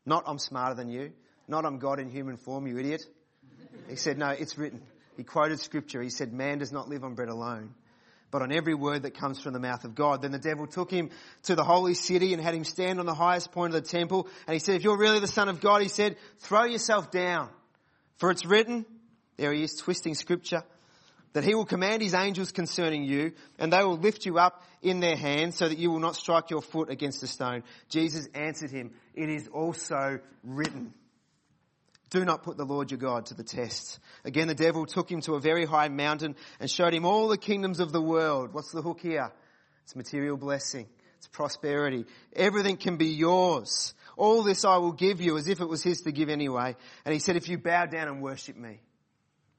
Not, 0.04 0.24
I'm 0.26 0.38
smarter 0.38 0.74
than 0.74 0.88
you. 0.88 1.12
Not, 1.48 1.64
I'm 1.64 1.78
God 1.78 1.98
in 1.98 2.10
human 2.10 2.36
form, 2.36 2.66
you 2.66 2.78
idiot. 2.78 3.02
He 3.88 3.96
said, 3.96 4.18
No, 4.18 4.30
it's 4.30 4.56
written. 4.56 4.82
He 5.16 5.24
quoted 5.24 5.60
scripture. 5.60 6.02
He 6.02 6.10
said, 6.10 6.32
Man 6.32 6.58
does 6.58 6.72
not 6.72 6.88
live 6.88 7.04
on 7.04 7.14
bread 7.14 7.28
alone, 7.28 7.74
but 8.30 8.42
on 8.42 8.52
every 8.52 8.74
word 8.74 9.02
that 9.02 9.14
comes 9.14 9.40
from 9.40 9.52
the 9.52 9.60
mouth 9.60 9.84
of 9.84 9.94
God. 9.94 10.22
Then 10.22 10.32
the 10.32 10.38
devil 10.38 10.66
took 10.66 10.90
him 10.90 11.10
to 11.44 11.54
the 11.54 11.64
holy 11.64 11.94
city 11.94 12.32
and 12.32 12.42
had 12.42 12.54
him 12.54 12.64
stand 12.64 13.00
on 13.00 13.06
the 13.06 13.14
highest 13.14 13.52
point 13.52 13.74
of 13.74 13.82
the 13.82 13.88
temple. 13.88 14.28
And 14.46 14.54
he 14.54 14.58
said, 14.58 14.76
If 14.76 14.84
you're 14.84 14.98
really 14.98 15.20
the 15.20 15.26
Son 15.26 15.48
of 15.48 15.60
God, 15.60 15.82
he 15.82 15.88
said, 15.88 16.16
throw 16.40 16.64
yourself 16.64 17.10
down. 17.10 17.50
For 18.16 18.30
it's 18.30 18.46
written, 18.46 18.86
there 19.36 19.52
he 19.52 19.62
is 19.62 19.74
twisting 19.74 20.14
scripture, 20.14 20.62
that 21.32 21.44
he 21.44 21.54
will 21.54 21.64
command 21.64 22.02
his 22.02 22.14
angels 22.14 22.52
concerning 22.52 23.04
you, 23.04 23.32
and 23.58 23.72
they 23.72 23.82
will 23.82 23.96
lift 23.96 24.26
you 24.26 24.38
up 24.38 24.62
in 24.82 25.00
their 25.00 25.16
hands 25.16 25.56
so 25.56 25.68
that 25.68 25.78
you 25.78 25.90
will 25.90 26.00
not 26.00 26.16
strike 26.16 26.50
your 26.50 26.62
foot 26.62 26.90
against 26.90 27.22
a 27.22 27.26
stone. 27.26 27.62
Jesus 27.88 28.28
answered 28.34 28.70
him, 28.70 28.92
It 29.14 29.28
is 29.28 29.48
also 29.48 30.20
written. 30.42 30.92
Do 32.10 32.26
not 32.26 32.42
put 32.42 32.58
the 32.58 32.66
Lord 32.66 32.90
your 32.90 32.98
God 32.98 33.26
to 33.26 33.34
the 33.34 33.42
test. 33.42 33.98
Again, 34.22 34.46
the 34.46 34.54
devil 34.54 34.84
took 34.84 35.10
him 35.10 35.22
to 35.22 35.34
a 35.34 35.40
very 35.40 35.64
high 35.64 35.88
mountain 35.88 36.36
and 36.60 36.70
showed 36.70 36.92
him 36.92 37.06
all 37.06 37.28
the 37.28 37.38
kingdoms 37.38 37.80
of 37.80 37.90
the 37.90 38.02
world. 38.02 38.52
What's 38.52 38.70
the 38.70 38.82
hook 38.82 39.00
here? 39.00 39.32
It's 39.84 39.96
material 39.96 40.36
blessing. 40.36 40.86
It's 41.16 41.28
prosperity. 41.28 42.04
Everything 42.34 42.76
can 42.76 42.98
be 42.98 43.06
yours. 43.06 43.94
All 44.18 44.42
this 44.42 44.64
I 44.66 44.76
will 44.76 44.92
give 44.92 45.22
you 45.22 45.38
as 45.38 45.48
if 45.48 45.60
it 45.62 45.68
was 45.68 45.82
his 45.82 46.02
to 46.02 46.12
give 46.12 46.28
anyway. 46.28 46.76
And 47.06 47.14
he 47.14 47.18
said, 47.18 47.36
if 47.36 47.48
you 47.48 47.56
bow 47.56 47.86
down 47.86 48.08
and 48.08 48.20
worship 48.20 48.56
me. 48.56 48.80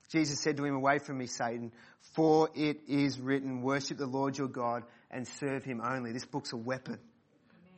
Jesus 0.09 0.39
said 0.39 0.57
to 0.57 0.65
him, 0.65 0.75
away 0.75 0.99
from 0.99 1.17
me, 1.17 1.27
Satan, 1.27 1.71
for 2.13 2.49
it 2.55 2.81
is 2.87 3.19
written, 3.19 3.61
worship 3.61 3.97
the 3.97 4.05
Lord 4.05 4.37
your 4.37 4.47
God 4.47 4.83
and 5.09 5.27
serve 5.27 5.63
him 5.63 5.81
only. 5.83 6.11
This 6.11 6.25
book's 6.25 6.53
a 6.53 6.57
weapon. 6.57 6.99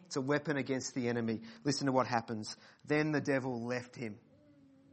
It's 0.06 0.18
a 0.18 0.22
weapon 0.22 0.58
against 0.58 0.94
the 0.94 1.08
enemy. 1.08 1.42
Listen 1.64 1.88
to 1.88 1.92
what 1.92 2.08
happens. 2.08 2.56
Then 2.86 3.12
the 3.12 3.22
devil 3.22 3.66
left 3.66 3.96
him, 3.96 4.16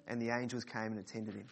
and 0.06 0.20
the 0.20 0.30
angels 0.30 0.64
came 0.64 0.92
and 0.92 0.98
attended 0.98 1.34
him. 1.34 1.46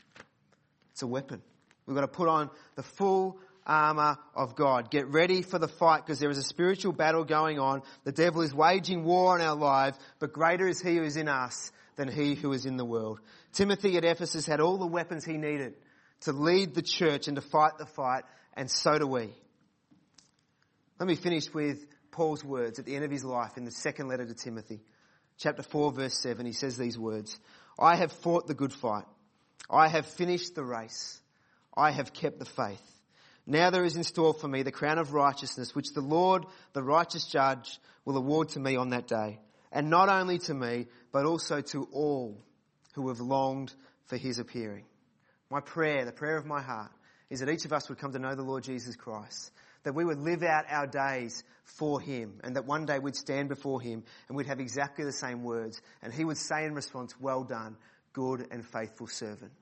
It's 0.92 1.02
a 1.02 1.06
weapon. 1.06 1.42
We've 1.86 1.94
got 1.94 2.02
to 2.02 2.08
put 2.08 2.28
on 2.28 2.50
the 2.76 2.82
full 2.82 3.38
armor 3.66 4.16
of 4.34 4.56
God. 4.56 4.90
Get 4.90 5.08
ready 5.08 5.42
for 5.42 5.58
the 5.58 5.68
fight 5.68 6.04
because 6.04 6.18
there 6.18 6.30
is 6.30 6.38
a 6.38 6.42
spiritual 6.42 6.92
battle 6.92 7.24
going 7.24 7.58
on. 7.58 7.82
The 8.04 8.12
devil 8.12 8.42
is 8.42 8.54
waging 8.54 9.04
war 9.04 9.34
on 9.34 9.40
our 9.40 9.56
lives, 9.56 9.98
but 10.18 10.32
greater 10.32 10.66
is 10.66 10.80
he 10.80 10.96
who 10.96 11.02
is 11.02 11.16
in 11.16 11.28
us 11.28 11.72
than 12.00 12.08
he 12.08 12.34
who 12.34 12.50
is 12.54 12.64
in 12.64 12.78
the 12.78 12.84
world. 12.84 13.20
Timothy 13.52 13.98
at 13.98 14.06
Ephesus 14.06 14.46
had 14.46 14.58
all 14.58 14.78
the 14.78 14.86
weapons 14.86 15.22
he 15.22 15.36
needed 15.36 15.74
to 16.22 16.32
lead 16.32 16.74
the 16.74 16.80
church 16.80 17.28
and 17.28 17.36
to 17.36 17.42
fight 17.42 17.76
the 17.76 17.84
fight, 17.84 18.24
and 18.54 18.70
so 18.70 18.98
do 18.98 19.06
we. 19.06 19.28
Let 20.98 21.06
me 21.06 21.14
finish 21.14 21.52
with 21.52 21.84
Paul's 22.10 22.42
words 22.42 22.78
at 22.78 22.86
the 22.86 22.96
end 22.96 23.04
of 23.04 23.10
his 23.10 23.22
life 23.22 23.58
in 23.58 23.66
the 23.66 23.70
second 23.70 24.08
letter 24.08 24.24
to 24.24 24.32
Timothy. 24.32 24.80
Chapter 25.36 25.62
4 25.62 25.92
verse 25.92 26.18
7, 26.18 26.46
he 26.46 26.52
says 26.52 26.78
these 26.78 26.98
words, 26.98 27.38
I 27.78 27.96
have 27.96 28.12
fought 28.12 28.46
the 28.46 28.54
good 28.54 28.72
fight. 28.72 29.04
I 29.68 29.88
have 29.88 30.06
finished 30.06 30.54
the 30.54 30.64
race. 30.64 31.20
I 31.76 31.90
have 31.90 32.14
kept 32.14 32.38
the 32.38 32.46
faith. 32.46 32.80
Now 33.46 33.68
there 33.68 33.84
is 33.84 33.96
in 33.96 34.04
store 34.04 34.32
for 34.32 34.48
me 34.48 34.62
the 34.62 34.72
crown 34.72 34.96
of 34.96 35.12
righteousness, 35.12 35.74
which 35.74 35.92
the 35.92 36.00
Lord, 36.00 36.46
the 36.72 36.82
righteous 36.82 37.26
judge, 37.26 37.78
will 38.06 38.16
award 38.16 38.48
to 38.50 38.58
me 38.58 38.76
on 38.76 38.88
that 38.90 39.06
day. 39.06 39.38
And 39.72 39.90
not 39.90 40.08
only 40.08 40.38
to 40.38 40.54
me, 40.54 40.86
but 41.12 41.26
also 41.26 41.60
to 41.60 41.88
all 41.92 42.36
who 42.94 43.08
have 43.08 43.20
longed 43.20 43.72
for 44.06 44.16
his 44.16 44.38
appearing. 44.38 44.84
My 45.50 45.60
prayer, 45.60 46.04
the 46.04 46.12
prayer 46.12 46.36
of 46.36 46.46
my 46.46 46.60
heart, 46.60 46.90
is 47.28 47.40
that 47.40 47.48
each 47.48 47.64
of 47.64 47.72
us 47.72 47.88
would 47.88 47.98
come 47.98 48.12
to 48.12 48.18
know 48.18 48.34
the 48.34 48.42
Lord 48.42 48.64
Jesus 48.64 48.96
Christ, 48.96 49.52
that 49.84 49.94
we 49.94 50.04
would 50.04 50.18
live 50.18 50.42
out 50.42 50.64
our 50.68 50.86
days 50.86 51.44
for 51.64 52.00
him, 52.00 52.40
and 52.42 52.56
that 52.56 52.66
one 52.66 52.86
day 52.86 52.98
we'd 52.98 53.16
stand 53.16 53.48
before 53.48 53.80
him 53.80 54.02
and 54.28 54.36
we'd 54.36 54.48
have 54.48 54.60
exactly 54.60 55.04
the 55.04 55.12
same 55.12 55.44
words, 55.44 55.80
and 56.02 56.12
he 56.12 56.24
would 56.24 56.38
say 56.38 56.64
in 56.64 56.74
response, 56.74 57.14
well 57.20 57.44
done, 57.44 57.76
good 58.12 58.46
and 58.50 58.66
faithful 58.66 59.06
servant. 59.06 59.52